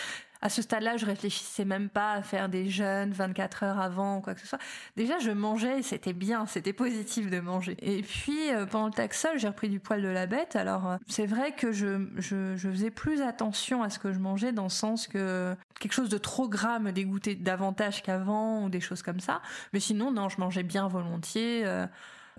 à 0.44 0.50
ce 0.50 0.62
stade-là, 0.62 0.98
je 0.98 1.06
réfléchissais 1.06 1.64
même 1.64 1.88
pas 1.88 2.12
à 2.12 2.22
faire 2.22 2.50
des 2.50 2.70
jeûnes 2.70 3.14
24 3.14 3.64
heures 3.64 3.80
avant 3.80 4.18
ou 4.18 4.22
quoi 4.22 4.36
que 4.36 4.42
ce 4.42 4.48
soit. 4.48 4.60
Déjà, 4.98 5.18
je 5.20 5.32
mangeais 5.32 5.80
et 5.80 5.84
c'était 5.84 6.12
bien, 6.12 6.46
c'était 6.48 6.74
positif 6.74 7.30
de 7.30 7.40
manger. 7.40 7.78
Et 7.82 8.02
puis, 8.02 8.52
euh, 8.52 8.66
pendant 8.66 8.88
le 8.88 8.92
taxol, 8.92 9.40
j'ai 9.40 9.48
repris 9.48 9.70
du 9.70 9.80
poil 9.80 10.02
de 10.02 10.10
la 10.10 10.28
bête. 10.28 10.58
Alors, 10.58 10.92
euh, 10.92 10.98
c'est 11.08 11.26
vrai 11.26 11.54
que 11.54 11.72
je, 11.72 12.58
faisais 12.58 12.92
plus 12.92 13.22
attention 13.22 13.84
à 13.84 13.90
ce 13.90 14.00
que 14.00 14.12
je 14.12 14.20
mangeais 14.20 14.52
dans 14.52 14.64
le 14.64 14.70
sens 14.70 15.08
que 15.08 15.56
quelque 15.80 15.94
chose 15.94 16.10
de 16.10 16.18
trop 16.18 16.50
gras 16.50 16.80
me 16.80 16.92
dégoûtait 16.92 17.36
davantage 17.36 18.04
qu'avant 18.04 18.66
ou 18.66 18.70
des 18.70 18.82
choses 18.82 19.02
comme 19.02 19.22
ça. 19.22 19.42
Mais 19.72 19.80
sinon, 19.80 20.12
non, 20.12 20.28
je 20.28 20.42
mangeais 20.42 20.64
bien 20.64 20.90
volontiers. 20.90 21.62
euh, 21.66 21.88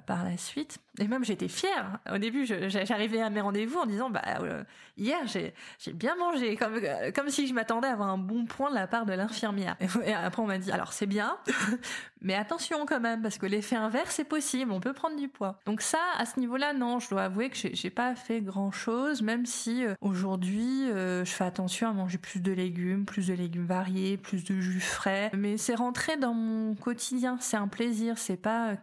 par 0.07 0.25
la 0.25 0.37
suite. 0.37 0.79
Et 1.01 1.09
même 1.09 1.25
j'étais 1.25 1.49
fière. 1.49 1.99
Au 2.13 2.19
début, 2.19 2.47
j'arrivais 2.47 3.21
à 3.21 3.29
mes 3.29 3.41
rendez-vous 3.41 3.79
en 3.79 3.87
disant 3.87 4.11
bah 4.11 4.23
euh, 4.43 4.63
hier 4.97 5.19
j'ai 5.27 5.53
bien 5.93 6.15
mangé, 6.15 6.57
comme 6.57 6.75
euh, 6.77 7.11
comme 7.11 7.31
si 7.31 7.49
je 7.49 7.55
m'attendais 7.55 7.89
à 7.89 7.93
avoir 7.93 8.09
un 8.09 8.19
bon 8.19 8.45
point 8.45 8.71
de 8.71 8.77
la 8.77 8.87
part 8.87 9.05
de 9.05 9.13
l'infirmière. 9.13 9.77
Et, 10.05 10.15
après 10.15 10.41
on 10.41 10.47
m'a 10.47 10.59
dit 10.59 10.71
alors 10.71 10.93
c'est 10.93 11.07
bien, 11.07 11.37
mais 12.21 12.35
attention 12.35 12.87
quand 12.87 13.01
même 13.01 13.23
parce 13.23 13.39
que 13.39 13.47
l'effet 13.47 13.75
inverse 13.75 14.15
c'est 14.15 14.25
possible, 14.25 14.71
on 14.71 14.79
peut 14.79 14.93
prendre 14.93 15.17
du 15.17 15.29
poids. 15.29 15.59
Donc 15.67 15.81
ça 15.81 15.99
à 16.17 16.27
ce 16.27 16.39
niveau-là 16.39 16.75
non, 16.75 17.01
je 17.01 17.11
dois 17.11 17.25
avouer 17.25 17.51
que 17.51 17.57
j'ai 17.57 17.91
pas 17.91 18.15
fait 18.15 18.41
grand 18.41 18.71
chose, 18.71 19.21
même 19.23 19.47
si 19.47 19.85
euh, 19.85 19.95
aujourd'hui 20.01 20.87
je 20.87 21.25
fais 21.25 21.45
attention 21.45 21.89
à 21.89 21.93
manger 21.93 22.19
plus 22.19 22.41
de 22.41 22.53
légumes, 22.53 23.05
plus 23.05 23.27
de 23.27 23.35
légumes 23.35 23.67
variés, 23.67 24.17
plus 24.17 24.45
de 24.45 24.61
jus 24.61 24.81
frais. 24.81 25.31
Mais 25.35 25.57
c'est 25.57 25.75
rentré 25.75 26.17
dans 26.17 26.35
mon 26.35 26.77
quotidien, 26.77 27.37
c'est 27.41 27.57
un 27.57 27.69
plaisir, 27.69 28.17
c'est 28.19 28.37
pas 28.37 28.77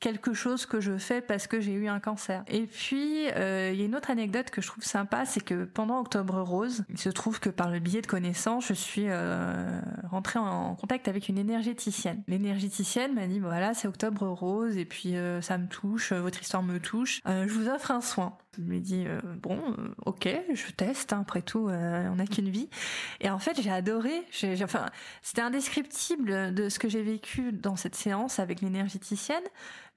quelque 0.00 0.32
chose 0.32 0.66
que 0.66 0.80
je 0.80 0.96
fais 0.96 1.20
parce 1.20 1.46
que 1.46 1.60
j'ai 1.60 1.72
eu 1.72 1.88
un 1.88 2.00
cancer. 2.00 2.44
Et 2.48 2.66
puis, 2.66 3.28
euh, 3.30 3.70
il 3.72 3.78
y 3.78 3.82
a 3.82 3.86
une 3.86 3.96
autre 3.96 4.10
anecdote 4.10 4.50
que 4.50 4.60
je 4.60 4.68
trouve 4.68 4.84
sympa, 4.84 5.24
c'est 5.26 5.40
que 5.40 5.64
pendant 5.64 6.00
Octobre 6.00 6.40
Rose, 6.40 6.84
il 6.88 6.98
se 6.98 7.08
trouve 7.08 7.40
que 7.40 7.50
par 7.50 7.70
le 7.70 7.78
biais 7.80 8.02
de 8.02 8.06
connaissances, 8.06 8.66
je 8.68 8.74
suis 8.74 9.06
euh, 9.08 9.80
rentrée 10.10 10.38
en 10.38 10.74
contact 10.74 11.08
avec 11.08 11.28
une 11.28 11.38
énergéticienne. 11.38 12.22
L'énergéticienne 12.28 13.14
m'a 13.14 13.26
dit, 13.26 13.40
voilà, 13.40 13.74
c'est 13.74 13.88
Octobre 13.88 14.26
Rose, 14.26 14.76
et 14.76 14.84
puis 14.84 15.16
euh, 15.16 15.40
ça 15.40 15.58
me 15.58 15.66
touche, 15.66 16.12
votre 16.12 16.40
histoire 16.40 16.62
me 16.62 16.78
touche, 16.78 17.20
je 17.26 17.52
vous 17.52 17.68
offre 17.68 17.90
un 17.90 18.00
soin. 18.00 18.36
Je 18.58 18.62
lui 18.64 18.78
ai 18.78 18.80
dit 18.80 19.06
bon, 19.42 19.60
ok, 20.04 20.28
je 20.52 20.72
teste. 20.72 21.12
Hein, 21.12 21.20
après 21.22 21.42
tout, 21.42 21.68
on 21.68 22.14
n'a 22.16 22.26
qu'une 22.26 22.48
vie. 22.48 22.68
Et 23.20 23.30
en 23.30 23.38
fait, 23.38 23.60
j'ai 23.60 23.70
adoré. 23.70 24.22
Enfin, 24.62 24.86
c'était 25.22 25.42
indescriptible 25.42 26.52
de 26.54 26.68
ce 26.68 26.78
que 26.78 26.88
j'ai 26.88 27.02
vécu 27.02 27.52
dans 27.52 27.76
cette 27.76 27.94
séance 27.94 28.38
avec 28.38 28.60
l'énergéticienne 28.60 29.44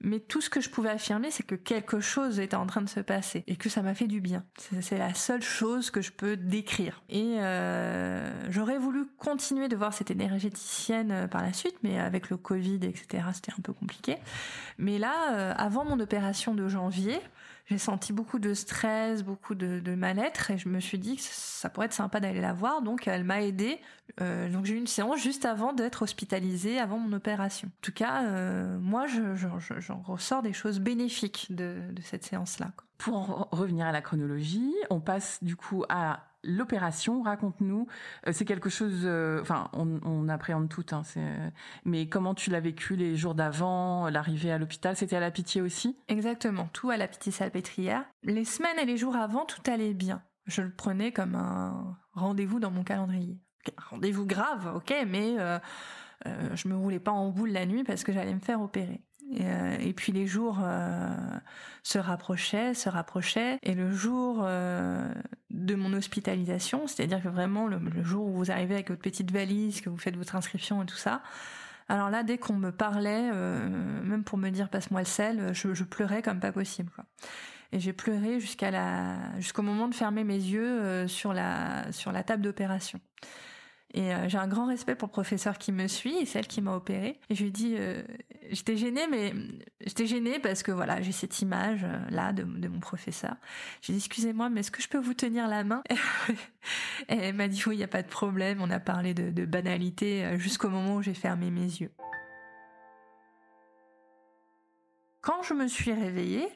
mais 0.02 0.18
tout 0.18 0.40
ce 0.40 0.50
que 0.50 0.60
je 0.60 0.68
pouvais 0.68 0.90
affirmer, 0.90 1.30
c'est 1.30 1.44
que 1.44 1.54
quelque 1.54 2.00
chose 2.00 2.40
était 2.40 2.56
en 2.56 2.66
train 2.66 2.82
de 2.82 2.88
se 2.88 3.00
passer 3.00 3.44
et 3.46 3.54
que 3.56 3.68
ça 3.68 3.82
m'a 3.82 3.94
fait 3.94 4.08
du 4.08 4.20
bien. 4.20 4.44
C'est 4.80 4.98
la 4.98 5.14
seule 5.14 5.42
chose 5.42 5.90
que 5.90 6.00
je 6.00 6.10
peux 6.10 6.36
décrire. 6.36 7.02
Et 7.08 7.36
euh, 7.38 8.50
j'aurais 8.50 8.78
voulu 8.78 9.06
continuer 9.18 9.68
de 9.68 9.76
voir 9.76 9.94
cette 9.94 10.10
énergéticienne 10.10 11.12
euh, 11.12 11.26
par 11.28 11.42
la 11.42 11.52
suite, 11.52 11.76
mais 11.84 12.00
avec 12.00 12.30
le 12.30 12.36
Covid, 12.36 12.80
etc., 12.82 13.24
c'était 13.32 13.52
un 13.56 13.62
peu 13.62 13.72
compliqué. 13.72 14.16
Mais 14.76 14.98
là, 14.98 15.34
euh, 15.34 15.54
avant 15.56 15.84
mon 15.84 16.00
opération 16.00 16.54
de 16.54 16.66
janvier, 16.66 17.20
j'ai 17.66 17.78
senti 17.78 18.12
beaucoup 18.12 18.38
de 18.38 18.54
stress, 18.54 19.22
beaucoup 19.22 19.54
de, 19.54 19.94
mal-être 19.94 20.50
et 20.50 20.58
je 20.58 20.68
me 20.68 20.80
suis 20.80 20.98
dit 20.98 21.16
que 21.16 21.22
ça 21.22 21.70
pourrait 21.70 21.86
être 21.86 21.92
sympa 21.92 22.20
d'aller 22.20 22.40
la 22.40 22.52
voir. 22.52 22.82
Donc 22.82 23.06
elle 23.06 23.24
m'a 23.24 23.42
aidée. 23.42 23.80
Euh, 24.20 24.48
donc 24.50 24.64
j'ai 24.64 24.74
eu 24.74 24.78
une 24.78 24.86
séance 24.86 25.20
juste 25.20 25.44
avant 25.44 25.72
d'être 25.72 26.02
hospitalisée, 26.02 26.78
avant 26.78 26.98
mon 26.98 27.12
opération. 27.14 27.68
En 27.68 27.80
tout 27.80 27.92
cas, 27.92 28.24
euh, 28.24 28.78
moi, 28.78 29.06
j'en 29.06 29.58
je, 29.58 29.80
je, 29.80 29.92
ressors 29.92 30.42
des 30.42 30.52
choses 30.52 30.80
bénéfiques 30.80 31.46
de, 31.50 31.80
de 31.92 32.02
cette 32.02 32.24
séance-là. 32.24 32.72
Pour 32.98 33.16
en 33.16 33.48
revenir 33.52 33.86
à 33.86 33.92
la 33.92 34.02
chronologie, 34.02 34.74
on 34.90 35.00
passe 35.00 35.42
du 35.42 35.56
coup 35.56 35.84
à 35.88 36.31
l'opération, 36.44 37.22
raconte-nous. 37.22 37.86
Euh, 38.26 38.32
c'est 38.32 38.44
quelque 38.44 38.68
chose, 38.68 39.02
euh, 39.04 39.40
enfin, 39.40 39.68
on, 39.72 40.28
appréhende 40.28 40.68
tout, 40.68 40.86
hein, 40.92 41.02
mais 41.84 42.08
comment 42.08 42.34
tu 42.34 42.50
l'as 42.50 42.60
vécu 42.60 42.96
les 42.96 43.16
jours 43.16 43.34
d'avant, 43.34 44.08
l'arrivée 44.08 44.52
à 44.52 44.58
l'hôpital? 44.58 44.96
C'était 44.96 45.16
à 45.16 45.20
la 45.20 45.30
Pitié 45.30 45.60
aussi? 45.60 45.96
Exactement, 46.08 46.68
tout 46.72 46.90
à 46.90 46.96
la 46.96 47.08
Pitié-Salpêtrière. 47.08 48.04
Les 48.22 48.44
semaines 48.44 48.78
et 48.78 48.86
les 48.86 48.96
jours 48.96 49.16
avant, 49.16 49.44
tout 49.44 49.62
allait 49.70 49.94
bien. 49.94 50.22
Je 50.46 50.62
le 50.62 50.70
prenais 50.70 51.12
comme 51.12 51.34
un 51.34 51.96
rendez-vous 52.12 52.60
dans 52.60 52.70
mon 52.70 52.82
calendrier. 52.82 53.38
Rendez-vous 53.90 54.26
grave, 54.26 54.72
ok, 54.74 54.94
mais 55.06 55.36
euh, 55.38 55.58
je 56.54 56.68
me 56.68 56.76
roulais 56.76 57.00
pas 57.00 57.12
en 57.12 57.30
boule 57.30 57.50
la 57.50 57.66
nuit 57.66 57.84
parce 57.84 58.04
que 58.04 58.12
j'allais 58.12 58.34
me 58.34 58.40
faire 58.40 58.60
opérer. 58.60 59.02
Euh, 59.40 59.76
et, 59.80 59.92
puis 59.92 60.12
les 60.12 60.26
jours 60.26 60.58
euh, 60.62 61.08
se 61.82 61.98
rapprochaient, 61.98 62.74
se 62.74 62.88
rapprochaient. 62.88 63.58
Et 63.62 63.74
le 63.74 63.92
jour 63.92 64.42
euh, 64.42 65.12
de 65.50 65.74
mon 65.74 65.92
hospitalisation, 65.92 66.86
c'est-à-dire 66.86 67.22
que 67.22 67.28
vraiment 67.28 67.66
le, 67.66 67.80
jour 68.02 68.26
où 68.26 68.32
vous 68.32 68.50
arrivez 68.50 68.74
avec 68.74 68.88
votre 68.88 69.02
petite 69.02 69.30
valise, 69.30 69.80
que 69.80 69.90
vous 69.90 69.96
faites 69.96 70.16
votre 70.16 70.36
inscription 70.36 70.82
et 70.82 70.86
tout 70.86 70.96
ça, 70.96 71.22
alors 71.88 72.10
là, 72.10 72.22
dès 72.22 72.38
qu'on 72.38 72.54
me 72.54 72.70
parlait, 72.70 73.30
même 73.32 74.22
pour 74.24 74.38
me 74.38 74.50
dire 74.50 74.68
passe-moi 74.70 75.00
le 75.00 75.06
sel, 75.06 75.52
je, 75.52 75.84
pleurais 75.84 76.22
comme 76.22 76.40
pas 76.40 76.52
possible. 76.52 76.90
Et 77.72 77.80
j'ai 77.80 77.92
pleuré 77.92 78.38
jusqu'à 78.38 78.70
la, 78.70 79.16
jusqu'au 79.38 79.62
moment 79.62 79.88
de 79.88 79.94
fermer 79.94 80.24
mes 80.24 80.36
yeux 80.36 81.06
sur 81.08 81.34
la, 81.34 81.90
sur 81.92 82.12
la 82.12 82.22
table 82.22 82.42
d'opération. 82.42 83.00
Et 83.94 84.14
euh, 84.14 84.28
j'ai 84.28 84.38
un 84.38 84.48
grand 84.48 84.66
respect 84.66 84.94
pour 84.94 85.08
le 85.08 85.12
professeur 85.12 85.58
qui 85.58 85.70
me 85.70 85.86
suit 85.86 86.16
et 86.16 86.24
celle 86.24 86.46
qui 86.46 86.62
m'a 86.62 86.74
opéré. 86.74 87.20
Et 87.28 87.34
je 87.34 87.44
lui 87.44 87.50
dis, 87.50 87.74
euh, 87.78 88.02
j'étais 88.50 88.76
gênée, 88.76 89.06
mais 89.10 89.34
j'étais 89.80 90.06
gênée 90.06 90.38
parce 90.38 90.62
que 90.62 90.72
voilà, 90.72 91.02
j'ai 91.02 91.12
cette 91.12 91.42
image 91.42 91.84
euh, 91.84 91.98
là 92.10 92.32
de, 92.32 92.44
mon 92.44 92.80
professeur. 92.80 93.36
J'ai 93.82 93.92
dit, 93.92 93.98
excusez-moi, 93.98 94.48
mais 94.48 94.60
est-ce 94.60 94.70
que 94.70 94.80
je 94.80 94.88
peux 94.88 94.98
vous 94.98 95.14
tenir 95.14 95.46
la 95.46 95.64
main? 95.64 95.82
Et 95.90 95.96
elle 97.08 97.34
m'a 97.34 97.48
dit, 97.48 97.62
oui, 97.66 97.74
il 97.74 97.78
n'y 97.78 97.84
a 97.84 97.88
pas 97.88 98.02
de 98.02 98.08
problème. 98.08 98.62
On 98.62 98.70
a 98.70 98.80
parlé 98.80 99.12
de, 99.12 99.30
de 99.30 99.44
banalité 99.44 100.38
jusqu'au 100.38 100.70
moment 100.70 100.96
où 100.96 101.02
j'ai 101.02 101.14
fermé 101.14 101.50
mes 101.50 101.60
yeux. 101.60 101.92
Quand 105.20 105.42
je 105.42 105.54
me 105.54 105.68
suis 105.68 105.92
réveillée, 105.92 106.48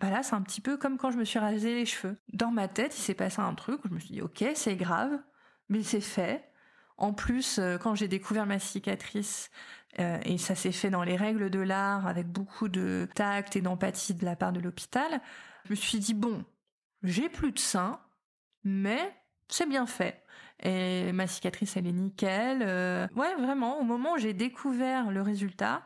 bah 0.00 0.10
là, 0.10 0.22
c'est 0.24 0.34
un 0.34 0.42
petit 0.42 0.60
peu 0.60 0.76
comme 0.76 0.98
quand 0.98 1.12
je 1.12 1.18
me 1.18 1.24
suis 1.24 1.38
rasé 1.38 1.72
les 1.74 1.86
cheveux. 1.86 2.18
Dans 2.32 2.50
ma 2.50 2.66
tête, 2.66 2.98
il 2.98 3.00
s'est 3.00 3.14
passé 3.14 3.40
un 3.40 3.54
truc 3.54 3.82
où 3.84 3.88
je 3.88 3.94
me 3.94 4.00
suis 4.00 4.14
dit, 4.14 4.22
ok, 4.22 4.44
c'est 4.54 4.76
grave, 4.76 5.18
mais 5.68 5.82
c'est 5.82 6.00
fait 6.00 6.44
en 6.96 7.12
plus, 7.12 7.58
euh, 7.58 7.78
quand 7.78 7.94
j'ai 7.94 8.08
découvert 8.08 8.46
ma 8.46 8.58
cicatrice, 8.58 9.50
euh, 9.98 10.18
et 10.24 10.38
ça 10.38 10.54
s'est 10.54 10.72
fait 10.72 10.90
dans 10.90 11.02
les 11.02 11.16
règles 11.16 11.50
de 11.50 11.58
l'art, 11.58 12.06
avec 12.06 12.26
beaucoup 12.28 12.68
de 12.68 13.08
tact 13.14 13.56
et 13.56 13.60
d'empathie 13.60 14.14
de 14.14 14.24
la 14.24 14.36
part 14.36 14.52
de 14.52 14.60
l'hôpital, 14.60 15.20
je 15.64 15.70
me 15.70 15.74
suis 15.76 15.98
dit, 15.98 16.14
bon, 16.14 16.44
j'ai 17.02 17.28
plus 17.28 17.52
de 17.52 17.58
sein, 17.58 18.00
mais 18.64 19.14
c'est 19.48 19.68
bien 19.68 19.86
fait. 19.86 20.22
Et 20.62 21.12
ma 21.12 21.26
cicatrice, 21.26 21.76
elle 21.76 21.86
est 21.86 21.92
nickel. 21.92 22.62
Euh, 22.62 23.06
ouais, 23.16 23.34
vraiment, 23.36 23.80
au 23.80 23.84
moment 23.84 24.14
où 24.14 24.18
j'ai 24.18 24.34
découvert 24.34 25.10
le 25.10 25.20
résultat, 25.20 25.82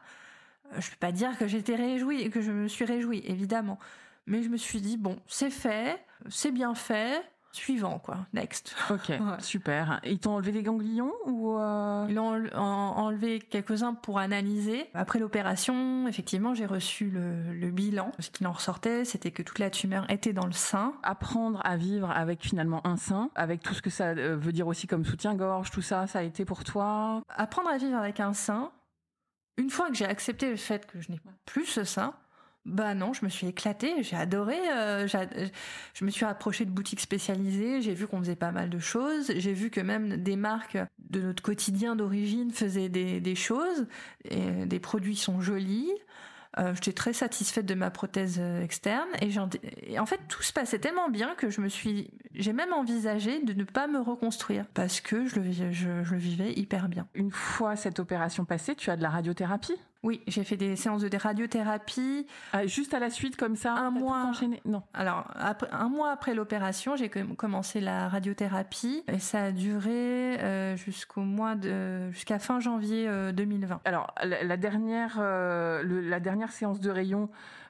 je 0.79 0.91
peux 0.91 0.97
pas 0.97 1.13
dire 1.13 1.37
que 1.39 1.47
j'étais 1.47 1.75
réjouie, 1.75 2.31
que 2.31 2.41
je 2.41 2.53
me 2.53 2.69
suis 2.69 2.85
réjouie, 2.85 3.23
évidemment. 3.25 3.79
Mais 4.27 4.43
je 4.43 4.51
me 4.51 4.59
suis 4.59 4.81
dit, 4.81 4.99
bon, 4.99 5.19
c'est 5.27 5.51
fait, 5.51 6.05
c'est 6.29 6.53
bien 6.53 6.75
fait, 6.75 7.23
suivant 7.59 7.99
quoi. 7.99 8.19
Next. 8.33 8.75
Ok 8.91 9.13
super. 9.41 10.01
Ils 10.05 10.19
t'ont 10.19 10.33
enlevé 10.33 10.53
des 10.53 10.63
ganglions 10.63 11.13
ou 11.27 11.59
euh... 11.59 12.07
ils 12.09 12.19
ont 12.19 12.49
enlevé 12.59 13.41
quelques-uns 13.41 13.95
pour 13.95 14.19
analyser. 14.19 14.89
Après 14.95 15.19
l'opération 15.19 16.07
effectivement 16.09 16.55
j'ai 16.55 16.67
reçu 16.67 17.11
le, 17.11 17.71
bilan. 17.71 18.13
Ce 18.19 18.31
qu'il 18.31 18.47
en 18.47 18.53
ressortait 18.53 19.05
c'était 19.05 19.31
que 19.31 19.43
toute 19.43 19.59
la 19.59 19.71
tumeur 19.71 20.11
était 20.11 20.33
dans 20.33 20.47
le 20.47 20.53
sein. 20.53 20.95
Apprendre 21.03 21.61
à 21.65 21.77
vivre 21.77 22.11
avec 22.11 22.43
finalement 22.43 22.87
un 22.87 22.97
sein 22.97 23.31
avec 23.35 23.63
tout 23.63 23.75
ce 23.75 23.83
que 23.83 23.91
ça 23.91 24.09
euh, 24.09 24.37
veut 24.37 24.53
dire 24.53 24.67
aussi 24.67 24.87
comme 24.87 25.05
soutien-gorge 25.05 25.71
tout 25.71 25.83
ça 25.83 26.07
ça 26.07 26.21
a 26.21 26.23
été 26.23 26.45
pour 26.45 26.65
toi? 26.65 27.23
Apprendre 27.29 27.69
à 27.69 27.77
vivre 27.77 27.97
avec 27.97 28.21
un 28.21 28.33
sein. 28.33 28.71
Une 29.57 29.71
fois 29.71 29.89
que 29.89 29.95
j'ai 29.95 30.07
accepté 30.07 30.49
le 30.49 30.57
fait 30.57 30.87
que 30.87 31.01
je 31.01 31.11
n'ai 31.11 31.21
plus 31.45 31.67
ce 31.67 31.85
sein 31.85 32.15
bah 32.69 32.95
non, 32.95 33.13
je 33.13 33.25
me 33.25 33.31
suis 33.31 33.47
éclatée, 33.47 34.03
j'ai 34.03 34.17
adoré. 34.17 34.59
Euh, 34.71 35.09
je 35.95 36.05
me 36.05 36.11
suis 36.11 36.25
approchée 36.25 36.65
de 36.65 36.71
boutiques 36.71 37.01
spécialisées, 37.01 37.81
j'ai 37.81 37.95
vu 37.95 38.07
qu'on 38.07 38.19
faisait 38.19 38.37
pas 38.37 38.53
mal 38.53 38.71
de 38.71 38.79
choses, 38.79 39.33
j'ai 39.37 39.53
vu 39.53 39.71
que 39.71 39.81
même 39.81 40.23
des 40.23 40.37
marques 40.37 40.79
de 40.99 41.21
notre 41.21 41.43
quotidien 41.43 41.97
d'origine 41.97 42.51
faisaient 42.51 42.89
des, 42.89 43.35
choses, 43.35 43.87
et 44.25 44.67
des 44.67 44.79
produits 44.79 45.17
sont 45.17 45.41
jolis. 45.41 45.91
Euh, 46.59 46.75
J'étais 46.75 46.93
très 46.93 47.13
satisfaite 47.13 47.67
de 47.67 47.75
ma 47.75 47.91
prothèse 47.91 48.39
euh, 48.41 48.63
externe 48.63 49.09
et, 49.21 49.99
en 49.99 50.07
fait 50.07 50.21
tout 50.29 50.43
se 50.43 50.53
passait 50.53 50.79
tellement 50.79 51.11
bien 51.11 51.35
que 51.35 51.51
je 51.51 51.61
me 51.61 51.69
suis, 51.69 52.11
j'ai 52.35 52.55
même 52.55 52.73
envisagé 52.73 53.43
de 53.43 53.53
ne 53.53 53.65
pas 53.65 53.87
me 53.87 54.01
reconstruire 54.01 54.65
parce 54.73 55.03
que 55.03 55.27
je, 55.27 55.41
je 55.71 55.89
le 55.89 56.17
vivais 56.17 56.53
hyper 56.55 56.89
bien. 56.89 57.07
Une 57.15 57.31
fois 57.31 57.77
cette 57.77 58.01
opération 58.01 58.47
passée, 58.47 58.75
tu 58.75 58.91
as 58.91 58.97
de 58.97 59.03
la 59.03 59.11
radiothérapie? 59.11 59.77
Oui, 60.05 60.23
j'ai 60.29 60.45
fait 60.45 60.57
des 60.57 60.77
séances 60.77 61.03
de 61.03 61.17
radiothérapie. 61.17 62.27
Ah, 62.53 62.67
juste 62.67 62.95
à 62.95 63.01
la 63.01 63.11
suite, 63.11 63.37
comme 63.37 63.57
ça 63.57 63.75
Un 63.75 63.91
mois. 63.91 64.31
Non. 64.65 64.83
Alors, 64.95 65.29
après, 65.35 65.69
un 65.73 65.89
mois 65.89 66.13
après 66.13 66.35
l'opération, 66.35 66.95
j'ai 66.95 67.09
commencé 67.09 67.81
la 67.81 68.09
radiothérapie 68.09 69.03
et 69.09 69.19
ça 69.19 69.47
a 69.47 69.53
duré 69.53 70.39
euh, 70.41 70.77
jusqu'au 70.77 71.23
mois 71.23 71.57
de 71.57 72.11
jusqu'à 72.13 72.39
fin 72.39 72.61
janvier 72.61 73.11
2020. 73.33 73.75
Euh, 73.75 73.79
Alors, 73.85 74.15
la, 74.23 74.57
dernière 74.57 75.17
euh, 75.19 75.83
la 75.85 76.21
dernière 76.21 76.53
séance 76.53 76.79
de 76.79 76.91
rayon 76.91 77.29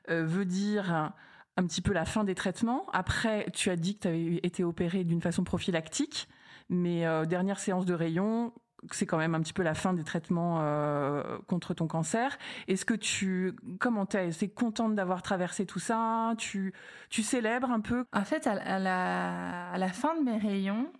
veut 0.09 0.45
dire 0.45 1.13
un 1.57 1.67
petit 1.67 1.81
peu 1.81 1.95
la 1.95 2.05
fin 2.05 2.25
des 2.25 2.35
traitements. 2.35 2.87
Après, 2.93 3.47
tu 3.55 3.71
as 3.71 3.77
dit 3.77 3.97
que 3.97 4.03
tu 4.03 4.09
avais 4.09 4.41
été 4.43 4.65
opéré 4.65 5.05
d'une 5.05 5.23
façon 5.23 5.45
prophylactique, 5.45 6.29
mais 6.69 7.05
dernière 7.27 7.59
séance 7.59 7.87
de 7.87 7.95
rayon, 7.95 8.53
c'est 8.91 9.07
quand 9.07 9.19
même 9.19 9.35
un 9.35 9.41
petit 9.41 9.53
peu 9.53 9.63
la 9.63 9.75
fin 9.75 9.93
des 9.93 10.05
traitements 10.05 10.59
euh, 10.61 11.39
contre 11.47 11.75
ton 11.75 11.87
cancer. 11.87 12.39
Est-ce 12.69 12.85
que 12.85 12.95
tu, 12.95 13.55
comment 13.81 14.07
t'es, 14.07 14.33
c'est 14.33 14.49
contente 14.49 14.95
d'avoir 14.95 15.23
traversé 15.23 15.67
tout 15.67 15.79
ça? 15.79 16.35
Tu, 16.39 16.73
tu 17.11 17.23
célèbres 17.23 17.71
un 17.71 17.81
peu? 17.81 18.05
En 18.13 18.25
fait, 18.25 18.47
à, 18.47 18.79
la, 18.79 19.71
à 19.71 19.79
la 19.79 19.89
fin 19.89 20.17
de 20.17 20.23
mes 20.23 20.39
rayons, 20.39 20.93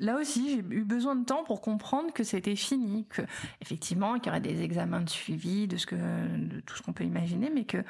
là 0.00 0.16
aussi, 0.16 0.50
j'ai 0.50 0.58
eu 0.58 0.84
besoin 0.84 1.16
de 1.16 1.24
temps 1.24 1.44
pour 1.44 1.60
comprendre 1.60 2.12
que 2.12 2.24
c'était 2.24 2.56
fini, 2.56 3.06
que 3.08 3.22
effectivement, 3.60 4.14
qu'il 4.14 4.26
y 4.26 4.28
aurait 4.30 4.40
des 4.40 4.62
examens 4.62 5.00
de 5.00 5.08
suivi, 5.08 5.66
de 5.68 5.76
ce 5.76 5.86
que, 5.86 5.96
de 5.96 6.60
tout 6.60 6.76
ce 6.76 6.82
qu'on 6.82 6.92
peut 6.92 7.04
imaginer, 7.04 7.50
mais 7.50 7.64
que 7.64 7.82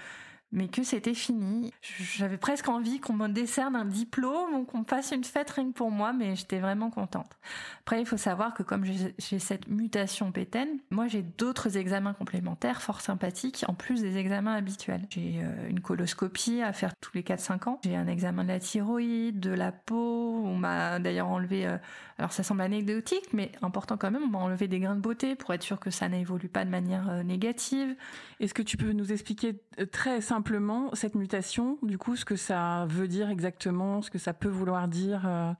mais 0.53 0.68
que 0.68 0.82
c'était 0.82 1.14
fini. 1.14 1.72
J'avais 1.80 2.36
presque 2.36 2.68
envie 2.68 3.00
qu'on 3.00 3.14
me 3.14 3.28
décerne 3.28 3.74
un 3.74 3.86
diplôme 3.86 4.55
ou 4.55 4.64
qu'on 4.64 4.84
fasse 4.84 5.11
une 5.11 5.24
fête 5.24 5.50
rien 5.50 5.70
pour 5.70 5.90
moi, 5.90 6.12
mais 6.12 6.36
j'étais 6.36 6.61
vraiment 6.61 6.90
contente. 6.90 7.38
Après, 7.80 8.00
il 8.00 8.07
faut 8.07 8.18
savoir 8.18 8.53
que 8.53 8.62
comme 8.62 8.84
j'ai 8.84 9.38
cette 9.38 9.66
mutation 9.68 10.30
pétaine, 10.30 10.68
moi 10.90 11.09
j'ai 11.09 11.22
d'autres 11.22 11.78
examens 11.78 12.12
complémentaires 12.12 12.82
fort 12.82 13.00
sympathiques 13.00 13.64
en 13.66 13.74
plus 13.74 14.03
des 14.03 14.18
examens 14.18 14.55
habituels. 14.55 15.07
J'ai 15.09 15.40
euh, 15.42 15.70
une 15.70 15.80
coloscopie 15.80 16.61
à 16.61 16.74
faire 16.74 16.94
tous 17.00 17.12
les 17.14 17.22
4-5 17.22 17.68
ans. 17.70 17.80
J'ai 17.82 17.96
un 17.96 18.07
examen 18.07 18.44
de 18.44 18.48
la 18.48 18.61
thyroïde, 18.61 19.40
de 19.40 19.50
la 19.50 19.72
peau. 19.72 20.42
On 20.44 20.57
m'a 20.57 20.98
d'ailleurs 20.98 21.28
enlevé, 21.28 21.66
euh, 21.66 21.78
alors 22.18 22.32
ça 22.32 22.42
semble 22.42 22.61
anecdotique, 22.61 23.32
mais 23.32 23.53
important 23.62 23.96
quand 23.96 24.11
même, 24.11 24.24
on 24.24 24.28
m'a 24.28 24.38
enlevé 24.38 24.68
des 24.68 24.80
grains 24.80 24.96
de 24.96 25.00
beauté 25.00 25.34
pour 25.34 25.55
être 25.55 25.62
sûr 25.62 25.80
que 25.80 25.90
ça 25.90 26.11
n'évolue 26.11 26.48
pas 26.50 26.66
de 26.66 26.70
manière 26.70 27.09
euh, 27.09 27.22
négative. 27.22 27.96
Est-ce 28.38 28.53
que 28.53 28.62
tu 28.62 28.76
peux 28.76 28.92
nous 28.92 29.12
expliquer 29.12 29.62
très 29.90 30.20
simplement 30.20 30.41
simplement 30.43 30.90
cette 30.95 31.14
mutation, 31.14 31.78
du 31.82 31.99
coup, 31.99 32.16
ce 32.16 32.24
que 32.24 32.34
ça 32.34 32.84
veut 32.88 33.07
dire 33.07 33.30
exactement, 33.30 34.03
ce 34.03 34.11
que 34.11 34.18
ça 34.18 34.32
peut 34.32 34.49
vouloir 34.49 34.88
dire 34.88 35.22
euh 35.24 35.53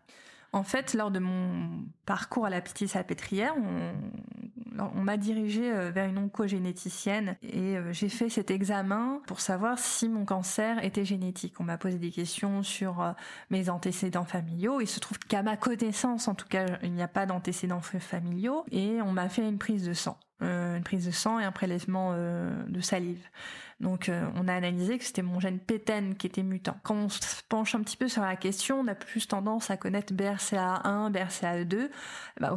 En 0.51 0.65
fait, 0.65 0.95
lors 0.95 1.13
de 1.13 1.21
mon 1.21 1.85
parcours 2.05 2.47
à 2.47 2.51
la 2.51 2.61
petite 2.61 2.89
salpêtrière, 2.89 3.55
on, 3.57 3.93
on 4.97 5.03
m'a 5.03 5.17
dirigé 5.17 5.71
euh, 5.73 5.93
vers 5.93 6.07
une 6.07 6.19
oncogénéticienne 6.19 7.37
et 7.43 7.77
euh, 7.77 7.93
j'ai 7.93 8.09
fait 8.09 8.29
cet 8.29 8.51
examen 8.51 9.21
pour 9.29 9.39
savoir 9.39 9.79
si 9.79 10.09
mon 10.09 10.25
cancer 10.25 10.85
était 10.85 11.05
génétique. 11.05 11.61
On 11.61 11.65
m'a 11.65 11.79
posé 11.79 11.99
des 11.99 12.11
questions 12.11 12.65
sur 12.65 13.15
mes 13.51 13.71
antécédents 13.71 14.25
familiaux. 14.25 14.81
Il 14.81 14.89
se 14.89 14.99
trouve 14.99 15.21
qu'à 15.21 15.45
ma 15.45 15.57
connaissance, 15.57 16.27
en 16.27 16.35
tout 16.35 16.49
cas, 16.49 16.67
il 16.83 16.93
n'y 16.93 17.03
a 17.03 17.09
pas 17.09 17.25
d'antécédents 17.25 17.81
familiaux 17.81 18.65
et 18.73 19.01
on 19.01 19.13
m'a 19.13 19.29
fait 19.29 19.49
une 19.49 19.59
prise 19.59 19.87
de 19.87 19.93
sang. 19.93 20.19
une 20.41 20.83
prise 20.83 21.07
de 21.07 21.13
sang 21.13 21.39
et 21.39 21.45
un 21.45 21.53
prélèvement 21.53 22.17
de 22.17 22.81
salive. 22.81 23.25
Donc 23.83 24.09
euh, 24.09 24.25
on 24.37 24.47
a 24.47 24.55
analysé 24.55 24.97
que 24.97 25.05
c'était 25.05 25.23
mon 25.23 25.41
gène 25.41 25.59
PTEN 25.59 26.15
qui 26.15 26.29
était 26.29 26.45
mutant. 26.45 26.77
Quand 26.85 26.95
on 26.95 27.09
se 27.09 27.43
penche 27.49 27.75
un 27.75 27.83
petit 27.83 27.97
peu 27.97 28.09
sur 28.09 28.23
la 28.23 28.37
question, 28.37 28.79
on 28.79 28.87
a 28.87 28.95
plus 28.95 29.27
tendance 29.27 29.71
à 29.71 29.77
connaître 29.77 30.15
BRCA1, 30.15 31.11
BRCA2. 31.13 31.91
Bah, 32.41 32.55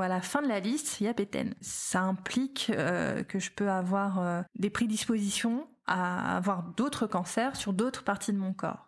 à 0.00 0.08
la 0.08 0.20
fin 0.20 0.40
de 0.40 0.46
la 0.46 0.60
liste, 0.60 1.00
il 1.00 1.04
y 1.04 1.08
a 1.08 1.14
PTEN. 1.14 1.54
Ça 1.60 2.02
implique 2.02 2.70
euh, 2.70 3.24
que 3.24 3.40
je 3.40 3.50
peux 3.50 3.68
avoir 3.68 4.20
euh, 4.20 4.42
des 4.56 4.70
prédispositions 4.70 5.66
à 5.86 6.36
avoir 6.36 6.62
d'autres 6.62 7.06
cancers 7.06 7.56
sur 7.56 7.72
d'autres 7.72 8.04
parties 8.04 8.32
de 8.32 8.38
mon 8.38 8.52
corps. 8.52 8.87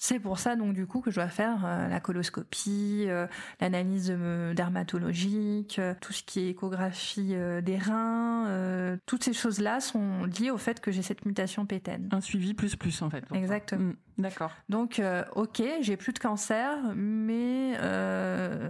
C'est 0.00 0.20
pour 0.20 0.38
ça 0.38 0.54
donc 0.54 0.74
du 0.74 0.86
coup 0.86 1.00
que 1.00 1.10
je 1.10 1.16
dois 1.16 1.28
faire 1.28 1.64
euh, 1.64 1.88
la 1.88 1.98
coloscopie, 1.98 3.06
euh, 3.08 3.26
l'analyse 3.60 4.16
dermatologique, 4.54 5.80
euh, 5.80 5.92
tout 6.00 6.12
ce 6.12 6.22
qui 6.22 6.40
est 6.40 6.50
échographie 6.50 7.34
des 7.62 7.76
reins, 7.76 8.98
toutes 9.06 9.24
ces 9.24 9.32
choses-là 9.32 9.80
sont 9.80 10.24
liées 10.24 10.50
au 10.50 10.56
fait 10.56 10.80
que 10.80 10.92
j'ai 10.92 11.02
cette 11.02 11.26
mutation 11.26 11.66
pétaine. 11.66 12.08
Un 12.12 12.20
suivi 12.20 12.54
plus 12.54 12.76
plus 12.76 13.02
en 13.02 13.10
fait. 13.10 13.24
Exactement. 13.34 13.92
Mm, 13.92 13.94
d'accord. 14.18 14.52
Donc 14.68 15.02
ok, 15.34 15.62
j'ai 15.80 15.96
plus 15.96 16.12
de 16.12 16.18
cancer, 16.20 16.76
mais 16.94 17.72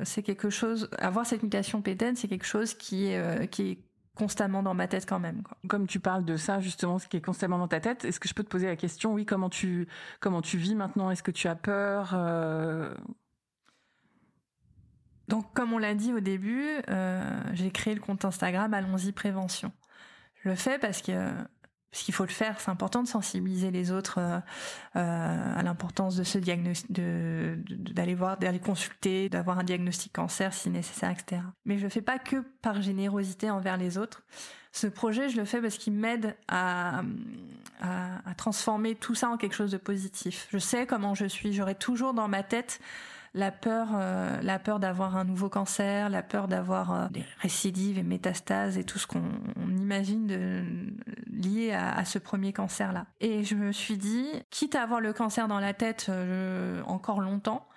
c'est 0.05 0.23
quelque 0.23 0.49
chose. 0.49 0.89
Avoir 0.99 1.27
cette 1.27 1.43
mutation 1.43 1.83
pétaine, 1.83 2.17
c'est 2.17 2.29
quelque 2.29 2.47
chose 2.47 2.73
qui 2.73 3.09
est 3.09 3.49
qui 3.51 3.71
est 3.71 3.79
constamment 4.19 4.63
dans 4.63 4.75
ma 4.75 4.89
tête 4.89 5.07
quand 5.09 5.21
même. 5.21 5.43
Comme 5.69 5.87
tu 5.87 6.01
parles 6.01 6.25
de 6.25 6.37
ça 6.37 6.61
justement, 6.61 6.99
ce 6.99 7.07
qui 7.07 7.17
est 7.17 7.21
constamment 7.21 7.59
dans 7.59 7.69
ta 7.69 7.81
tête, 7.81 8.05
est-ce 8.05 8.19
que 8.21 8.29
je 8.29 8.35
peux 8.35 8.43
te 8.43 8.49
poser 8.49 8.67
la 8.67 8.77
question 8.77 9.15
Oui, 9.15 9.25
comment 9.25 9.49
tu 9.49 9.87
comment 10.21 10.43
tu 10.43 10.59
vis 10.59 10.75
maintenant? 10.75 11.11
Est-ce 11.11 11.23
que 11.23 11.31
tu 11.31 11.49
as 11.49 11.55
peur 11.55 12.11
euh? 12.15 12.95
Donc, 15.29 15.53
comme 15.55 15.73
on 15.75 15.79
l'a 15.79 15.95
dit 15.95 16.13
au 16.13 16.21
début, 16.21 16.65
euh, 16.89 17.23
j'ai 17.53 17.71
créé 17.71 17.95
le 17.95 18.01
compte 18.01 18.25
Instagram 18.25 18.73
Allons-y 18.75 19.13
Prévention. 19.13 19.73
Je 20.43 20.49
le 20.49 20.55
fais 20.55 20.79
parce 20.79 21.03
que 21.03 21.31
parce 21.91 22.03
qu'il 22.03 22.15
faut 22.15 22.25
le 22.25 22.31
faire, 22.31 22.61
c'est 22.61 22.71
important 22.71 23.03
de 23.03 23.09
sensibiliser 23.09 23.71
les 23.71 23.93
autres 23.93 24.19
euh, 24.19 24.39
euh, 24.97 25.59
à 25.59 25.63
l'importance 25.63 26.17
de 26.17 26.25
ce 26.25 26.39
diagnostic, 26.39 26.91
d'aller 26.93 28.15
voir, 28.15 28.37
d'aller 28.37 28.61
consulter, 28.61 29.29
d'avoir 29.29 29.59
un 29.59 29.65
diagnostic 29.65 30.13
cancer 30.13 30.53
si 30.53 30.69
nécessaire, 30.69 31.11
etc. 31.11 31.43
Mais 31.65 31.79
je 31.79 31.85
le 31.85 31.89
fais 31.89 32.03
pas 32.03 32.19
que 32.19 32.45
par 32.63 32.83
générosité 32.83 33.51
envers 33.51 33.79
les 33.79 33.97
autres. 33.97 34.23
Ce 34.73 34.87
projet, 34.87 35.31
je 35.31 35.39
le 35.39 35.47
fais 35.47 35.63
parce 35.63 35.79
qu'il 35.79 35.95
m'aide 35.95 36.37
à 36.47 37.03
transformer 38.37 38.95
tout 38.95 39.15
ça 39.15 39.31
en 39.31 39.39
quelque 39.39 39.55
chose 39.55 39.71
de 39.71 39.79
positif. 39.79 40.47
Je 40.53 40.59
sais 40.59 40.87
comment 40.87 41.15
je 41.15 41.25
suis, 41.25 41.55
j'aurai 41.55 41.75
toujours 41.75 42.13
dans 42.13 42.29
ma 42.29 42.43
tête 42.43 42.81
la 43.35 43.51
peur, 43.51 43.89
euh, 43.95 44.41
la 44.43 44.59
peur 44.59 44.81
d'avoir 44.81 45.17
un 45.17 45.25
nouveau 45.25 45.49
cancer, 45.49 46.09
la 46.09 46.23
peur 46.23 46.49
d'avoir 46.49 46.93
euh, 46.93 47.09
des 47.11 47.25
récidives 47.41 47.99
et 47.99 48.03
métastases 48.03 48.79
et 48.79 48.85
tout 48.85 48.99
ce 48.99 49.07
qu'on 49.07 49.23
imagine 49.69 50.97
lié 51.27 51.73
à, 51.73 52.05
ce 52.05 52.19
premier 52.19 52.53
cancer-là. 52.53 53.07
Et 53.21 53.45
je 53.45 53.55
me 53.55 53.73
suis 53.73 53.99
dit, 53.99 54.27
quitte 54.51 54.75
à 54.75 54.83
avoir 54.83 55.01
le 55.01 55.13
cancer 55.13 55.49
dans 55.49 55.61
la 55.61 55.75
tête 55.75 56.07
euh, 56.09 56.83
encore 56.87 57.21
longtemps, 57.21 57.68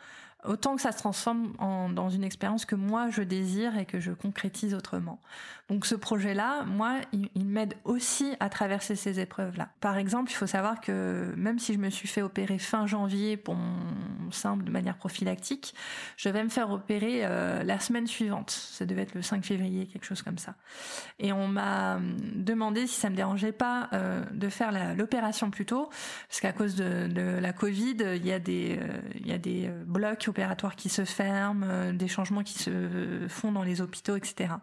autant 0.45 0.75
que 0.75 0.81
ça 0.81 0.91
se 0.91 0.97
transforme 0.97 1.53
dans 1.93 2.09
une 2.09 2.23
expérience 2.23 2.65
que 2.65 2.75
moi 2.75 3.09
je 3.09 3.21
désire 3.21 3.77
et 3.77 3.85
que 3.85 3.99
je 3.99 4.11
concrétise 4.11 4.73
autrement. 4.73 5.19
Donc 5.71 5.85
ce 5.85 5.95
projet-là, 5.95 6.65
moi, 6.65 6.97
il, 7.13 7.45
m'aide 7.45 7.75
aussi 7.85 8.35
à 8.41 8.49
traverser 8.49 8.97
ces 8.97 9.21
épreuves-là. 9.21 9.69
Par 9.79 9.97
exemple, 9.97 10.29
il 10.29 10.33
faut 10.33 10.45
savoir 10.45 10.81
que 10.81 11.33
même 11.37 11.59
si 11.59 11.73
je 11.73 11.79
me 11.79 11.89
suis 11.89 12.09
fait 12.09 12.21
opérer 12.21 12.57
fin 12.57 12.87
janvier 12.87 13.37
pour 13.37 13.55
mon 13.55 14.31
sein 14.31 14.57
de 14.57 14.69
manière 14.69 14.97
prophylactique, 14.97 15.73
je 16.17 16.27
vais 16.27 16.43
me 16.43 16.49
faire 16.49 16.71
opérer 16.71 17.21
euh, 17.23 17.63
la 17.63 17.79
semaine 17.79 18.05
suivante. 18.05 18.51
Ça 18.51 18.85
devait 18.85 19.03
être 19.03 19.15
le 19.15 19.21
5 19.21 19.45
février, 19.45 19.87
quelque 19.87 20.03
chose 20.03 20.21
comme 20.21 20.37
ça. 20.37 20.55
Et 21.19 21.31
on 21.31 21.47
m'a 21.47 21.99
demandé 22.35 22.85
si 22.85 22.99
ça 22.99 23.09
me 23.09 23.15
dérangeait 23.15 23.53
pas 23.53 23.87
euh, 23.93 24.25
de 24.33 24.49
faire 24.49 24.73
l'opération 24.97 25.51
plus 25.51 25.65
tôt, 25.65 25.89
parce 26.27 26.41
qu'à 26.41 26.51
cause 26.51 26.75
de, 26.75 27.39
la 27.39 27.53
Covid, 27.53 27.95
il 28.17 28.25
y 28.25 28.33
a 28.33 28.39
des, 28.39 28.77
euh, 28.81 28.99
il 29.21 29.27
y 29.27 29.31
a 29.31 29.37
des 29.37 29.69
blocs 29.85 30.27
opératoires 30.31 30.75
qui 30.75 30.89
se 30.89 31.05
ferment, 31.05 31.63
euh, 31.63 31.91
des 31.93 32.07
changements 32.07 32.43
qui 32.43 32.57
se 32.57 33.27
font 33.29 33.51
dans 33.51 33.63
les 33.63 33.81
hôpitaux, 33.81 34.15
etc. 34.15 34.55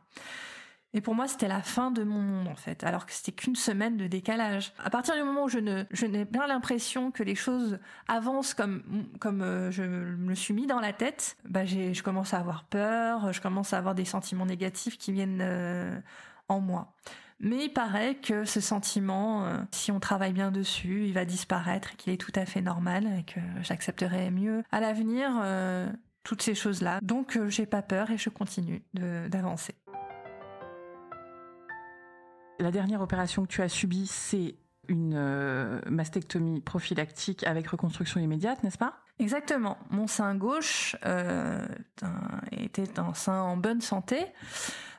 Et 0.95 1.03
pour 1.03 1.15
moi, 1.15 1.29
c'était 1.29 1.49
la 1.49 1.61
fin 1.61 1.91
de 1.91 2.03
mon 2.03 2.21
monde, 2.21 2.49
en 2.49 2.55
fait, 2.55 2.83
alors 2.83 3.05
que 3.05 3.13
c'était 3.13 3.33
qu'une 3.33 3.57
semaine 3.57 3.99
de 3.99 4.07
décalage. 4.07 4.73
À 4.83 4.89
partir 4.89 5.15
du 5.15 5.23
moment 5.23 5.45
où 5.45 5.49
je 5.49 5.59
ne, 5.59 5.85
je 5.91 6.07
n'ai 6.07 6.25
pas 6.25 6.47
l'impression 6.47 7.11
que 7.11 7.23
les 7.23 7.35
choses 7.35 7.79
avancent 8.09 8.55
comme, 8.55 8.83
comme 9.21 9.43
euh, 9.43 9.71
je 9.71 9.83
me 9.83 10.35
suis 10.35 10.55
mis 10.55 10.67
dans 10.67 10.81
la 10.81 10.95
tête, 10.95 11.37
bah, 11.45 11.67
j'ai, 11.67 11.93
je 11.93 12.03
commence 12.03 12.33
à 12.33 12.39
avoir 12.39 12.65
peur, 12.65 13.33
je 13.35 13.41
commence 13.43 13.75
à 13.75 13.79
avoir 13.79 13.95
des 13.95 14.07
sentiments 14.07 14.47
négatifs 14.47 14.97
qui 14.97 15.13
viennent 15.13 15.43
euh, 15.43 16.01
en 16.49 16.61
moi. 16.61 16.95
Mais 17.41 17.67
il 17.67 17.69
paraît 17.73 18.17
que 18.17 18.45
ce 18.45 18.61
sentiment, 18.61 19.45
euh, 19.45 19.59
si 19.71 19.93
on 19.93 20.01
travaille 20.01 20.33
bien 20.33 20.51
dessus, 20.51 21.05
il 21.07 21.13
va 21.13 21.25
disparaître 21.25 21.93
et 21.93 21.97
qu'il 21.97 22.13
est 22.13 22.17
tout 22.17 22.33
à 22.35 22.45
fait 22.45 22.61
normal 22.61 23.07
et 23.19 23.23
que 23.23 23.39
j'accepterai 23.63 24.31
mieux 24.31 24.65
à 24.73 24.81
l'avenir 24.81 25.31
euh, 25.41 25.89
toutes 26.25 26.43
ces 26.43 26.57
choses-là. 26.57 26.99
Donc 27.01 27.37
euh, 27.37 27.49
j'ai 27.49 27.67
pas 27.67 27.83
peur 27.83 28.11
et 28.11 28.19
je 28.19 28.29
continue 28.29 28.83
d'avancer. 28.93 29.75
La 32.59 32.73
dernière 32.73 33.01
opération 33.03 33.43
que 33.43 33.49
tu 33.49 33.63
as 33.63 33.69
subie, 33.69 34.09
c'est 34.09 34.57
une 34.89 35.81
mastectomie 35.87 36.61
prophylactique 36.61 37.47
avec 37.47 37.69
reconstruction 37.69 38.19
immédiate, 38.21 38.65
n'est-ce 38.65 38.79
pas? 38.79 38.95
Exactement. 39.21 39.77
Mon 39.91 40.07
sein 40.09 40.35
gauche 40.35 40.97
était 42.51 42.99
un 42.99 43.15
sein 43.15 43.43
en 43.43 43.57
bonne 43.57 43.83
santé, 43.83 44.27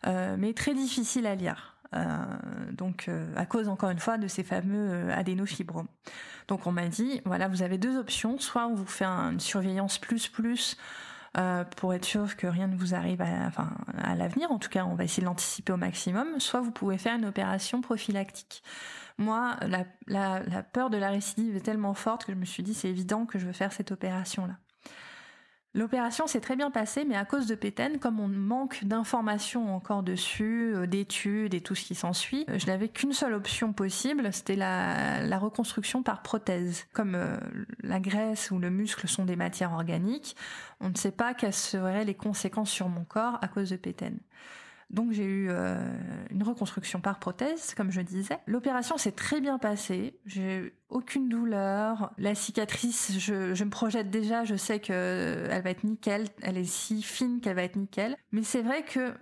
mais 0.05 0.53
très 0.53 0.73
difficile 0.73 1.25
à 1.25 1.35
lire. 1.35 1.78
Euh, 1.95 2.25
donc 2.71 3.07
euh, 3.07 3.33
à 3.35 3.47
cause 3.47 3.67
encore 3.67 3.89
une 3.89 3.99
fois 3.99 4.19
de 4.19 4.27
ces 4.27 4.43
fameux 4.43 4.89
euh, 4.91 5.15
adénofibromes. 5.15 5.87
Donc 6.47 6.67
on 6.67 6.71
m'a 6.71 6.87
dit 6.87 7.21
voilà 7.25 7.47
vous 7.47 7.63
avez 7.63 7.77
deux 7.77 7.97
options, 7.97 8.37
soit 8.37 8.67
on 8.67 8.75
vous 8.75 8.85
fait 8.85 9.05
une 9.05 9.39
surveillance 9.39 9.97
plus 9.97 10.27
plus 10.27 10.77
pour 11.77 11.93
être 11.93 12.05
sûr 12.05 12.35
que 12.35 12.47
rien 12.47 12.67
ne 12.67 12.75
vous 12.75 12.95
arrive 12.95 13.21
à, 13.21 13.45
enfin, 13.47 13.71
à 14.03 14.15
l'avenir. 14.15 14.51
En 14.51 14.57
tout 14.57 14.67
cas, 14.67 14.83
on 14.83 14.95
va 14.95 15.05
essayer 15.05 15.21
de 15.21 15.27
l'anticiper 15.27 15.71
au 15.71 15.77
maximum. 15.77 16.27
Soit 16.39 16.59
vous 16.59 16.71
pouvez 16.71 16.97
faire 16.97 17.15
une 17.15 17.25
opération 17.25 17.79
prophylactique. 17.81 18.61
Moi, 19.17 19.55
la, 19.61 19.85
la, 20.07 20.41
la 20.41 20.63
peur 20.63 20.89
de 20.89 20.97
la 20.97 21.11
récidive 21.11 21.55
est 21.55 21.61
tellement 21.61 21.93
forte 21.93 22.25
que 22.25 22.33
je 22.33 22.37
me 22.37 22.45
suis 22.45 22.63
dit 22.63 22.73
c'est 22.73 22.89
évident 22.89 23.25
que 23.25 23.39
je 23.39 23.45
veux 23.45 23.53
faire 23.53 23.71
cette 23.71 23.91
opération-là. 23.91 24.55
L'opération 25.75 26.25
s'est 26.25 26.41
très 26.41 26.55
bien 26.55 26.71
passée, 26.71 27.05
mais 27.05 27.15
à 27.15 27.25
cause 27.25 27.45
de 27.45 27.53
Péten, 27.53 27.99
comme 27.99 28.19
on 28.19 28.27
manque 28.27 28.83
d'informations 28.85 29.75
encore 29.75 30.01
dessus, 30.01 30.73
euh, 30.73 30.87
d'études 30.87 31.53
et 31.53 31.61
tout 31.61 31.75
ce 31.75 31.85
qui 31.85 31.93
s'ensuit, 31.93 32.43
euh, 32.49 32.57
je 32.57 32.65
n'avais 32.65 32.89
qu'une 32.89 33.13
seule 33.13 33.33
option 33.33 33.71
possible, 33.71 34.33
c'était 34.33 34.55
la, 34.55 35.37
reconstruction 35.37 36.01
par 36.01 36.23
prothèse. 36.23 36.87
Comme 36.91 37.13
euh, 37.13 37.37
la 37.83 37.99
graisse 37.99 38.49
ou 38.49 38.57
le 38.57 38.71
muscle 38.71 39.07
sont 39.07 39.25
des 39.25 39.35
matières 39.35 39.73
organiques, 39.73 40.35
on 40.79 40.89
ne 40.89 40.95
sait 40.95 41.11
pas 41.11 41.35
quelles 41.35 41.53
seraient 41.53 42.03
les 42.03 42.15
conséquences 42.15 42.71
sur 42.71 42.89
mon 42.89 43.03
corps 43.03 43.37
à 43.43 43.47
cause 43.47 43.69
de 43.69 43.77
Péten. 43.77 44.17
Donc 44.89 45.11
j'ai 45.11 45.25
eu 45.25 45.49
une 46.31 46.41
reconstruction 46.41 46.99
par 46.99 47.19
prothèse, 47.19 47.73
comme 47.75 47.91
je 47.91 48.01
disais. 48.01 48.39
L'opération 48.47 48.97
s'est 48.97 49.11
très 49.11 49.39
bien 49.39 49.59
passée. 49.59 50.17
J'ai 50.25 50.73
aucune 50.89 51.29
douleur. 51.29 52.11
La 52.17 52.33
cicatrice, 52.33 53.19
je, 53.19 53.63
me 53.63 53.69
projette 53.69 54.09
déjà. 54.09 54.45
Je 54.45 54.55
sais 54.55 54.79
que 54.79 55.47
elle 55.49 55.61
va 55.61 55.69
être 55.69 55.83
nickel. 55.83 56.27
Elle 56.41 56.57
est 56.57 56.65
si 56.65 57.03
fine 57.03 57.39
qu'elle 57.39 57.55
va 57.55 57.63
être 57.63 57.75
nickel. 57.75 58.17
Mais 58.31 58.41
c'est 58.41 58.63
vrai 58.63 58.83
que 58.83 59.13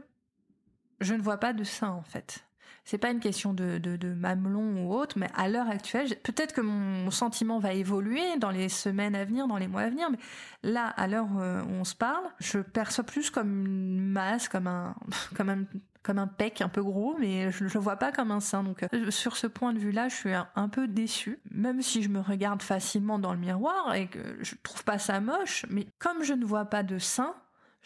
je 1.01 1.13
ne 1.13 1.21
vois 1.21 1.37
pas 1.37 1.53
de 1.53 1.63
sein 1.63 1.89
en 1.89 2.01
fait 2.01 2.46
c'est 2.87 2.97
pas 2.97 3.11
une 3.11 3.19
question 3.19 3.53
de, 3.53 4.13
mamelon 4.15 4.85
ou 4.85 4.93
autre, 4.93 5.17
mais 5.19 5.27
à 5.35 5.49
l'heure 5.49 5.69
actuelle, 5.69 6.07
peut-être 6.23 6.53
que 6.53 6.61
mon 6.61 7.11
sentiment 7.11 7.59
va 7.59 7.73
évoluer 7.73 8.37
dans 8.37 8.49
les 8.49 8.69
semaines 8.69 9.13
à 9.13 9.25
venir, 9.25 9.45
dans 9.45 9.57
les 9.57 9.67
mois 9.67 9.81
à 9.81 9.89
venir, 9.89 10.09
mais 10.09 10.17
là, 10.63 10.87
à 10.87 11.05
l'heure 11.07 11.27
euh, 11.37 11.61
où 11.63 11.71
on 11.71 11.83
se 11.83 11.95
parle, 11.95 12.23
je 12.39 12.59
perçois 12.59 13.03
plus 13.03 13.29
comme 13.29 13.65
une 13.65 13.99
masse, 13.99 14.47
comme 14.47 14.67
un, 14.67 14.95
comme 15.35 15.49
un, 15.49 15.65
comme 16.01 16.17
un 16.17 16.27
pec 16.27 16.61
un 16.61 16.69
peu 16.69 16.81
gros, 16.81 17.17
mais 17.19 17.51
je, 17.51 17.65
le 17.65 17.69
vois 17.71 17.97
pas 17.97 18.13
comme 18.13 18.31
un 18.31 18.39
sein. 18.39 18.63
Donc, 18.63 18.81
euh, 18.83 19.11
sur 19.11 19.35
ce 19.35 19.47
point 19.47 19.73
de 19.73 19.79
vue-là, 19.79 20.07
je 20.07 20.15
suis 20.15 20.33
un, 20.33 20.69
peu 20.69 20.87
déçue, 20.87 21.39
même 21.51 21.81
si 21.81 22.01
je 22.01 22.07
me 22.07 22.21
regarde 22.21 22.61
facilement 22.61 23.19
dans 23.19 23.33
le 23.33 23.39
miroir 23.39 23.95
et 23.95 24.07
que 24.07 24.19
je 24.39 24.55
trouve 24.63 24.85
pas 24.85 24.97
ça 24.97 25.19
moche, 25.19 25.65
mais 25.69 25.87
comme 25.99 26.23
je 26.23 26.33
ne 26.33 26.45
vois 26.45 26.63
pas 26.63 26.83
de 26.83 26.99
sein, 26.99 27.35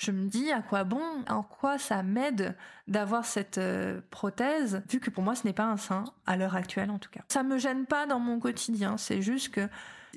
je 0.01 0.11
me 0.11 0.27
dis 0.27 0.51
à 0.51 0.61
quoi 0.61 0.83
bon, 0.83 1.03
en 1.29 1.43
quoi 1.43 1.77
ça 1.77 2.01
m'aide 2.01 2.55
d'avoir 2.87 3.23
cette 3.23 3.59
euh, 3.59 4.01
prothèse, 4.09 4.81
vu 4.89 4.99
que 4.99 5.11
pour 5.11 5.23
moi 5.23 5.35
ce 5.35 5.45
n'est 5.45 5.53
pas 5.53 5.65
un 5.65 5.77
sein, 5.77 6.05
à 6.25 6.37
l'heure 6.37 6.55
actuelle 6.55 6.89
en 6.89 6.97
tout 6.97 7.11
cas. 7.11 7.21
Ça 7.29 7.43
me 7.43 7.59
gêne 7.59 7.85
pas 7.85 8.07
dans 8.07 8.19
mon 8.19 8.39
quotidien, 8.39 8.97
c'est 8.97 9.21
juste 9.21 9.49
que 9.49 9.69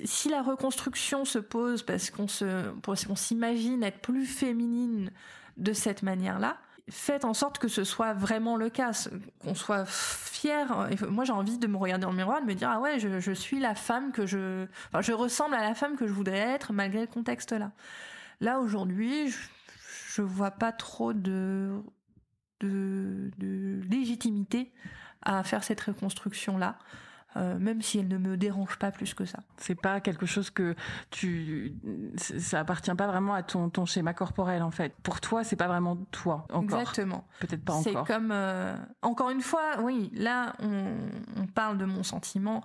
si 0.03 0.27
la 0.29 0.41
reconstruction 0.41 1.23
se 1.23 1.37
pose 1.37 1.83
parce 1.83 2.09
qu'on 2.09 2.27
se, 2.27 2.71
qu'on 2.81 3.15
s'imagine 3.15 3.83
être 3.83 3.99
plus 3.99 4.25
féminine 4.25 5.11
de 5.57 5.71
cette 5.71 6.01
manière-là, 6.01 6.57
faites 6.89 7.23
en 7.23 7.35
sorte 7.35 7.59
que 7.59 7.67
ce 7.67 7.83
soit 7.83 8.13
vraiment 8.13 8.57
le 8.57 8.69
cas, 8.69 8.91
qu'on 9.43 9.55
soit 9.55 9.85
fier. 9.87 10.89
Moi, 11.09 11.23
j'ai 11.23 11.31
envie 11.31 11.57
de 11.57 11.67
me 11.67 11.77
regarder 11.77 12.03
dans 12.03 12.11
le 12.11 12.17
miroir, 12.17 12.41
de 12.41 12.45
me 12.45 12.55
dire 12.55 12.69
ah 12.69 12.79
ouais, 12.79 12.99
je, 12.99 13.31
suis 13.31 13.59
la 13.59 13.75
femme 13.75 14.11
que 14.11 14.25
je, 14.25 14.65
enfin, 14.89 15.01
je 15.01 15.13
ressemble 15.13 15.55
à 15.55 15.61
la 15.61 15.75
femme 15.75 15.95
que 15.95 16.07
je 16.07 16.11
voudrais 16.11 16.39
être 16.39 16.73
malgré 16.73 17.01
le 17.01 17.07
contexte 17.07 17.51
là. 17.51 17.71
Là 18.41 18.59
aujourd'hui, 18.59 19.33
je 20.15 20.21
vois 20.21 20.51
pas 20.51 20.71
trop 20.71 21.11
de, 21.13 21.81
de, 22.61 23.31
légitimité 23.89 24.71
à 25.21 25.43
faire 25.43 25.63
cette 25.63 25.81
reconstruction 25.81 26.57
là. 26.57 26.77
Euh, 27.37 27.59
même 27.59 27.81
si 27.81 27.99
elle 27.99 28.07
ne 28.07 28.17
me 28.17 28.37
dérange 28.37 28.79
pas 28.79 28.91
plus 28.91 29.13
que 29.13 29.25
ça. 29.25 29.39
C'est 29.57 29.75
pas 29.75 29.99
quelque 29.99 30.25
chose 30.25 30.49
que 30.51 30.73
tu, 31.09 31.75
ça 32.15 32.61
appartient 32.61 32.95
pas 32.95 33.07
vraiment 33.07 33.33
à 33.33 33.43
ton, 33.43 33.69
ton 33.69 33.85
schéma 33.85 34.13
corporel 34.13 34.63
en 34.63 34.71
fait. 34.71 34.95
Pour 35.03 35.19
toi, 35.19 35.43
c'est 35.43 35.57
pas 35.57 35.67
vraiment 35.67 35.97
toi 36.11 36.45
encore. 36.53 36.79
Exactement. 36.79 37.27
Peut-être 37.41 37.65
pas 37.65 37.73
encore. 37.73 38.07
C'est 38.07 38.13
comme, 38.13 38.31
euh, 38.31 38.77
encore 39.01 39.31
une 39.31 39.41
fois, 39.41 39.81
oui, 39.81 40.11
là 40.13 40.53
on, 40.59 40.95
on 41.35 41.45
parle 41.45 41.77
de 41.77 41.83
mon 41.83 42.03
sentiment 42.03 42.63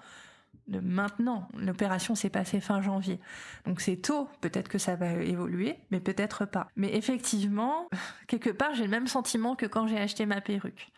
maintenant. 0.79 1.49
L'opération 1.57 2.14
s'est 2.14 2.31
passée 2.31 2.61
fin 2.61 2.81
janvier. 2.81 3.21
Donc 3.66 3.81
c'est 3.81 3.97
tôt, 3.97 4.29
peut-être 4.41 4.68
que 4.68 4.79
ça 4.79 4.97
va 4.97 5.12
évoluer, 5.12 5.79
mais 5.91 6.01
peut-être 6.01 6.45
pas. 6.45 6.68
Mais 6.77 6.95
effectivement, 6.95 7.89
quelque 8.29 8.51
part, 8.51 8.75
j'ai 8.75 8.85
le 8.85 8.91
même 8.91 9.07
sentiment 9.07 9.57
que 9.57 9.66
quand 9.66 9.87
j'ai 9.87 9.99
acheté 9.99 10.27
ma 10.27 10.41
perruque. 10.41 10.89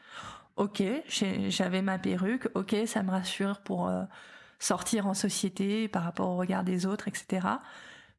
Ok, 0.57 0.83
j'avais 1.49 1.81
ma 1.81 1.99
perruque, 1.99 2.49
ok, 2.55 2.77
ça 2.85 3.03
me 3.03 3.11
rassure 3.11 3.61
pour 3.61 3.89
euh, 3.89 4.03
sortir 4.59 5.07
en 5.07 5.15
société 5.15 5.89
par 5.89 6.05
rapport 6.05 6.29
au 6.29 6.37
regard 6.37 6.63
des 6.63 6.85
autres, 6.85 7.09
etc. 7.09 7.49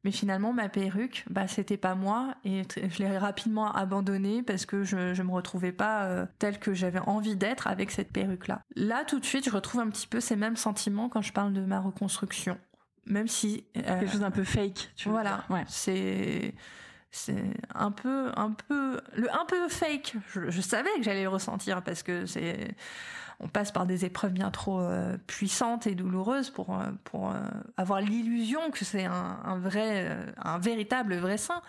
Mais 0.04 0.10
finalement, 0.12 0.52
ma 0.52 0.68
perruque, 0.68 1.24
bah, 1.30 1.48
c'était 1.48 1.78
pas 1.78 1.94
moi 1.94 2.34
et 2.44 2.62
je 2.76 2.98
l'ai 2.98 3.16
rapidement 3.16 3.72
abandonnée 3.72 4.42
parce 4.42 4.66
que 4.66 4.84
je, 4.84 5.14
je 5.14 5.22
me 5.22 5.32
retrouvais 5.32 5.72
pas 5.72 6.04
euh, 6.04 6.26
telle 6.38 6.58
que 6.58 6.74
j'avais 6.74 6.98
envie 7.00 7.36
d'être 7.36 7.66
avec 7.66 7.90
cette 7.90 8.12
perruque-là. 8.12 8.60
Là, 8.76 9.04
tout 9.04 9.18
de 9.18 9.24
suite, 9.24 9.46
je 9.46 9.50
retrouve 9.50 9.80
un 9.80 9.88
petit 9.88 10.06
peu 10.06 10.20
ces 10.20 10.36
mêmes 10.36 10.56
sentiments 10.56 11.08
quand 11.08 11.22
je 11.22 11.32
parle 11.32 11.54
de 11.54 11.62
ma 11.62 11.80
reconstruction. 11.80 12.58
Même 13.06 13.28
si. 13.28 13.64
Euh, 13.76 13.80
Quelque 14.00 14.12
chose 14.12 14.20
d'un 14.20 14.30
peu 14.30 14.44
fake, 14.44 14.90
tu 14.94 15.08
vois. 15.08 15.22
Voilà. 15.22 15.44
Ouais. 15.48 15.64
C'est 15.68 16.54
c'est 17.10 17.44
un 17.74 17.92
peu 17.92 18.32
un 18.36 18.50
peu 18.50 19.00
le 19.14 19.32
un 19.32 19.44
peu 19.46 19.68
fake 19.68 20.16
je, 20.34 20.50
je 20.50 20.60
savais 20.60 20.90
que 20.96 21.04
j'allais 21.04 21.22
le 21.22 21.28
ressentir 21.28 21.84
parce 21.84 22.02
que 22.02 22.26
c'est 22.26 22.74
on 23.40 23.48
passe 23.48 23.72
par 23.72 23.86
des 23.86 24.04
épreuves 24.04 24.32
bien 24.32 24.50
trop 24.50 24.80
euh, 24.80 25.16
puissantes 25.26 25.86
et 25.86 25.94
douloureuses 25.94 26.50
pour 26.50 26.78
euh, 26.78 26.90
pour 27.04 27.30
euh, 27.30 27.38
avoir 27.76 28.00
l'illusion 28.00 28.70
que 28.70 28.84
c'est 28.84 29.04
un, 29.04 29.58
vrai 29.58 30.16
un 30.38 30.58
véritable 30.58 31.16
vrai 31.16 31.36
sein 31.36 31.62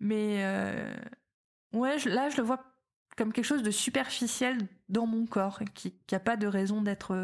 mais 0.00 0.44
ouais 1.72 1.96
là 2.06 2.28
je 2.28 2.36
le 2.36 2.42
vois 2.42 2.64
comme 3.16 3.32
quelque 3.32 3.44
chose 3.44 3.62
de 3.62 3.70
superficiel 3.70 4.58
dans 4.88 5.06
mon 5.06 5.26
corps 5.26 5.60
qui 5.74 5.94
qui 6.06 6.14
a 6.14 6.20
pas 6.20 6.36
de 6.36 6.46
raison 6.46 6.82
d'être 6.82 7.16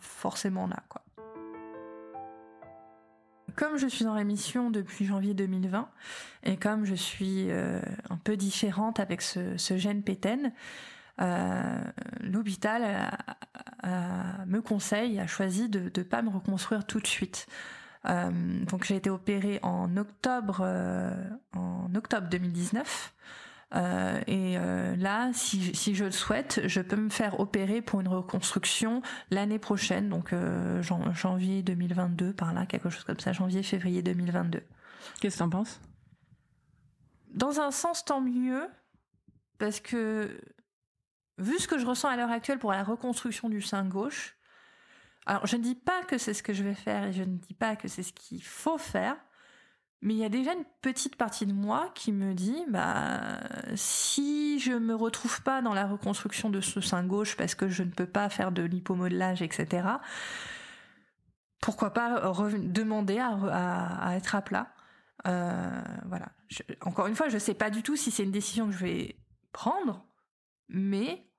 forcément 0.00 0.66
là 0.66 0.82
quoi. 0.88 1.02
Comme 3.56 3.76
je 3.76 3.88
suis 3.88 4.06
en 4.06 4.14
rémission 4.14 4.70
depuis 4.70 5.04
janvier 5.04 5.34
2020 5.34 5.90
et 6.44 6.56
comme 6.56 6.84
je 6.84 6.94
suis 6.94 7.50
un 7.50 8.16
peu 8.16 8.36
différente 8.36 9.00
avec 9.00 9.20
ce, 9.20 9.56
gène 9.76 10.02
euh, 10.08 10.50
l'hôpital 12.20 13.10
me 14.46 14.60
conseille, 14.60 15.18
a 15.20 15.26
choisi 15.26 15.68
de 15.68 15.90
ne 15.96 16.02
pas 16.02 16.22
me 16.22 16.30
reconstruire 16.30 16.86
tout 16.86 17.00
de 17.00 17.06
suite. 17.06 17.46
Euh, 18.06 18.30
donc 18.64 18.84
j'ai 18.84 18.96
été 18.96 19.10
opérée 19.10 19.58
en 19.62 19.96
octobre, 19.98 20.60
euh, 20.62 21.14
en 21.54 21.94
octobre 21.94 22.28
2019. 22.28 23.14
et 24.26 24.56
là, 24.96 25.30
si, 25.32 25.74
si, 25.74 25.94
je 25.94 26.04
le 26.06 26.10
souhaite, 26.10 26.62
je 26.66 26.80
peux 26.80 26.96
me 26.96 27.10
faire 27.10 27.38
opérer 27.38 27.82
pour 27.82 28.00
une 28.00 28.08
reconstruction 28.08 29.02
l'année 29.30 29.60
prochaine, 29.60 30.08
donc 30.08 30.34
janvier 31.12 31.62
2022, 31.62 32.32
par 32.32 32.52
là, 32.52 32.66
quelque 32.66 32.90
chose 32.90 33.04
comme 33.04 33.20
ça, 33.20 33.32
janvier-février 33.32 34.02
2022. 34.02 34.62
Qu'est-ce 35.20 35.36
que 35.36 35.38
tu 35.38 35.44
en 35.44 35.50
penses? 35.50 35.80
Dans 37.32 37.60
un 37.60 37.70
sens, 37.70 38.04
tant 38.04 38.20
mieux, 38.20 38.68
parce 39.58 39.80
que 39.80 40.36
vu 41.40 41.58
ce 41.58 41.66
que 41.66 41.78
je 41.78 41.86
ressens 41.86 42.08
à 42.08 42.16
l'heure 42.16 42.30
actuelle 42.30 42.58
pour 42.58 42.72
la 42.72 42.84
reconstruction 42.84 43.48
du 43.48 43.60
sein 43.62 43.84
gauche, 43.84 44.36
alors 45.26 45.46
je 45.46 45.56
ne 45.56 45.62
dis 45.62 45.74
pas 45.74 46.02
que 46.04 46.18
c'est 46.18 46.34
ce 46.34 46.42
que 46.42 46.52
je 46.52 46.62
vais 46.62 46.74
faire 46.74 47.04
et 47.04 47.12
je 47.12 47.22
ne 47.22 47.36
dis 47.36 47.54
pas 47.54 47.76
que 47.76 47.88
c'est 47.88 48.02
ce 48.02 48.12
qu'il 48.12 48.42
faut 48.42 48.78
faire, 48.78 49.16
mais 50.02 50.14
il 50.14 50.18
y 50.18 50.24
a 50.24 50.30
déjà 50.30 50.54
une 50.54 50.64
petite 50.80 51.16
partie 51.16 51.44
de 51.44 51.52
moi 51.52 51.90
qui 51.94 52.10
me 52.12 52.32
dit, 52.32 52.64
bah, 52.68 53.38
si 53.74 54.58
je 54.58 54.72
me 54.72 54.94
retrouve 54.94 55.42
pas 55.42 55.60
dans 55.60 55.74
la 55.74 55.86
reconstruction 55.86 56.48
de 56.48 56.60
ce 56.60 56.80
sein 56.80 57.04
gauche 57.04 57.36
parce 57.36 57.54
que 57.54 57.68
je 57.68 57.82
ne 57.82 57.90
peux 57.90 58.06
pas 58.06 58.28
faire 58.30 58.50
de 58.50 58.62
lipomodelage, 58.62 59.42
etc., 59.42 59.86
pourquoi 61.60 61.92
pas 61.92 62.32
demander 62.56 63.18
à, 63.18 64.16
être 64.16 64.34
à 64.34 64.40
plat 64.40 64.72
euh, 65.26 65.82
Voilà. 66.06 66.32
encore 66.80 67.06
une 67.06 67.14
fois, 67.14 67.28
je 67.28 67.34
ne 67.34 67.38
sais 67.40 67.52
pas 67.52 67.68
du 67.68 67.82
tout 67.82 67.96
si 67.96 68.10
c'est 68.10 68.24
une 68.24 68.30
décision 68.30 68.66
que 68.66 68.72
je 68.72 68.78
vais 68.78 69.16
prendre, 69.52 70.06
mais 70.70 71.29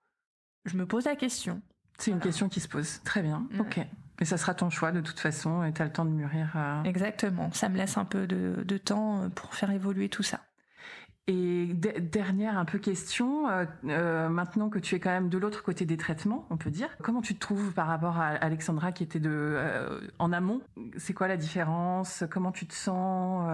je 0.66 0.78
me 0.78 0.86
pose 0.86 1.06
la 1.06 1.16
question. 1.16 1.62
C'est 1.98 2.12
une 2.12 2.20
question 2.20 2.50
qui 2.50 2.60
se 2.60 2.68
pose. 2.68 3.02
Très 3.04 3.22
bien. 3.22 3.48
Ok. 3.60 3.80
Mais 4.20 4.26
ça 4.26 4.38
sera 4.38 4.54
ton 4.54 4.70
choix 4.70 4.92
de 4.92 5.02
toute 5.02 5.20
façon 5.20 5.64
et 5.64 5.74
tu 5.74 5.82
as 5.82 5.86
le 5.86 5.92
temps 5.92 6.06
de 6.06 6.12
mûrir. 6.12 6.52
Euh. 6.56 6.84
Exactement. 6.84 7.52
Ça 7.54 7.70
me 7.70 7.78
laisse 7.78 7.98
un 7.98 8.06
peu 8.06 8.28
de, 8.28 8.78
temps 8.78 9.24
euh, 9.24 9.30
pour 9.30 9.54
faire 9.56 9.72
évoluer 9.72 10.10
tout 10.10 10.24
ça. 10.24 10.42
Et 11.28 11.68
dernière 11.68 12.58
un 12.58 12.66
peu 12.66 12.78
question, 12.78 13.48
euh, 13.50 14.30
maintenant 14.30 14.70
que 14.70 14.80
tu 14.80 14.96
es 14.96 15.00
quand 15.00 15.12
même 15.12 15.30
de 15.30 15.38
l'autre 15.38 15.64
côté 15.64 15.86
des 15.86 15.96
traitements, 15.96 16.46
on 16.50 16.58
peut 16.58 16.72
dire, 16.72 16.90
comment 17.02 17.22
tu 17.22 17.36
te 17.36 17.40
trouves 17.40 17.74
par 17.74 17.88
rapport 17.88 18.18
à 18.18 18.30
Alexandra 18.30 18.92
qui 18.92 19.04
était 19.04 19.20
de 19.20 20.02
en 20.18 20.34
amont? 20.34 20.62
C'est 20.98 21.14
quoi 21.14 21.28
la 21.28 21.38
différence? 21.38 22.24
Comment 22.32 22.52
tu 22.52 22.66
te 22.66 22.74
sens 22.74 23.48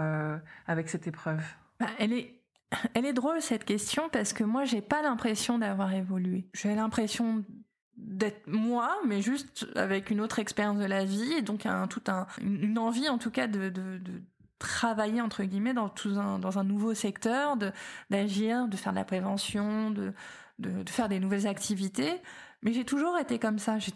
avec 0.65 0.89
cette 0.89 1.07
épreuve? 1.07 1.43
Bah, 1.79 1.87
Elle 1.99 2.13
est 2.13 2.36
elle 2.93 3.05
est 3.05 3.13
drôle 3.13 3.41
cette 3.41 3.65
question 3.65 4.09
parce 4.11 4.33
que 4.33 4.43
moi 4.43 4.65
j'ai 4.65 4.81
pas 4.81 5.01
l'impression 5.01 5.57
d'avoir 5.57 5.93
évolué. 5.93 6.49
J'ai 6.53 6.75
l'impression 6.75 7.43
d'être 7.95 8.47
moi, 8.47 8.95
mais 9.05 9.21
juste 9.21 9.67
avec 9.75 10.11
une 10.11 10.21
autre 10.21 10.39
expérience 10.39 10.77
de 10.77 10.85
la 10.85 11.03
vie 11.03 11.33
et 11.33 11.41
donc 11.41 11.65
un, 11.65 11.87
tout 11.87 12.03
un, 12.07 12.27
une 12.41 12.77
envie 12.77 13.09
en 13.09 13.17
tout 13.17 13.31
cas 13.31 13.47
de, 13.47 13.71
travailler 14.59 15.21
entre 15.21 15.43
guillemets 15.43 15.75
dans 15.75 15.89
tout 15.89 16.15
un, 16.17 16.39
dans 16.39 16.57
un 16.57 16.63
nouveau 16.63 16.95
secteur, 16.95 17.57
de 17.57 17.71
d'agir, 18.09 18.67
de 18.67 18.75
faire 18.75 18.91
de 18.91 18.97
la 18.97 19.05
prévention, 19.05 19.91
de, 19.91 20.13
de, 20.57 20.89
faire 20.89 21.09
des 21.09 21.19
nouvelles 21.19 21.47
activités. 21.47 22.21
Mais 22.63 22.73
j'ai 22.73 22.83
toujours 22.83 23.19
été 23.19 23.37
comme 23.37 23.59
ça. 23.59 23.77
J'ai 23.77 23.91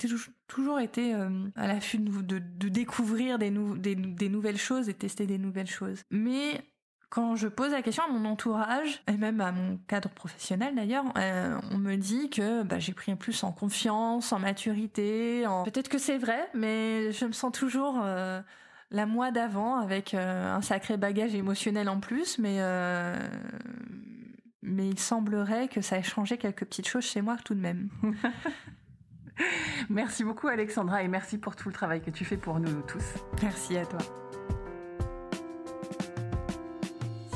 toujours 0.47 0.79
été 0.79 1.15
euh, 1.15 1.47
à 1.55 1.65
l'affût 1.65 1.97
de, 1.97 2.37
de, 2.37 2.69
découvrir 2.69 3.39
des, 3.39 3.49
des, 3.49 3.95
des, 3.95 4.29
nouvelles 4.29 4.59
choses 4.59 4.87
et 4.87 4.93
tester 4.93 5.25
des 5.25 5.39
nouvelles 5.39 5.65
choses. 5.69 6.03
Mais 6.11 6.63
quand 7.11 7.35
je 7.35 7.49
pose 7.49 7.73
la 7.73 7.81
question 7.81 8.05
à 8.05 8.07
mon 8.07 8.23
entourage, 8.23 9.03
et 9.07 9.17
même 9.17 9.41
à 9.41 9.51
mon 9.51 9.77
cadre 9.87 10.09
professionnel 10.09 10.73
d'ailleurs, 10.75 11.03
euh, 11.17 11.59
on 11.69 11.77
me 11.77 11.97
dit 11.97 12.29
que 12.29 12.63
bah, 12.63 12.79
j'ai 12.79 12.93
pris 12.93 13.13
plus 13.15 13.43
en 13.43 13.51
confiance, 13.51 14.31
en 14.31 14.39
maturité. 14.39 15.45
En... 15.45 15.63
Peut-être 15.63 15.89
que 15.89 15.97
c'est 15.97 16.17
vrai, 16.17 16.49
mais 16.53 17.11
je 17.11 17.25
me 17.25 17.33
sens 17.33 17.51
toujours 17.51 17.99
euh, 18.01 18.41
la 18.91 19.05
moi 19.05 19.31
d'avant 19.31 19.75
avec 19.75 20.13
euh, 20.13 20.55
un 20.55 20.61
sacré 20.61 20.95
bagage 20.95 21.35
émotionnel 21.35 21.89
en 21.89 21.99
plus. 21.99 22.39
Mais 22.39 22.59
mais 24.63 24.87
il 24.87 24.99
semblerait 24.99 25.67
que 25.67 25.81
ça 25.81 25.97
ait 25.97 26.03
changé 26.03 26.37
quelques 26.37 26.65
petites 26.65 26.87
choses 26.87 27.03
chez 27.03 27.21
moi 27.21 27.35
tout 27.43 27.55
de 27.55 27.59
même. 27.59 27.89
merci 29.89 30.23
beaucoup 30.23 30.47
Alexandra 30.47 31.03
et 31.03 31.07
merci 31.07 31.39
pour 31.39 31.55
tout 31.55 31.67
le 31.67 31.73
travail 31.73 32.01
que 32.01 32.11
tu 32.11 32.23
fais 32.23 32.37
pour 32.37 32.59
nous 32.59 32.83
tous. 32.83 33.03
Merci 33.41 33.75
à 33.77 33.85
toi. 33.85 33.99